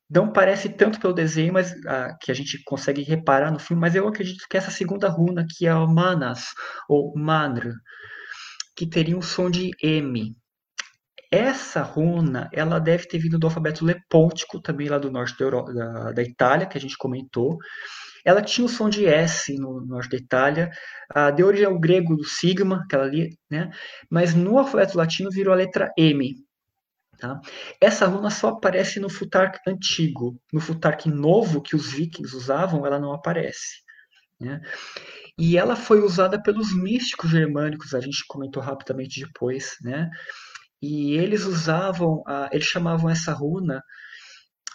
Não 0.09 0.31
parece 0.31 0.69
tanto 0.69 0.99
pelo 0.99 1.13
desenho, 1.13 1.53
mas 1.53 1.73
ah, 1.87 2.15
que 2.19 2.31
a 2.31 2.35
gente 2.35 2.61
consegue 2.63 3.01
reparar 3.03 3.51
no 3.51 3.59
filme, 3.59 3.81
mas 3.81 3.95
eu 3.95 4.07
acredito 4.07 4.47
que 4.49 4.57
essa 4.57 4.71
segunda 4.71 5.07
runa, 5.07 5.45
que 5.49 5.65
é 5.65 5.73
o 5.73 5.87
Manas, 5.87 6.47
ou 6.89 7.13
Manr, 7.15 7.73
que 8.75 8.87
teria 8.87 9.17
um 9.17 9.21
som 9.21 9.49
de 9.49 9.71
M. 9.81 10.35
Essa 11.31 11.81
runa, 11.81 12.49
ela 12.53 12.79
deve 12.79 13.07
ter 13.07 13.17
vindo 13.17 13.39
do 13.39 13.47
alfabeto 13.47 13.85
lepôntico, 13.85 14.61
também 14.61 14.87
lá 14.87 14.99
do 14.99 15.11
norte 15.11 15.37
da, 15.37 15.45
Euro, 15.45 15.63
da, 15.73 16.11
da 16.11 16.21
Itália, 16.21 16.67
que 16.67 16.77
a 16.77 16.81
gente 16.81 16.97
comentou. 16.97 17.57
Ela 18.25 18.41
tinha 18.41 18.65
o 18.65 18.69
som 18.69 18.89
de 18.89 19.05
S 19.05 19.53
no, 19.57 19.85
norte 19.85 20.11
da 20.11 20.17
Itália, 20.17 20.71
a 21.09 21.29
deu 21.31 21.47
origem 21.47 21.65
ao 21.65 21.79
grego 21.79 22.15
do 22.15 22.23
sigma, 22.23 22.81
aquela 22.83 23.03
ali, 23.03 23.37
né? 23.49 23.69
Mas 24.09 24.33
no 24.33 24.57
alfabeto 24.57 24.97
latino 24.97 25.29
virou 25.29 25.53
a 25.53 25.57
letra 25.57 25.91
M. 25.97 26.35
Tá? 27.19 27.39
Essa 27.79 28.05
runa 28.05 28.29
só 28.29 28.49
aparece 28.49 28.99
no 28.99 29.09
futark 29.09 29.59
antigo. 29.67 30.39
No 30.51 30.59
futark 30.59 31.07
novo 31.07 31.61
que 31.61 31.75
os 31.75 31.91
vikings 31.91 32.35
usavam, 32.35 32.85
ela 32.85 32.99
não 32.99 33.13
aparece. 33.13 33.81
Né? 34.39 34.59
E 35.37 35.57
ela 35.57 35.75
foi 35.75 36.01
usada 36.01 36.41
pelos 36.41 36.75
místicos 36.75 37.29
germânicos, 37.29 37.93
a 37.93 37.99
gente 37.99 38.25
comentou 38.27 38.61
rapidamente 38.61 39.21
depois, 39.21 39.75
né? 39.81 40.09
E 40.81 41.13
eles 41.13 41.45
usavam, 41.45 42.23
eles 42.51 42.65
chamavam 42.65 43.09
essa 43.09 43.31
runa 43.31 43.81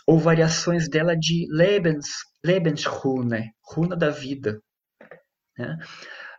ou 0.09 0.19
variações 0.19 0.89
dela 0.89 1.15
de 1.15 1.47
Lebens, 1.51 2.07
Lebensrune, 2.43 3.53
runa 3.63 3.95
da 3.95 4.09
vida. 4.09 4.59
Né? 5.59 5.77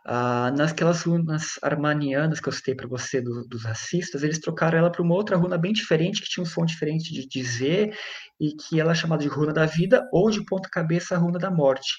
Ah, 0.04 0.50
nasquelas 0.56 1.02
runas 1.02 1.50
armanianas 1.62 2.40
que 2.40 2.48
eu 2.48 2.52
citei 2.52 2.74
para 2.74 2.88
você 2.88 3.20
do, 3.20 3.46
dos 3.46 3.64
racistas, 3.64 4.24
eles 4.24 4.40
trocaram 4.40 4.76
ela 4.76 4.90
para 4.90 5.02
uma 5.02 5.14
outra 5.14 5.36
runa 5.36 5.56
bem 5.56 5.72
diferente, 5.72 6.20
que 6.20 6.28
tinha 6.28 6.42
um 6.42 6.46
som 6.46 6.64
diferente 6.64 7.12
de 7.12 7.28
dizer, 7.28 7.96
e 8.40 8.56
que 8.56 8.80
ela 8.80 8.90
é 8.90 8.94
chamada 8.94 9.22
de 9.22 9.28
runa 9.28 9.52
da 9.52 9.66
vida 9.66 10.04
ou 10.12 10.32
de 10.32 10.44
ponta-cabeça 10.44 11.16
runa 11.16 11.38
da 11.38 11.50
morte. 11.50 11.94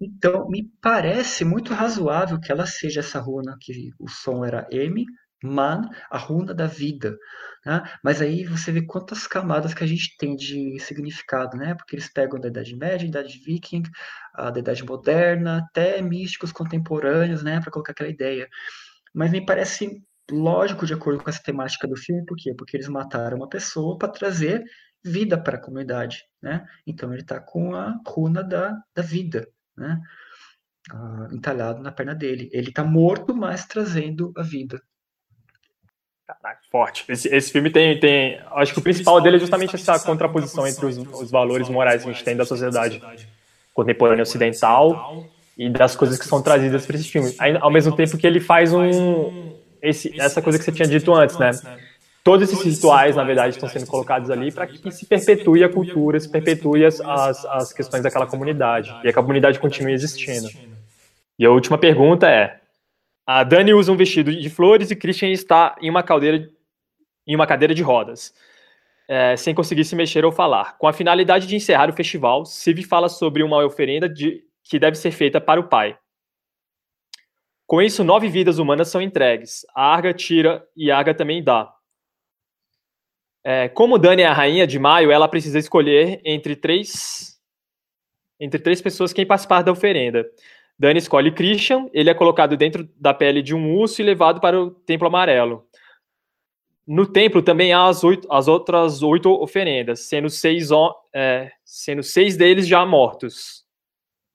Então, 0.00 0.48
me 0.48 0.70
parece 0.80 1.44
muito 1.44 1.74
razoável 1.74 2.38
que 2.38 2.52
ela 2.52 2.66
seja 2.66 3.00
essa 3.00 3.18
runa, 3.18 3.56
que 3.60 3.90
o 3.98 4.08
som 4.08 4.44
era 4.44 4.64
M, 4.70 5.04
Man, 5.44 5.88
a 6.10 6.18
runa 6.18 6.54
da 6.54 6.66
vida. 6.66 7.16
Né? 7.64 7.82
Mas 8.02 8.20
aí 8.20 8.44
você 8.44 8.72
vê 8.72 8.82
quantas 8.82 9.26
camadas 9.26 9.74
que 9.74 9.84
a 9.84 9.86
gente 9.86 10.16
tem 10.18 10.36
de 10.36 10.78
significado, 10.80 11.56
né? 11.56 11.74
Porque 11.74 11.96
eles 11.96 12.12
pegam 12.12 12.40
da 12.40 12.48
Idade 12.48 12.76
Média, 12.76 13.06
Idade 13.06 13.38
Viking, 13.38 13.82
da 14.36 14.58
Idade 14.58 14.84
Moderna, 14.84 15.58
até 15.58 16.00
místicos 16.02 16.52
contemporâneos, 16.52 17.42
né? 17.42 17.60
Para 17.60 17.70
colocar 17.70 17.92
aquela 17.92 18.10
ideia. 18.10 18.48
Mas 19.14 19.30
me 19.30 19.44
parece 19.44 20.02
lógico 20.30 20.86
de 20.86 20.94
acordo 20.94 21.22
com 21.22 21.30
essa 21.30 21.42
temática 21.42 21.86
do 21.86 21.96
filme, 21.96 22.24
por 22.24 22.36
quê? 22.36 22.54
Porque 22.56 22.76
eles 22.76 22.88
mataram 22.88 23.36
uma 23.36 23.48
pessoa 23.48 23.98
para 23.98 24.08
trazer 24.08 24.64
vida 25.04 25.40
para 25.40 25.56
a 25.56 25.60
comunidade, 25.60 26.22
né? 26.42 26.66
Então 26.86 27.12
ele 27.12 27.22
está 27.22 27.38
com 27.38 27.74
a 27.74 27.94
runa 28.06 28.42
da, 28.42 28.76
da 28.94 29.02
vida, 29.02 29.46
né? 29.76 30.00
Ah, 30.90 31.28
entalhado 31.32 31.82
na 31.82 31.92
perna 31.92 32.14
dele. 32.14 32.48
Ele 32.52 32.68
está 32.68 32.84
morto, 32.84 33.34
mas 33.34 33.66
trazendo 33.66 34.32
a 34.36 34.42
vida. 34.42 34.80
Caraca, 36.26 36.60
forte. 36.70 37.04
Esse, 37.08 37.28
esse 37.28 37.52
filme 37.52 37.70
tem, 37.70 38.00
tem. 38.00 38.40
Acho 38.52 38.72
que 38.72 38.78
o 38.78 38.82
principal 38.82 39.20
dele 39.20 39.36
é 39.36 39.40
justamente 39.40 39.74
essa 39.74 39.98
contraposição 39.98 40.66
entre 40.66 40.86
os, 40.86 40.96
os 40.96 41.30
valores 41.30 41.68
morais 41.68 42.02
que 42.02 42.08
a 42.08 42.12
gente 42.12 42.24
tem 42.24 42.34
da 42.34 42.46
sociedade 42.46 43.02
contemporânea 43.74 44.22
ocidental 44.22 45.26
e 45.56 45.68
das 45.68 45.94
coisas 45.94 46.18
que 46.18 46.24
são 46.24 46.40
trazidas 46.40 46.86
para 46.86 46.96
esse 46.96 47.08
filme. 47.08 47.34
Aí, 47.38 47.56
ao 47.60 47.70
mesmo 47.70 47.94
tempo 47.94 48.16
que 48.16 48.26
ele 48.26 48.40
faz 48.40 48.72
um. 48.72 49.52
Esse, 49.82 50.18
essa 50.18 50.40
coisa 50.40 50.58
que 50.58 50.64
você 50.64 50.72
tinha 50.72 50.88
dito 50.88 51.14
antes, 51.14 51.36
né? 51.38 51.50
Todos 52.22 52.50
esses 52.50 52.64
rituais, 52.64 53.14
na 53.16 53.22
verdade, 53.22 53.54
estão 53.54 53.68
sendo 53.68 53.86
colocados 53.86 54.30
ali 54.30 54.50
para 54.50 54.66
que 54.66 54.90
se 54.90 55.04
perpetue 55.04 55.62
a 55.62 55.68
cultura, 55.68 56.18
se 56.18 56.26
perpetue 56.26 56.86
as, 56.86 56.98
as, 57.02 57.44
as 57.44 57.72
questões 57.74 58.02
daquela 58.02 58.26
comunidade 58.26 58.94
e 59.04 59.08
a 59.10 59.12
comunidade 59.12 59.58
continue 59.58 59.92
existindo. 59.92 60.48
E 61.38 61.44
a 61.44 61.50
última 61.50 61.76
pergunta 61.76 62.26
é: 62.26 62.60
a 63.26 63.42
Dani 63.42 63.72
usa 63.72 63.90
um 63.90 63.96
vestido 63.96 64.34
de 64.34 64.50
flores 64.50 64.90
e 64.90 64.96
Christian 64.96 65.30
está 65.30 65.76
em 65.80 65.88
uma 65.88 66.02
caldeira, 66.02 66.50
em 67.26 67.34
uma 67.34 67.46
cadeira 67.46 67.74
de 67.74 67.82
rodas, 67.82 68.34
é, 69.08 69.36
sem 69.36 69.54
conseguir 69.54 69.84
se 69.84 69.96
mexer 69.96 70.24
ou 70.24 70.32
falar. 70.32 70.76
Com 70.78 70.86
a 70.86 70.92
finalidade 70.92 71.46
de 71.46 71.56
encerrar 71.56 71.88
o 71.88 71.94
festival, 71.94 72.44
Siv 72.44 72.82
fala 72.82 73.08
sobre 73.08 73.42
uma 73.42 73.64
oferenda 73.64 74.08
de, 74.08 74.44
que 74.62 74.78
deve 74.78 74.96
ser 74.96 75.10
feita 75.10 75.40
para 75.40 75.60
o 75.60 75.68
pai. 75.68 75.98
Com 77.66 77.80
isso, 77.80 78.04
nove 78.04 78.28
vidas 78.28 78.58
humanas 78.58 78.88
são 78.88 79.00
entregues. 79.00 79.64
A 79.74 79.94
Arga 79.94 80.12
tira 80.12 80.66
e 80.76 80.90
a 80.90 80.98
Arga 80.98 81.14
também 81.14 81.42
dá. 81.42 81.72
É, 83.42 83.68
como 83.68 83.98
Dani 83.98 84.22
é 84.22 84.26
a 84.26 84.32
rainha 84.32 84.66
de 84.66 84.78
maio, 84.78 85.10
ela 85.10 85.28
precisa 85.28 85.58
escolher 85.58 86.20
entre 86.24 86.56
três, 86.56 87.38
entre 88.38 88.58
três 88.58 88.82
pessoas 88.82 89.12
quem 89.12 89.26
participar 89.26 89.62
da 89.62 89.72
oferenda. 89.72 90.26
Dani 90.78 90.98
escolhe 90.98 91.32
Christian, 91.32 91.88
ele 91.92 92.10
é 92.10 92.14
colocado 92.14 92.56
dentro 92.56 92.88
da 92.98 93.14
pele 93.14 93.42
de 93.42 93.54
um 93.54 93.76
urso 93.76 94.02
e 94.02 94.04
levado 94.04 94.40
para 94.40 94.60
o 94.60 94.70
Templo 94.70 95.06
Amarelo. 95.06 95.66
No 96.86 97.06
templo 97.06 97.40
também 97.40 97.72
há 97.72 97.86
as, 97.86 98.04
oito, 98.04 98.30
as 98.30 98.46
outras 98.46 99.02
oito 99.02 99.30
oferendas, 99.30 100.00
sendo 100.00 100.28
seis, 100.28 100.68
é, 101.14 101.50
sendo 101.64 102.02
seis 102.02 102.36
deles 102.36 102.66
já 102.66 102.84
mortos. 102.84 103.64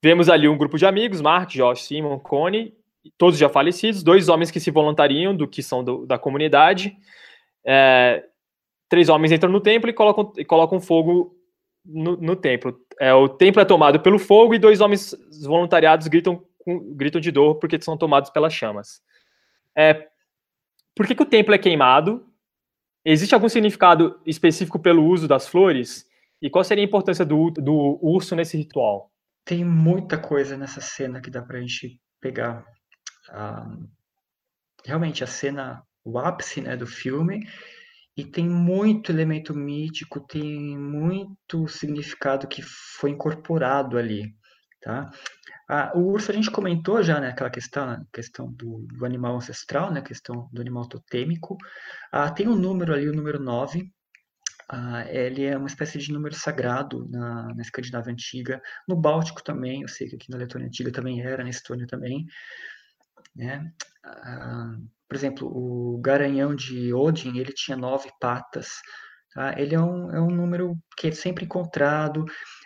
Vemos 0.01 0.29
ali 0.29 0.47
um 0.47 0.57
grupo 0.57 0.77
de 0.77 0.85
amigos, 0.85 1.21
Mark, 1.21 1.51
Josh, 1.51 1.83
Simon, 1.83 2.17
Connie, 2.17 2.73
todos 3.17 3.37
já 3.37 3.49
falecidos, 3.49 4.01
dois 4.01 4.29
homens 4.29 4.49
que 4.49 4.59
se 4.59 4.71
voluntariam 4.71 5.35
do 5.35 5.47
que 5.47 5.61
são 5.61 5.83
do, 5.83 6.05
da 6.07 6.17
comunidade. 6.17 6.97
É, 7.63 8.23
três 8.87 9.09
homens 9.09 9.31
entram 9.31 9.51
no 9.51 9.61
templo 9.61 9.89
e 9.89 9.93
colocam, 9.93 10.33
e 10.37 10.43
colocam 10.45 10.79
fogo 10.79 11.35
no, 11.85 12.17
no, 12.17 12.35
templo. 12.35 12.79
É, 12.99 13.13
o 13.13 13.29
templo 13.29 13.61
é 13.61 13.65
tomado 13.65 14.01
pelo 14.01 14.19
fogo 14.19 14.53
e 14.53 14.59
dois 14.59 14.81
homens 14.81 15.15
voluntariados 15.43 16.07
gritam, 16.07 16.43
gritam 16.95 17.21
de 17.21 17.31
dor 17.31 17.55
porque 17.55 17.81
são 17.81 17.97
tomados 17.97 18.29
pelas 18.29 18.53
chamas. 18.53 19.01
É, 19.75 20.09
por 20.93 21.07
que, 21.07 21.15
que 21.15 21.23
o 21.23 21.25
templo 21.25 21.53
é 21.53 21.57
queimado? 21.57 22.27
Existe 23.05 23.33
algum 23.33 23.47
significado 23.47 24.19
específico 24.25 24.77
pelo 24.77 25.05
uso 25.05 25.27
das 25.27 25.47
flores? 25.47 26.05
E 26.41 26.49
qual 26.49 26.63
seria 26.63 26.83
a 26.83 26.87
importância 26.87 27.25
do, 27.25 27.51
do 27.51 27.97
urso 28.01 28.35
nesse 28.35 28.57
ritual? 28.57 29.09
Tem 29.45 29.63
muita 29.63 30.17
coisa 30.17 30.57
nessa 30.57 30.81
cena 30.81 31.21
que 31.21 31.29
dá 31.29 31.41
pra 31.41 31.61
gente 31.61 31.99
pegar. 32.19 32.65
Ah, 33.29 33.77
realmente, 34.85 35.23
a 35.23 35.27
cena, 35.27 35.83
o 36.03 36.19
ápice 36.19 36.61
né, 36.61 36.75
do 36.75 36.85
filme, 36.85 37.47
e 38.19 38.25
tem 38.25 38.49
muito 38.49 39.13
elemento 39.13 39.55
mítico, 39.55 40.19
tem 40.19 40.77
muito 40.77 41.69
significado 41.69 42.49
que 42.49 42.61
foi 42.61 43.11
incorporado 43.11 43.97
ali, 43.97 44.35
tá? 44.81 45.09
Ah, 45.69 45.93
o 45.95 45.99
urso 46.01 46.29
a 46.29 46.33
gente 46.35 46.51
comentou 46.51 47.01
já, 47.01 47.21
né, 47.21 47.29
aquela 47.29 47.49
questão, 47.49 48.05
questão 48.11 48.51
do, 48.51 48.85
do 48.87 49.05
animal 49.05 49.37
ancestral, 49.37 49.93
né, 49.93 50.01
questão 50.01 50.49
do 50.51 50.59
animal 50.59 50.85
totêmico. 50.89 51.55
Ah, 52.11 52.29
tem 52.29 52.49
um 52.49 52.55
número 52.57 52.93
ali, 52.93 53.07
o 53.07 53.13
número 53.13 53.39
9, 53.39 53.89
ah, 54.69 55.05
ele 55.09 55.45
é 55.45 55.57
uma 55.57 55.67
espécie 55.67 55.97
de 55.97 56.11
número 56.11 56.35
sagrado 56.35 57.07
na, 57.09 57.53
na 57.55 57.61
Escandinávia 57.61 58.11
Antiga, 58.11 58.61
no 58.85 58.97
Báltico 58.97 59.41
também, 59.41 59.83
eu 59.83 59.87
sei 59.87 60.09
que 60.09 60.15
aqui 60.17 60.29
na 60.29 60.37
Letônia 60.37 60.67
Antiga 60.67 60.91
também 60.91 61.21
era, 61.21 61.41
na 61.41 61.49
Estônia 61.49 61.87
também. 61.87 62.25
Né? 63.33 63.71
Ah, 64.03 64.75
por 65.09 65.15
exemplo, 65.15 65.47
o 65.51 65.99
garanhão 65.99 66.53
de 66.55 66.93
Odin, 66.93 67.35
ele 67.37 67.51
tinha 67.51 67.75
nove 67.75 68.09
patas. 68.21 68.67
Tá? 69.33 69.59
Ele 69.59 69.73
é 69.73 69.79
um, 69.79 70.11
é 70.11 70.21
um 70.21 70.29
número 70.29 70.77
que 70.95 71.07
é 71.07 71.11
sempre 71.11 71.45
encontrado. 71.45 72.25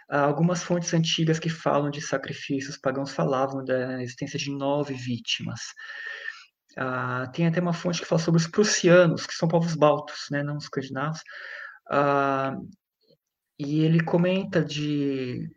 Há 0.09 0.19
algumas 0.21 0.61
fontes 0.61 0.93
antigas 0.93 1.39
que 1.39 1.49
falam 1.49 1.89
de 1.89 2.01
sacrifícios 2.01 2.77
pagãos 2.77 3.11
falavam 3.11 3.63
da 3.63 4.03
existência 4.03 4.37
de 4.37 4.51
nove 4.51 4.93
vítimas. 4.93 5.61
Ah, 6.77 7.31
tem 7.33 7.47
até 7.47 7.61
uma 7.61 7.73
fonte 7.73 8.01
que 8.01 8.07
fala 8.07 8.21
sobre 8.21 8.41
os 8.41 8.47
prussianos, 8.47 9.25
que 9.25 9.33
são 9.33 9.47
povos 9.47 9.75
baltos, 9.75 10.25
né, 10.29 10.43
não 10.43 10.57
os 10.57 10.65
escandinavos. 10.65 11.21
Ah, 11.89 12.55
e 13.57 13.81
ele 13.81 14.03
comenta 14.03 14.63
de, 14.63 15.47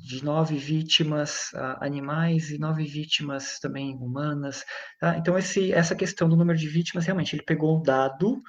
de 0.00 0.24
nove 0.24 0.56
vítimas 0.56 1.50
ah, 1.54 1.78
animais 1.84 2.50
e 2.50 2.58
nove 2.58 2.84
vítimas 2.84 3.58
também 3.58 3.94
humanas. 3.96 4.64
Tá? 4.98 5.16
Então, 5.18 5.38
esse, 5.38 5.72
essa 5.72 5.94
questão 5.94 6.28
do 6.28 6.36
número 6.36 6.58
de 6.58 6.68
vítimas, 6.68 7.04
realmente, 7.04 7.36
ele 7.36 7.42
pegou 7.42 7.78
um 7.78 7.82
dado 7.82 8.40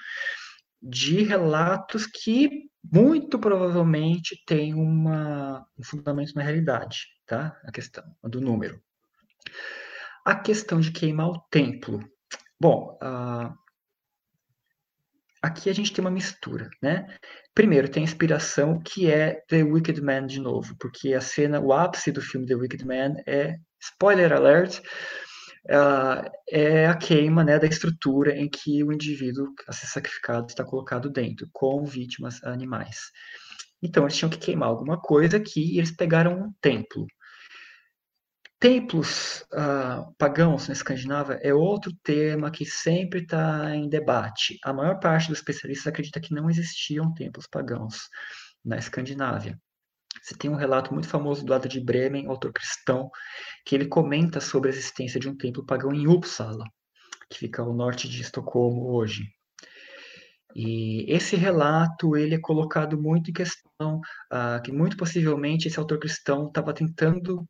de 0.81 1.21
relatos 1.23 2.07
que 2.07 2.69
muito 2.83 3.37
provavelmente 3.37 4.41
tem 4.45 4.73
uma, 4.73 5.65
um 5.77 5.83
fundamento 5.83 6.33
na 6.33 6.41
realidade, 6.41 7.05
tá? 7.27 7.55
A 7.63 7.71
questão 7.71 8.03
do 8.23 8.41
número. 8.41 8.81
A 10.25 10.35
questão 10.35 10.79
de 10.79 10.91
queimar 10.91 11.29
o 11.29 11.39
templo. 11.51 12.03
Bom, 12.59 12.97
uh, 13.01 13.53
aqui 15.41 15.69
a 15.69 15.73
gente 15.73 15.91
tem 15.91 16.03
uma 16.03 16.11
mistura, 16.11 16.69
né? 16.81 17.07
Primeiro, 17.53 17.89
tem 17.89 18.01
a 18.01 18.05
inspiração 18.05 18.79
que 18.79 19.11
é 19.11 19.41
The 19.47 19.63
Wicked 19.63 20.01
Man 20.01 20.27
de 20.27 20.39
novo, 20.39 20.75
porque 20.79 21.13
a 21.13 21.21
cena, 21.21 21.59
o 21.59 21.73
ápice 21.73 22.11
do 22.11 22.21
filme 22.21 22.45
The 22.45 22.55
Wicked 22.55 22.85
Man 22.85 23.15
é, 23.25 23.57
spoiler 23.79 24.31
alert, 24.31 24.79
uh, 25.65 26.29
é 26.49 26.87
a 26.87 26.95
queima 26.95 27.43
né, 27.43 27.59
da 27.59 27.67
estrutura 27.67 28.35
em 28.35 28.49
que 28.49 28.83
o 28.83 28.91
indivíduo 28.91 29.47
a 29.67 29.73
ser 29.73 29.87
sacrificado 29.87 30.47
está 30.47 30.63
colocado 30.63 31.09
dentro, 31.09 31.49
com 31.51 31.83
vítimas 31.85 32.43
animais. 32.43 32.97
Então, 33.81 34.03
eles 34.03 34.15
tinham 34.15 34.29
que 34.29 34.37
queimar 34.37 34.69
alguma 34.69 34.99
coisa 34.99 35.37
aqui 35.37 35.73
e 35.73 35.79
eles 35.79 35.91
pegaram 35.91 36.33
um 36.33 36.53
templo. 36.61 37.05
Templos 38.61 39.43
uh, 39.53 40.13
pagãos 40.19 40.67
na 40.67 40.73
Escandinávia 40.73 41.39
é 41.41 41.51
outro 41.51 41.91
tema 42.03 42.51
que 42.51 42.63
sempre 42.63 43.21
está 43.21 43.75
em 43.75 43.89
debate. 43.89 44.59
A 44.63 44.71
maior 44.71 44.99
parte 44.99 45.29
dos 45.29 45.39
especialistas 45.39 45.87
acredita 45.87 46.21
que 46.21 46.31
não 46.31 46.47
existiam 46.47 47.11
templos 47.11 47.47
pagãos 47.47 48.07
na 48.63 48.77
Escandinávia. 48.77 49.59
Você 50.21 50.35
tem 50.35 50.47
um 50.47 50.55
relato 50.55 50.93
muito 50.93 51.07
famoso 51.07 51.43
do 51.43 51.55
Ada 51.55 51.67
de 51.67 51.83
Bremen, 51.83 52.27
autor 52.27 52.53
cristão, 52.53 53.09
que 53.65 53.73
ele 53.73 53.87
comenta 53.87 54.39
sobre 54.39 54.69
a 54.69 54.73
existência 54.73 55.19
de 55.19 55.27
um 55.27 55.35
templo 55.35 55.65
pagão 55.65 55.91
em 55.91 56.07
Uppsala, 56.07 56.65
que 57.31 57.39
fica 57.39 57.63
ao 57.63 57.73
norte 57.73 58.07
de 58.07 58.21
Estocolmo 58.21 58.93
hoje. 58.93 59.23
E 60.55 61.11
esse 61.11 61.35
relato 61.35 62.15
ele 62.15 62.35
é 62.35 62.39
colocado 62.39 62.95
muito 63.01 63.31
em 63.31 63.33
questão, 63.33 63.99
uh, 64.31 64.61
que 64.63 64.71
muito 64.71 64.95
possivelmente 64.95 65.67
esse 65.67 65.79
autor 65.79 65.97
cristão 65.97 66.47
estava 66.47 66.71
tentando 66.75 67.43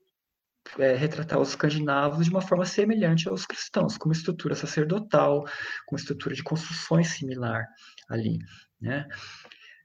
é, 0.80 0.96
retratar 0.96 1.40
os 1.40 1.50
escandinavos 1.50 2.26
de 2.26 2.32
uma 2.32 2.42
forma 2.42 2.66
semelhante 2.66 3.28
aos 3.28 3.46
cristãos, 3.46 3.98
com 3.98 4.10
uma 4.10 4.14
estrutura 4.14 4.56
sacerdotal, 4.56 5.44
com 5.86 5.96
uma 5.96 6.00
estrutura 6.00 6.36
de 6.36 6.44
construções 6.44 7.10
similar 7.10 7.66
ali, 8.10 8.40
né? 8.80 9.08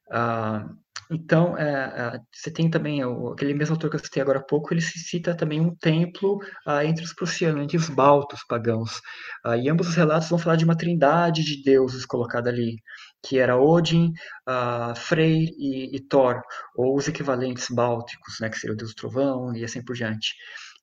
Uh, 0.09 0.77
então, 1.11 1.57
é, 1.57 2.17
é, 2.17 2.21
você 2.33 2.51
tem 2.51 2.69
também 2.69 3.01
aquele 3.33 3.55
mesmo 3.55 3.75
autor 3.75 3.91
que 3.91 3.97
eu 3.97 4.01
citei 4.01 4.21
agora 4.21 4.41
há 4.41 4.43
pouco, 4.43 4.73
ele 4.75 4.81
cita 4.81 5.37
também 5.37 5.61
um 5.61 5.75
templo 5.77 6.39
ah, 6.67 6.85
entre 6.85 7.05
os 7.05 7.13
prussianos, 7.15 7.63
entre 7.63 7.77
os 7.77 7.89
baltos 7.89 8.41
pagãos. 8.49 9.01
Ah, 9.45 9.57
e 9.57 9.69
ambos 9.69 9.89
os 9.89 9.95
relatos 9.95 10.29
vão 10.29 10.39
falar 10.39 10.57
de 10.57 10.65
uma 10.65 10.77
trindade 10.77 11.45
de 11.45 11.63
deuses 11.63 12.05
colocada 12.05 12.51
ali, 12.51 12.77
que 13.23 13.39
era 13.39 13.57
Odin, 13.57 14.13
ah, 14.47 14.95
Freyr 14.97 15.49
e, 15.57 15.97
e, 15.97 16.01
Thor, 16.01 16.43
ou 16.75 16.97
os 16.97 17.07
equivalentes 17.07 17.69
bálticos, 17.71 18.39
né, 18.41 18.51
que 18.51 18.59
seria 18.59 18.75
o 18.75 18.77
deus 18.77 18.95
trovão 18.95 19.55
e 19.55 19.65
assim 19.65 19.83
por 19.85 19.95
diante. 19.95 20.35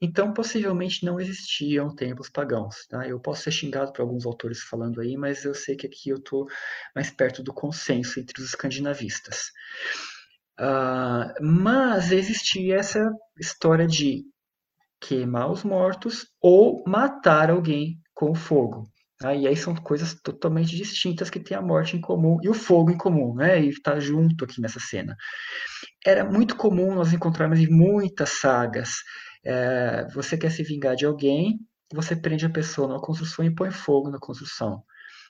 Então, 0.04 0.34
possivelmente 0.34 1.06
não 1.06 1.18
existiam 1.18 1.96
templos 1.96 2.30
pagãos. 2.30 2.86
Tá? 2.90 3.08
Eu 3.08 3.22
posso 3.22 3.44
ser 3.44 3.52
xingado 3.52 3.94
por 3.94 4.02
alguns 4.02 4.26
autores 4.26 4.62
falando 4.62 5.00
aí, 5.00 5.16
mas 5.16 5.46
eu 5.46 5.56
sei 5.56 5.78
que 5.78 5.88
aqui 5.88 6.10
eu 6.10 6.18
estou 6.18 6.46
mais 6.94 7.10
perto 7.10 7.42
do 7.42 7.54
consenso 7.54 8.20
entre 8.20 8.42
os 8.42 8.50
escandinavistas. 8.50 9.46
Uh, 10.60 11.42
mas 11.42 12.12
existia 12.12 12.76
essa 12.76 13.10
história 13.40 13.88
de 13.88 14.26
queimar 15.00 15.50
os 15.50 15.64
mortos 15.64 16.28
ou 16.42 16.84
matar 16.86 17.50
alguém 17.50 17.98
com 18.14 18.36
fogo. 18.36 18.84
Tá? 19.18 19.34
E 19.34 19.48
aí 19.48 19.56
são 19.56 19.74
coisas 19.74 20.14
totalmente 20.22 20.76
distintas 20.76 21.30
que 21.30 21.40
têm 21.40 21.56
a 21.56 21.62
morte 21.62 21.96
em 21.96 22.02
comum 22.02 22.40
e 22.44 22.50
o 22.50 22.54
fogo 22.54 22.92
em 22.92 22.98
comum, 22.98 23.34
né? 23.36 23.62
E 23.64 23.70
está 23.70 23.98
junto 24.02 24.44
aqui 24.44 24.60
nessa 24.60 24.82
cena. 24.82 25.16
Era 26.06 26.26
muito 26.26 26.58
comum 26.58 26.94
nós 26.94 27.14
encontrarmos 27.14 27.58
em 27.58 27.70
muitas 27.70 28.32
sagas. 28.32 28.96
É, 29.46 30.08
você 30.14 30.38
quer 30.38 30.52
se 30.52 30.64
vingar 30.64 30.96
de 30.96 31.06
alguém, 31.06 31.60
você 31.94 32.16
prende 32.16 32.46
a 32.46 32.50
pessoa 32.50 32.88
numa 32.88 33.02
construção 33.02 33.46
e 33.46 33.54
põe 33.54 33.72
fogo 33.72 34.10
na 34.10 34.20
construção. 34.20 34.84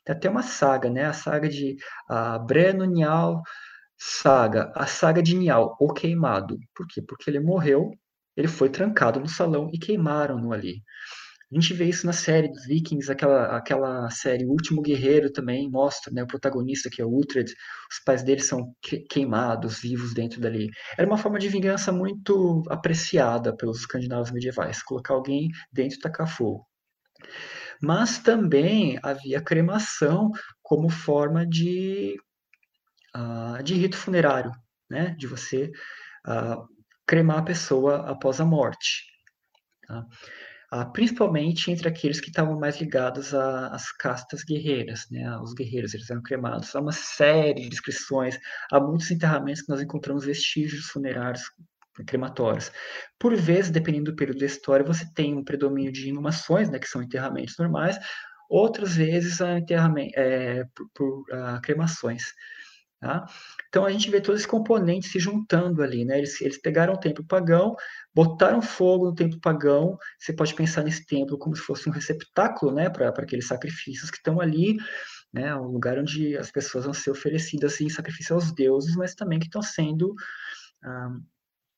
Tem 0.06 0.16
até 0.16 0.30
uma 0.30 0.44
saga, 0.44 0.90
né? 0.90 1.06
A 1.06 1.14
saga 1.14 1.50
de 1.50 1.78
uh, 2.10 2.46
Breno 2.46 2.86
Nial 2.86 3.42
Saga, 4.06 4.72
a 4.76 4.86
saga 4.86 5.24
de 5.24 5.34
Nial, 5.34 5.78
o 5.80 5.94
queimado. 5.94 6.60
Por 6.76 6.86
quê? 6.88 7.02
Porque 7.02 7.30
ele 7.30 7.40
morreu, 7.40 7.92
ele 8.36 8.50
foi 8.50 8.70
trancado 8.70 9.20
no 9.20 9.30
salão 9.30 9.70
e 9.72 9.80
queimaram-no 9.80 10.52
ali. 10.52 10.84
A 11.54 11.60
gente 11.62 11.74
vê 11.76 11.86
isso 11.86 12.08
na 12.08 12.14
série 12.14 12.48
dos 12.48 12.66
Vikings, 12.66 13.12
aquela, 13.12 13.56
aquela 13.56 14.10
série 14.10 14.44
O 14.44 14.50
Último 14.50 14.82
Guerreiro 14.82 15.32
também 15.32 15.70
mostra, 15.70 16.12
né, 16.12 16.24
o 16.24 16.28
protagonista 16.28 16.90
que 16.90 17.00
é 17.00 17.06
o 17.06 17.10
Uhtred, 17.12 17.54
os 17.92 18.00
pais 18.04 18.24
dele 18.24 18.42
são 18.42 18.74
queimados, 19.08 19.80
vivos 19.80 20.16
dentro 20.16 20.42
dali. 20.42 20.72
Era 20.98 21.06
uma 21.06 21.18
forma 21.18 21.38
de 21.38 21.48
vingança 21.50 21.92
muito 21.92 22.64
apreciada 22.70 23.56
pelos 23.56 23.82
escandinavos 23.82 24.32
medievais, 24.32 24.82
colocar 24.82 25.14
alguém 25.14 25.50
dentro 25.72 25.98
e 25.98 26.02
tacar 26.02 26.28
fogo. 26.28 26.66
Mas 27.80 28.18
também 28.18 28.98
havia 29.04 29.40
cremação 29.40 30.32
como 30.64 30.90
forma 30.90 31.46
de 31.46 32.16
uh, 33.16 33.62
de 33.62 33.76
rito 33.76 33.96
funerário, 33.96 34.52
né? 34.90 35.16
de 35.20 35.28
você 35.28 35.72
uh, 36.28 36.68
cremar 37.06 37.40
a 37.40 37.44
pessoa 37.44 38.10
após 38.10 38.40
a 38.42 38.46
morte. 38.46 39.04
Tá? 39.88 40.04
Uh, 40.74 40.92
principalmente 40.92 41.70
entre 41.70 41.88
aqueles 41.88 42.20
que 42.20 42.30
estavam 42.30 42.60
mais 42.60 42.82
ligados 42.82 43.32
às 43.32 43.92
castas 43.92 44.44
guerreiras, 44.44 45.06
né? 45.12 45.38
os 45.38 45.54
guerreiros, 45.54 45.94
eles 45.94 46.10
eram 46.10 46.24
cremados. 46.24 46.76
Há 46.76 46.80
uma 46.80 46.92
série 46.92 47.62
de 47.62 47.70
descrições, 47.70 48.40
há 48.72 48.80
muitos 48.80 49.12
enterramentos 49.12 49.62
que 49.62 49.70
nós 49.70 49.82
encontramos 49.82 50.26
vestígios 50.26 50.86
funerários 50.86 51.44
crematórios. 52.08 52.72
Por 53.20 53.36
vezes, 53.36 53.70
dependendo 53.70 54.12
do 54.12 54.16
período 54.16 54.40
da 54.40 54.48
história, 54.48 54.84
você 54.84 55.06
tem 55.14 55.36
um 55.36 55.44
predomínio 55.44 55.92
de 55.92 56.10
inumações, 56.10 56.72
né, 56.72 56.80
que 56.80 56.88
são 56.88 57.04
enterramentos 57.04 57.56
normais, 57.60 58.00
outras 58.50 58.96
vezes 58.96 59.42
é, 60.16 60.66
por, 60.74 60.90
por 60.96 61.20
uh, 61.32 61.62
cremações. 61.62 62.24
Tá? 63.04 63.26
Então 63.68 63.86
a 63.86 63.92
gente 63.92 64.10
vê 64.10 64.22
todos 64.22 64.40
esses 64.40 64.50
componentes 64.50 65.12
se 65.12 65.20
juntando 65.20 65.84
ali, 65.84 66.06
né? 66.06 66.20
Eles, 66.20 66.40
eles 66.40 66.58
pegaram 66.58 66.94
o 66.94 66.98
templo 66.98 67.22
pagão, 67.26 67.76
botaram 68.16 68.62
fogo 68.62 69.08
no 69.08 69.14
templo 69.14 69.38
pagão. 69.42 69.98
Você 70.18 70.32
pode 70.32 70.56
pensar 70.56 70.84
nesse 70.84 71.06
templo 71.06 71.38
como 71.38 71.54
se 71.54 71.62
fosse 71.62 71.90
um 71.90 71.92
receptáculo, 71.92 72.72
né, 72.72 72.90
para 72.90 73.10
aqueles 73.10 73.46
sacrifícios 73.46 74.10
que 74.10 74.16
estão 74.16 74.40
ali, 74.40 74.78
né? 75.34 75.54
Um 75.54 75.68
lugar 75.68 76.00
onde 76.00 76.38
as 76.38 76.50
pessoas 76.50 76.86
vão 76.86 76.94
ser 76.94 77.12
oferecidas 77.12 77.82
em 77.82 77.90
sacrifício 77.90 78.36
aos 78.36 78.54
deuses, 78.54 78.96
mas 78.96 79.14
também 79.14 79.38
que 79.38 79.48
estão 79.48 79.62
sendo 79.62 80.16
ah, 80.82 81.18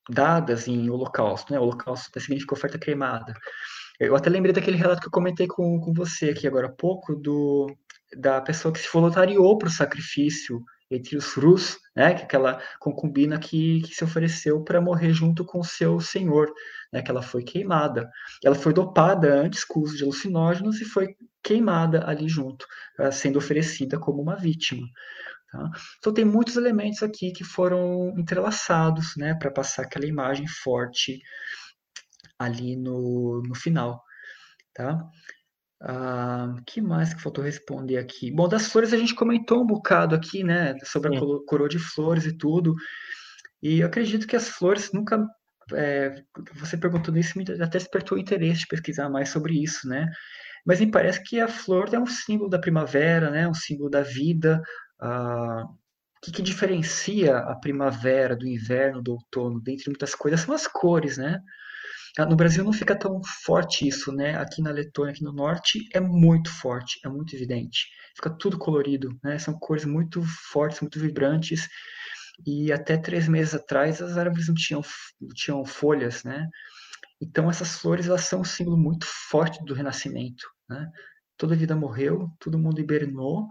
dadas 0.08 0.68
em 0.68 0.92
holocausto, 0.92 1.52
né? 1.52 1.60
Holocausto 1.60 2.20
significa 2.20 2.54
oferta 2.54 2.78
cremada. 2.78 3.34
Eu 4.00 4.16
até 4.16 4.30
lembrei 4.30 4.54
daquele 4.54 4.78
relato 4.78 5.02
que 5.02 5.08
eu 5.08 5.12
comentei 5.12 5.48
com, 5.48 5.80
com 5.80 5.92
você 5.92 6.30
aqui 6.30 6.46
agora 6.46 6.68
há 6.68 6.72
pouco, 6.72 7.16
do, 7.16 7.76
da 8.16 8.40
pessoa 8.42 8.72
que 8.72 8.80
se 8.80 8.94
voluntariou 8.94 9.58
para 9.58 9.70
o 9.70 9.72
sacrifício 9.72 10.64
entre 10.90 11.18
os 11.18 11.34
Rus, 11.34 11.78
né, 11.96 12.14
que 12.14 12.22
é 12.22 12.26
aquela 12.26 12.62
concubina 12.80 13.40
que, 13.40 13.82
que 13.82 13.94
se 13.94 14.04
ofereceu 14.04 14.64
para 14.64 14.82
morrer 14.82 15.14
junto 15.14 15.44
com 15.44 15.64
seu 15.64 16.00
senhor, 16.00 16.54
né, 16.94 17.02
que 17.02 17.10
ela 17.10 17.22
foi 17.22 17.44
queimada. 17.44 18.10
Ela 18.44 18.56
foi 18.56 18.74
dopada 18.74 19.34
antes 19.34 19.64
com 19.64 19.80
uso 19.80 19.98
de 19.98 20.04
alucinógenos 20.04 20.80
e 20.82 20.86
foi 20.86 21.16
queimada 21.44 22.08
ali 22.08 22.28
junto, 22.28 22.66
uh, 23.00 23.12
sendo 23.12 23.38
oferecida 23.38 24.00
como 24.00 24.22
uma 24.22 24.36
vítima. 24.36 24.88
Tá? 25.52 25.70
Então 25.98 26.14
tem 26.14 26.26
muitos 26.26 26.56
elementos 26.56 27.02
aqui 27.02 27.32
que 27.32 27.44
foram 27.44 28.14
entrelaçados 28.18 29.16
né, 29.18 29.34
para 29.36 29.52
passar 29.52 29.84
aquela 29.84 30.06
imagem 30.06 30.48
forte 30.48 31.20
ali 32.38 32.76
no, 32.76 33.42
no 33.48 33.56
final. 33.56 34.04
Tá? 34.74 35.00
Ah, 35.82 36.56
que 36.66 36.82
mais 36.82 37.14
que 37.14 37.22
faltou 37.22 37.44
responder 37.44 37.98
aqui? 37.98 38.32
Bom, 38.32 38.48
das 38.48 38.68
flores 38.68 38.94
a 38.94 38.98
gente 38.98 39.14
comentou 39.14 39.62
um 39.62 39.68
bocado 39.68 40.16
aqui, 40.16 40.44
né? 40.44 40.76
Sobre 40.84 41.10
Sim. 41.10 41.18
a 41.18 41.46
coroa 41.46 41.70
de 41.70 41.80
flores 41.80 42.26
e 42.26 42.38
tudo. 42.38 42.74
E 43.62 43.80
eu 43.80 43.88
acredito 43.88 44.28
que 44.28 44.36
as 44.36 44.50
flores 44.50 44.92
nunca. 44.94 45.26
É, 45.74 46.24
você 46.54 46.78
perguntou 46.78 47.16
isso, 47.18 47.38
me 47.38 47.44
até 47.44 47.80
despertou 47.80 48.18
o 48.18 48.22
interesse 48.22 48.62
de 48.62 48.68
pesquisar 48.68 49.10
mais 49.10 49.30
sobre 49.30 49.62
isso, 49.62 49.88
né? 49.88 50.10
Mas 50.66 50.80
me 50.80 50.90
parece 50.90 51.22
que 51.24 51.40
a 51.40 51.48
flor 51.48 51.94
é 51.94 52.00
um 52.00 52.06
símbolo 52.06 52.50
da 52.50 52.60
primavera, 52.60 53.30
né? 53.30 53.48
Um 53.48 53.54
símbolo 53.54 53.90
da 53.90 54.02
vida. 54.02 54.62
Ah, 55.00 55.64
o 55.66 56.26
que, 56.26 56.32
que 56.32 56.42
diferencia 56.42 57.38
a 57.38 57.56
primavera 57.56 58.36
do 58.36 58.48
inverno, 58.48 59.02
do 59.02 59.14
outono, 59.14 59.62
dentre 59.62 59.90
muitas 59.90 60.16
coisas, 60.16 60.42
são 60.42 60.56
as 60.56 60.68
cores, 60.68 61.18
né? 61.18 61.40
Ah, 62.18 62.26
no 62.26 62.36
Brasil 62.36 62.64
não 62.64 62.72
fica 62.72 62.98
tão 62.98 63.22
forte 63.44 63.88
isso, 63.88 64.12
né? 64.12 64.38
Aqui 64.38 64.62
na 64.62 64.72
Letônia, 64.72 65.12
aqui 65.12 65.24
no 65.24 65.34
norte, 65.34 65.80
é 65.94 66.00
muito 66.00 66.50
forte, 66.50 67.00
é 67.04 67.10
muito 67.10 67.36
evidente. 67.36 67.88
Fica 68.16 68.30
tudo 68.30 68.58
colorido, 68.58 69.10
né? 69.24 69.38
São 69.38 69.54
cores 69.60 69.84
muito 69.86 70.22
fortes, 70.52 70.80
muito 70.80 71.00
vibrantes. 71.00 71.68
E 72.46 72.72
até 72.72 72.98
três 72.98 73.28
meses 73.28 73.54
atrás 73.56 74.02
as 74.02 74.18
árvores 74.18 74.48
não 74.48 74.56
tinham, 74.56 74.82
tinham 75.34 75.66
folhas, 75.66 76.24
né? 76.24 76.48
Então 77.22 77.50
essas 77.50 77.78
flores 77.80 78.08
elas 78.08 78.22
são 78.26 78.42
um 78.42 78.46
símbolo 78.46 78.78
muito 78.78 79.06
forte 79.06 79.64
do 79.66 79.74
renascimento, 79.74 80.46
né? 80.70 80.90
Toda 81.38 81.54
a 81.54 81.58
vida 81.58 81.76
morreu, 81.76 82.30
todo 82.40 82.60
mundo 82.60 82.80
hibernou 82.80 83.48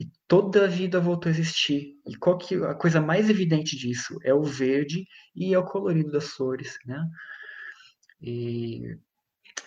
e 0.00 0.06
toda 0.28 0.64
a 0.64 0.68
vida 0.68 1.00
voltou 1.00 1.28
a 1.30 1.32
existir. 1.32 1.94
E 2.06 2.16
qual 2.16 2.38
que 2.38 2.54
a 2.56 2.74
coisa 2.74 3.00
mais 3.00 3.28
evidente 3.28 3.76
disso 3.76 4.16
é 4.24 4.32
o 4.32 4.42
verde 4.44 5.04
e 5.34 5.52
é 5.54 5.58
o 5.58 5.64
colorido 5.64 6.10
das 6.12 6.28
flores, 6.30 6.76
né? 6.86 7.00
E, 8.20 8.96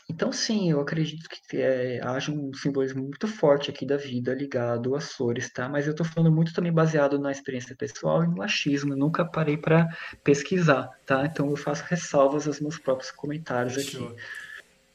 então, 0.10 0.32
sim, 0.32 0.70
eu 0.70 0.82
acredito 0.82 1.28
que 1.30 1.58
é, 1.58 2.02
haja 2.04 2.32
um 2.32 2.54
simbolismo 2.54 3.02
muito 3.02 3.28
forte 3.28 3.70
aqui 3.70 3.86
da 3.86 3.96
vida 3.96 4.34
ligado 4.34 4.94
às 4.96 5.14
flores, 5.14 5.52
tá? 5.52 5.70
Mas 5.70 5.86
eu 5.88 5.92
estou 5.92 6.06
falando 6.06 6.34
muito 6.34 6.54
também 6.54 6.72
baseado 6.72 7.18
na 7.18 7.32
experiência 7.32 7.76
pessoal 7.76 8.24
e 8.24 8.28
no 8.28 8.42
achismo. 8.42 8.94
Eu 8.94 8.98
nunca 8.98 9.24
parei 9.24 9.58
para 9.58 9.88
pesquisar, 10.24 10.90
tá? 11.06 11.26
Então 11.26 11.50
eu 11.50 11.56
faço 11.56 11.84
ressalvas 11.88 12.46
aos 12.46 12.60
meus 12.60 12.78
próprios 12.78 13.12
comentários 13.12 13.78
aqui. 13.78 14.06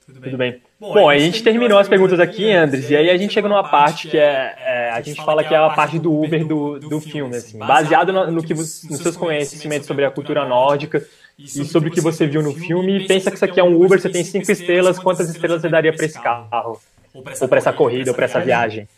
Tudo 0.07 0.21
bem. 0.21 0.31
Tudo 0.31 0.39
bem. 0.39 0.63
Bom, 0.79 0.93
Bom, 0.93 1.11
a 1.11 1.19
gente 1.19 1.43
terminou 1.43 1.79
as 1.79 1.89
perguntas 1.89 2.21
aqui, 2.21 2.53
Andres, 2.53 2.89
e 2.91 2.97
aí 2.97 3.11
a 3.11 3.17
gente 3.17 3.35
chega 3.35 3.49
numa 3.49 3.69
parte 3.69 4.09
que 4.09 4.17
é, 4.17 4.55
é 4.59 4.91
a 4.91 5.01
gente 5.01 5.23
fala 5.25 5.43
que 5.43 5.53
é 5.53 5.57
a 5.57 5.71
parte 5.71 5.99
do 5.99 6.13
Uber 6.13 6.47
do, 6.47 6.79
do 6.79 7.01
filme, 7.01 7.35
assim, 7.37 7.59
baseado 7.59 8.13
no, 8.13 8.31
no 8.31 8.43
que 8.43 8.55
nos 8.55 8.83
seus 8.83 9.17
conhecimentos 9.17 9.87
sobre 9.87 10.05
a 10.05 10.11
cultura 10.11 10.47
nórdica 10.47 11.05
e 11.39 11.65
sobre 11.65 11.89
o 11.89 11.93
que 11.93 12.01
você 12.01 12.27
viu 12.27 12.41
no 12.41 12.55
filme, 12.55 12.99
e 12.99 13.07
pensa 13.07 13.31
que 13.31 13.37
isso 13.37 13.45
aqui 13.45 13.59
é 13.59 13.65
um 13.65 13.83
Uber, 13.83 14.01
você 14.01 14.09
tem 14.09 14.23
cinco 14.23 14.51
estrelas, 14.51 14.99
quantas 14.99 15.29
estrelas 15.29 15.61
você 15.61 15.69
daria 15.69 15.93
para 15.93 16.07
esse 16.07 16.21
carro? 16.21 16.81
Ou 17.13 17.49
para 17.49 17.59
essa 17.59 17.73
corrida, 17.73 18.11
ou 18.11 18.15
para 18.15 18.27
essa 18.27 18.41
viagem? 18.41 18.89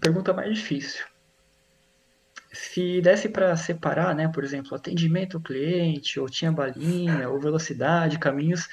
Pergunta 0.00 0.32
mais 0.32 0.54
difícil. 0.54 1.04
Se 2.56 3.00
desse 3.00 3.28
para 3.28 3.56
separar, 3.56 4.14
né, 4.14 4.28
por 4.28 4.42
exemplo, 4.42 4.74
atendimento 4.74 5.36
ao 5.36 5.42
cliente, 5.42 6.18
ou 6.18 6.28
tinha 6.28 6.50
balinha, 6.50 7.28
ou 7.28 7.38
velocidade, 7.38 8.18
caminhos, 8.18 8.68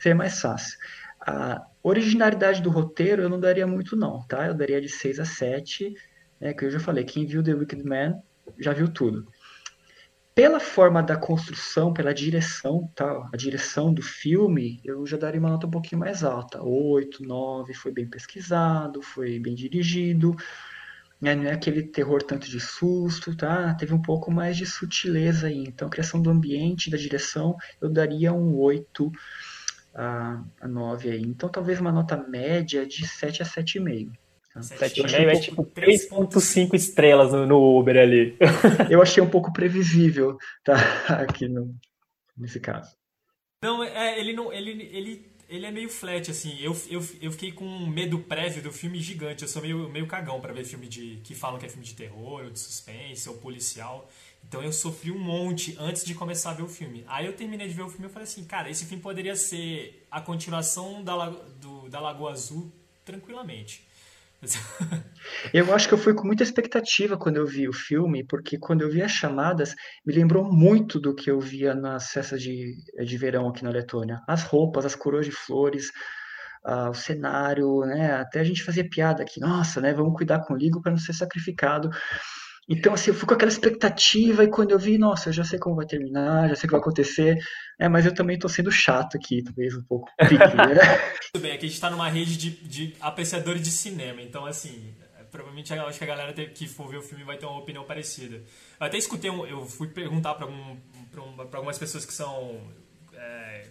seria 0.00 0.16
mais 0.16 0.40
fácil. 0.40 0.78
A 1.20 1.64
originalidade 1.82 2.60
do 2.60 2.70
roteiro 2.70 3.22
eu 3.22 3.28
não 3.28 3.40
daria 3.40 3.66
muito 3.66 3.96
não, 3.96 4.22
tá? 4.26 4.46
Eu 4.46 4.54
daria 4.54 4.80
de 4.80 4.88
6 4.88 5.20
a 5.20 5.24
7, 5.24 5.94
né, 6.40 6.52
que 6.52 6.64
eu 6.64 6.70
já 6.70 6.80
falei, 6.80 7.04
quem 7.04 7.26
viu 7.26 7.42
The 7.42 7.54
Wicked 7.54 7.84
Man 7.84 8.20
já 8.58 8.72
viu 8.72 8.88
tudo 8.88 9.26
pela 10.38 10.60
forma 10.60 11.02
da 11.02 11.16
construção, 11.16 11.92
pela 11.92 12.14
direção, 12.14 12.88
tá? 12.94 13.28
a 13.32 13.36
direção 13.36 13.92
do 13.92 14.00
filme, 14.00 14.80
eu 14.84 15.04
já 15.04 15.16
daria 15.16 15.40
uma 15.40 15.48
nota 15.48 15.66
um 15.66 15.70
pouquinho 15.70 15.98
mais 15.98 16.22
alta. 16.22 16.62
8, 16.62 17.24
9, 17.24 17.74
foi 17.74 17.90
bem 17.90 18.06
pesquisado, 18.06 19.02
foi 19.02 19.40
bem 19.40 19.56
dirigido, 19.56 20.36
né? 21.20 21.34
não 21.34 21.44
é 21.44 21.52
aquele 21.52 21.82
terror 21.82 22.22
tanto 22.22 22.48
de 22.48 22.60
susto, 22.60 23.36
tá? 23.36 23.74
Teve 23.74 23.94
um 23.94 24.02
pouco 24.02 24.30
mais 24.30 24.56
de 24.56 24.66
sutileza 24.66 25.48
aí. 25.48 25.64
Então, 25.66 25.88
a 25.88 25.90
criação 25.90 26.20
do 26.20 26.30
ambiente, 26.30 26.90
da 26.90 26.96
direção, 26.96 27.56
eu 27.80 27.88
daria 27.88 28.32
um 28.32 28.56
8 28.56 29.10
a, 29.94 30.42
a 30.60 30.68
9 30.68 31.10
aí. 31.10 31.22
Então, 31.22 31.48
talvez 31.48 31.80
uma 31.80 31.92
nota 31.92 32.16
média 32.16 32.86
de 32.86 33.06
7 33.06 33.42
a 33.42 33.44
7,5. 33.44 34.12
7,5 34.56 35.28
é 35.28 35.40
tipo 35.40 35.64
3,5 35.64 36.74
estrelas 36.74 37.32
no, 37.32 37.46
no, 37.46 37.78
Uber 37.78 37.96
ali. 37.96 38.36
Eu 38.90 39.00
achei 39.00 39.22
um 39.22 39.30
pouco 39.30 39.52
previsível, 39.52 40.36
tá? 40.64 40.74
Aqui 41.22 41.48
no, 41.48 41.74
nesse 42.36 42.58
caso. 42.58 42.96
Não, 43.62 43.82
é, 43.82 44.18
ele 44.18 44.32
não. 44.32 44.52
Ele, 44.52 44.70
ele, 44.92 45.30
ele 45.48 45.66
é 45.66 45.70
meio 45.70 45.88
flat, 45.88 46.30
assim. 46.30 46.58
Eu, 46.60 46.76
eu, 46.88 47.06
eu 47.20 47.32
fiquei 47.32 47.52
com 47.52 47.64
um 47.64 47.86
medo 47.86 48.18
prévio 48.18 48.62
do 48.62 48.70
filme 48.70 49.00
gigante. 49.00 49.42
Eu 49.42 49.48
sou 49.48 49.62
meio, 49.62 49.88
meio 49.88 50.06
cagão 50.06 50.40
para 50.40 50.52
ver 50.52 50.64
filme 50.64 50.86
de. 50.86 51.20
que 51.24 51.34
falam 51.34 51.58
que 51.58 51.66
é 51.66 51.68
filme 51.68 51.84
de 51.84 51.94
terror, 51.94 52.44
ou 52.44 52.50
de 52.50 52.58
suspense, 52.58 53.28
ou 53.28 53.36
policial. 53.38 54.08
Então 54.46 54.62
eu 54.62 54.72
sofri 54.72 55.10
um 55.10 55.18
monte 55.18 55.74
antes 55.78 56.04
de 56.04 56.14
começar 56.14 56.50
a 56.50 56.54
ver 56.54 56.62
o 56.62 56.68
filme. 56.68 57.04
Aí 57.08 57.26
eu 57.26 57.32
terminei 57.32 57.66
de 57.66 57.74
ver 57.74 57.82
o 57.82 57.90
filme 57.90 58.06
e 58.06 58.10
falei 58.10 58.24
assim, 58.24 58.44
cara, 58.44 58.70
esse 58.70 58.84
filme 58.84 59.02
poderia 59.02 59.36
ser 59.36 60.06
a 60.10 60.20
continuação 60.20 61.02
da, 61.02 61.28
do, 61.28 61.88
da 61.88 62.00
Lagoa 62.00 62.32
Azul 62.32 62.72
tranquilamente. 63.04 63.87
Eu 65.52 65.74
acho 65.74 65.88
que 65.88 65.94
eu 65.94 65.98
fui 65.98 66.14
com 66.14 66.26
muita 66.26 66.42
expectativa 66.42 67.16
quando 67.16 67.36
eu 67.36 67.46
vi 67.46 67.68
o 67.68 67.72
filme, 67.72 68.24
porque 68.24 68.58
quando 68.58 68.82
eu 68.82 68.90
vi 68.90 69.02
as 69.02 69.12
chamadas, 69.12 69.74
me 70.04 70.14
lembrou 70.14 70.44
muito 70.44 71.00
do 71.00 71.14
que 71.14 71.30
eu 71.30 71.38
via 71.40 71.74
nas 71.74 72.10
festas 72.10 72.40
de, 72.42 72.76
de 73.04 73.18
verão 73.18 73.48
aqui 73.48 73.62
na 73.62 73.70
Letônia. 73.70 74.20
As 74.26 74.42
roupas, 74.42 74.84
as 74.84 74.94
coroas 74.94 75.26
de 75.26 75.32
flores, 75.32 75.90
uh, 76.66 76.90
o 76.90 76.94
cenário, 76.94 77.80
né? 77.80 78.12
Até 78.14 78.40
a 78.40 78.44
gente 78.44 78.64
fazia 78.64 78.88
piada 78.88 79.22
aqui, 79.22 79.40
nossa, 79.40 79.80
né? 79.80 79.92
Vamos 79.92 80.14
cuidar 80.16 80.40
com 80.40 80.54
o 80.54 80.56
Ligo 80.56 80.80
para 80.80 80.92
não 80.92 80.98
ser 80.98 81.12
sacrificado. 81.12 81.90
Então, 82.68 82.92
assim, 82.92 83.10
eu 83.10 83.14
fui 83.14 83.26
com 83.26 83.32
aquela 83.32 83.50
expectativa 83.50 84.44
e 84.44 84.50
quando 84.50 84.72
eu 84.72 84.78
vi, 84.78 84.98
nossa, 84.98 85.30
eu 85.30 85.32
já 85.32 85.42
sei 85.42 85.58
como 85.58 85.76
vai 85.76 85.86
terminar, 85.86 86.50
já 86.50 86.54
sei 86.54 86.66
o 86.66 86.68
que 86.68 86.72
vai 86.72 86.80
acontecer, 86.80 87.38
é, 87.78 87.88
mas 87.88 88.04
eu 88.04 88.14
também 88.14 88.34
estou 88.34 88.50
sendo 88.50 88.70
chato 88.70 89.16
aqui, 89.16 89.42
talvez 89.42 89.74
um 89.74 89.82
pouco. 89.82 90.10
né? 90.20 90.98
Tudo 91.32 91.42
bem, 91.42 91.52
aqui 91.52 91.64
a 91.64 91.68
gente 91.68 91.76
está 91.76 91.88
numa 91.88 92.10
rede 92.10 92.36
de, 92.36 92.50
de 92.50 92.94
apreciadores 93.00 93.62
de 93.62 93.70
cinema, 93.70 94.20
então, 94.20 94.44
assim, 94.44 94.94
provavelmente 95.30 95.72
eu 95.72 95.86
acho 95.86 95.96
que 95.96 96.04
a 96.04 96.08
galera 96.08 96.32
que 96.32 96.68
for 96.68 96.88
ver 96.88 96.98
o 96.98 97.02
filme 97.02 97.24
vai 97.24 97.38
ter 97.38 97.46
uma 97.46 97.58
opinião 97.58 97.84
parecida. 97.84 98.36
Eu 98.36 98.86
até 98.86 98.98
escutei, 98.98 99.30
um, 99.30 99.46
eu 99.46 99.64
fui 99.64 99.88
perguntar 99.88 100.34
para 100.34 100.44
algum, 100.44 100.76
algumas 101.52 101.78
pessoas 101.78 102.04
que 102.04 102.12
são 102.12 102.60
é, 103.14 103.66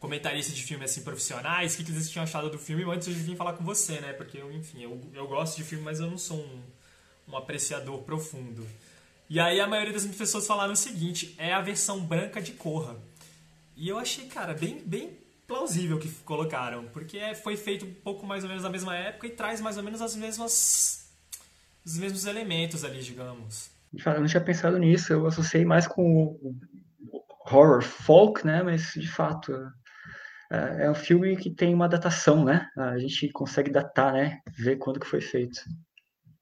comentaristas 0.00 0.56
de 0.56 0.62
filme 0.64 0.84
assim 0.84 1.02
profissionais, 1.02 1.74
o 1.74 1.76
que, 1.76 1.84
que 1.84 1.92
eles 1.92 2.10
tinham 2.10 2.24
achado 2.24 2.50
do 2.50 2.58
filme 2.58 2.82
antes 2.84 3.06
de 3.06 3.14
vir 3.14 3.36
falar 3.36 3.52
com 3.52 3.62
você, 3.62 4.00
né? 4.00 4.12
Porque, 4.12 4.38
eu, 4.38 4.50
enfim, 4.52 4.82
eu, 4.82 5.00
eu 5.14 5.28
gosto 5.28 5.56
de 5.56 5.62
filme, 5.62 5.84
mas 5.84 6.00
eu 6.00 6.10
não 6.10 6.18
sou 6.18 6.38
um 6.38 6.75
um 7.28 7.36
apreciador 7.36 8.02
profundo. 8.02 8.66
E 9.28 9.40
aí 9.40 9.60
a 9.60 9.66
maioria 9.66 9.92
das 9.92 10.06
pessoas 10.06 10.46
falaram 10.46 10.72
o 10.72 10.76
seguinte: 10.76 11.34
é 11.38 11.52
a 11.52 11.60
versão 11.60 12.00
branca 12.00 12.40
de 12.40 12.52
Corra. 12.52 12.96
E 13.76 13.88
eu 13.88 13.98
achei, 13.98 14.26
cara, 14.26 14.54
bem, 14.54 14.82
bem 14.84 15.18
plausível 15.46 15.98
que 15.98 16.08
colocaram, 16.24 16.88
porque 16.88 17.34
foi 17.36 17.56
feito 17.56 17.84
um 17.84 17.92
pouco 17.92 18.26
mais 18.26 18.42
ou 18.42 18.48
menos 18.48 18.64
na 18.64 18.70
mesma 18.70 18.96
época 18.96 19.26
e 19.26 19.30
traz 19.30 19.60
mais 19.60 19.76
ou 19.76 19.82
menos 19.82 20.00
as 20.00 20.16
mesmas 20.16 21.06
os 21.84 21.98
mesmos 21.98 22.26
elementos 22.26 22.84
ali, 22.84 23.00
digamos. 23.00 23.70
Eu 24.04 24.20
não 24.20 24.26
tinha 24.26 24.40
pensado 24.40 24.76
nisso, 24.78 25.12
eu 25.12 25.26
associei 25.26 25.64
mais 25.64 25.86
com 25.86 26.36
o 26.40 26.56
horror 27.46 27.82
folk, 27.82 28.44
né? 28.44 28.62
Mas 28.62 28.92
de 28.94 29.06
fato 29.06 29.52
é, 30.50 30.86
é 30.86 30.90
um 30.90 30.94
filme 30.94 31.36
que 31.36 31.50
tem 31.50 31.72
uma 31.72 31.88
datação, 31.88 32.44
né? 32.44 32.68
A 32.76 32.98
gente 32.98 33.28
consegue 33.30 33.70
datar, 33.70 34.12
né? 34.12 34.40
Ver 34.50 34.76
quando 34.76 34.98
que 34.98 35.06
foi 35.06 35.20
feito. 35.20 35.60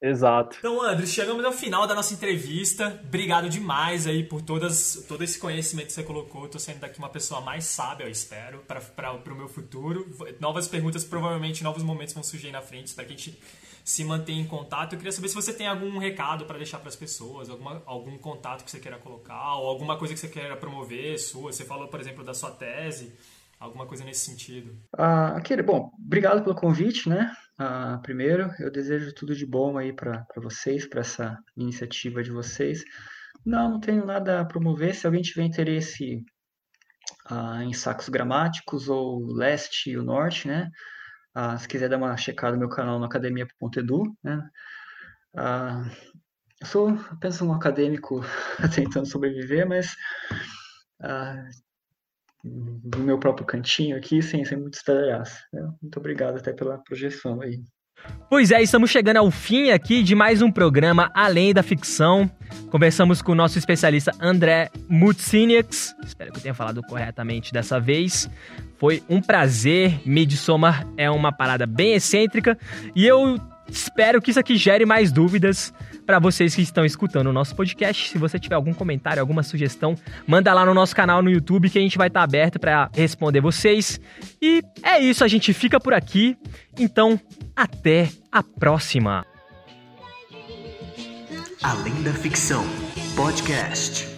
Exato. 0.07 0.57
Então, 0.59 0.82
André, 0.82 1.07
chegamos 1.07 1.42
ao 1.42 1.52
final 1.52 1.86
da 1.86 1.94
nossa 1.94 2.12
entrevista. 2.12 3.00
Obrigado 3.07 3.48
demais 3.48 4.07
aí 4.07 4.22
por 4.22 4.42
todas, 4.42 5.02
todo 5.09 5.24
esse 5.24 5.38
conhecimento 5.38 5.86
que 5.86 5.92
você 5.94 6.02
colocou. 6.02 6.44
Estou 6.44 6.61
sendo 6.61 6.80
daqui 6.80 6.98
uma 6.98 7.09
pessoa 7.09 7.40
mais 7.40 7.64
sábia, 7.64 8.05
eu 8.05 8.11
espero, 8.11 8.59
para 8.59 9.14
o 9.14 9.34
meu 9.34 9.48
futuro. 9.48 10.07
Novas 10.38 10.68
perguntas, 10.68 11.05
provavelmente 11.05 11.64
novos 11.64 11.82
momentos 11.82 12.12
vão 12.12 12.22
surgir 12.22 12.48
aí 12.48 12.52
na 12.52 12.61
frente 12.61 12.92
para 12.92 13.05
que 13.05 13.14
a 13.14 13.16
gente 13.16 13.40
se 13.82 14.05
mantenha 14.05 14.42
em 14.42 14.46
contato. 14.46 14.92
Eu 14.92 14.98
queria 14.98 15.11
saber 15.11 15.28
se 15.28 15.34
você 15.34 15.55
tem 15.55 15.66
algum 15.66 15.96
recado 15.96 16.44
para 16.44 16.59
deixar 16.59 16.80
para 16.80 16.88
as 16.90 16.96
pessoas, 16.96 17.48
alguma, 17.48 17.82
algum 17.86 18.18
contato 18.18 18.62
que 18.62 18.70
você 18.70 18.78
queira 18.78 18.98
colocar, 18.98 19.57
ou 19.57 19.68
alguma 19.68 19.96
coisa 19.96 20.12
que 20.12 20.20
você 20.20 20.28
queira 20.28 20.55
promover 20.55 21.18
sua. 21.18 21.50
Você 21.50 21.64
falou, 21.64 21.88
por 21.88 21.98
exemplo, 21.98 22.22
da 22.22 22.34
sua 22.34 22.50
tese. 22.50 23.14
Alguma 23.59 23.86
coisa 23.86 24.05
nesse 24.05 24.20
sentido. 24.20 24.76
Ah, 24.92 25.36
aquele, 25.36 25.62
bom, 25.62 25.90
obrigado 25.98 26.42
pelo 26.42 26.55
convite, 26.55 27.09
né? 27.09 27.32
Uh, 27.61 28.02
primeiro, 28.02 28.52
eu 28.59 28.70
desejo 28.70 29.14
tudo 29.14 29.34
de 29.34 29.46
bom 29.46 29.78
aí 29.78 29.92
para 29.92 30.26
vocês, 30.36 30.86
para 30.86 31.00
essa 31.00 31.38
iniciativa 31.57 32.22
de 32.22 32.30
vocês. 32.30 32.82
Não, 33.46 33.70
não 33.70 33.80
tenho 33.80 34.05
nada 34.05 34.40
a 34.40 34.44
promover. 34.44 34.94
Se 34.94 35.07
alguém 35.07 35.22
tiver 35.22 35.44
interesse 35.44 36.24
uh, 37.30 37.62
em 37.62 37.72
sacos 37.72 38.09
gramáticos 38.09 38.88
ou 38.88 39.24
leste 39.32 39.90
e 39.90 39.96
o 39.96 40.02
norte, 40.02 40.48
né? 40.48 40.68
Uh, 41.36 41.59
se 41.59 41.68
quiser 41.68 41.88
dar 41.88 41.96
uma 41.96 42.16
checada 42.16 42.52
no 42.52 42.61
meu 42.61 42.68
canal 42.68 42.98
no 42.98 43.05
academia.edu, 43.05 44.02
né? 44.22 44.48
eu 46.61 46.66
sou 46.66 46.88
apenas 47.11 47.42
um 47.42 47.52
acadêmico 47.52 48.20
tentando 48.74 49.07
sobreviver, 49.07 49.68
mas 49.68 49.96
no 52.45 52.99
meu 52.99 53.18
próprio 53.18 53.47
cantinho 53.47 53.97
aqui, 53.97 54.20
sem, 54.20 54.45
muito 54.57 54.74
estardalhaço. 54.74 55.38
Né? 55.53 55.62
Muito 55.80 55.99
obrigado 55.99 56.36
até 56.36 56.53
pela 56.53 56.78
projeção 56.78 57.40
aí. 57.40 57.62
Pois 58.28 58.51
é, 58.51 58.62
estamos 58.62 58.90
chegando 58.90 59.16
ao 59.16 59.30
fim 59.30 59.70
aqui 59.70 60.03
de 60.03 60.14
mais 60.14 60.42
um 60.42 60.51
programa 60.51 61.11
Além 61.14 61.55
da 61.55 61.62
Ficção. 61.62 62.30
Conversamos 62.70 63.22
com 63.22 63.32
o 63.32 63.34
nosso 63.34 63.59
especialista 63.59 64.12
André 64.20 64.70
Mutsiniaks. 64.88 65.95
Espero 66.05 66.30
que 66.30 66.38
eu 66.38 66.42
tenha 66.42 66.55
falado 66.55 66.82
corretamente 66.82 67.53
dessa 67.53 67.80
vez. 67.80 68.28
Foi 68.76 69.03
um 69.09 69.22
prazer. 69.22 70.01
Midsommar 70.05 70.86
é 70.99 71.11
uma 71.11 71.32
parada 71.32 71.66
bem 71.66 71.95
excêntrica 71.95 72.59
e 72.95 73.07
eu 73.07 73.40
espero 73.68 74.20
que 74.20 74.30
isso 74.30 74.40
aqui 74.40 74.57
gere 74.57 74.84
mais 74.84 75.11
dúvidas 75.11 75.72
para 76.05 76.18
vocês 76.18 76.55
que 76.55 76.62
estão 76.62 76.84
escutando 76.84 77.28
o 77.28 77.32
nosso 77.32 77.55
podcast. 77.55 78.11
Se 78.11 78.18
você 78.18 78.38
tiver 78.38 78.55
algum 78.55 78.72
comentário, 78.72 79.20
alguma 79.20 79.42
sugestão, 79.42 79.96
manda 80.26 80.52
lá 80.52 80.64
no 80.64 80.74
nosso 80.74 80.94
canal 80.94 81.22
no 81.22 81.30
YouTube 81.30 81.70
que 81.70 81.78
a 81.78 81.82
gente 81.82 81.98
vai 81.98 82.09
estar 82.09 82.20
tá 82.20 82.24
aberto 82.24 82.59
para 82.59 82.90
responder 82.94 83.40
vocês. 83.40 84.00
E 84.40 84.62
é 84.82 84.98
isso, 85.00 85.24
a 85.24 85.28
gente 85.28 85.52
fica 85.52 85.80
por 85.80 85.94
aqui. 85.94 86.36
Então, 86.78 87.20
até 87.57 88.09
a 88.30 88.42
próxima. 88.42 89.24
Além 91.62 92.02
da 92.02 92.12
ficção, 92.12 92.64
podcast. 93.16 94.13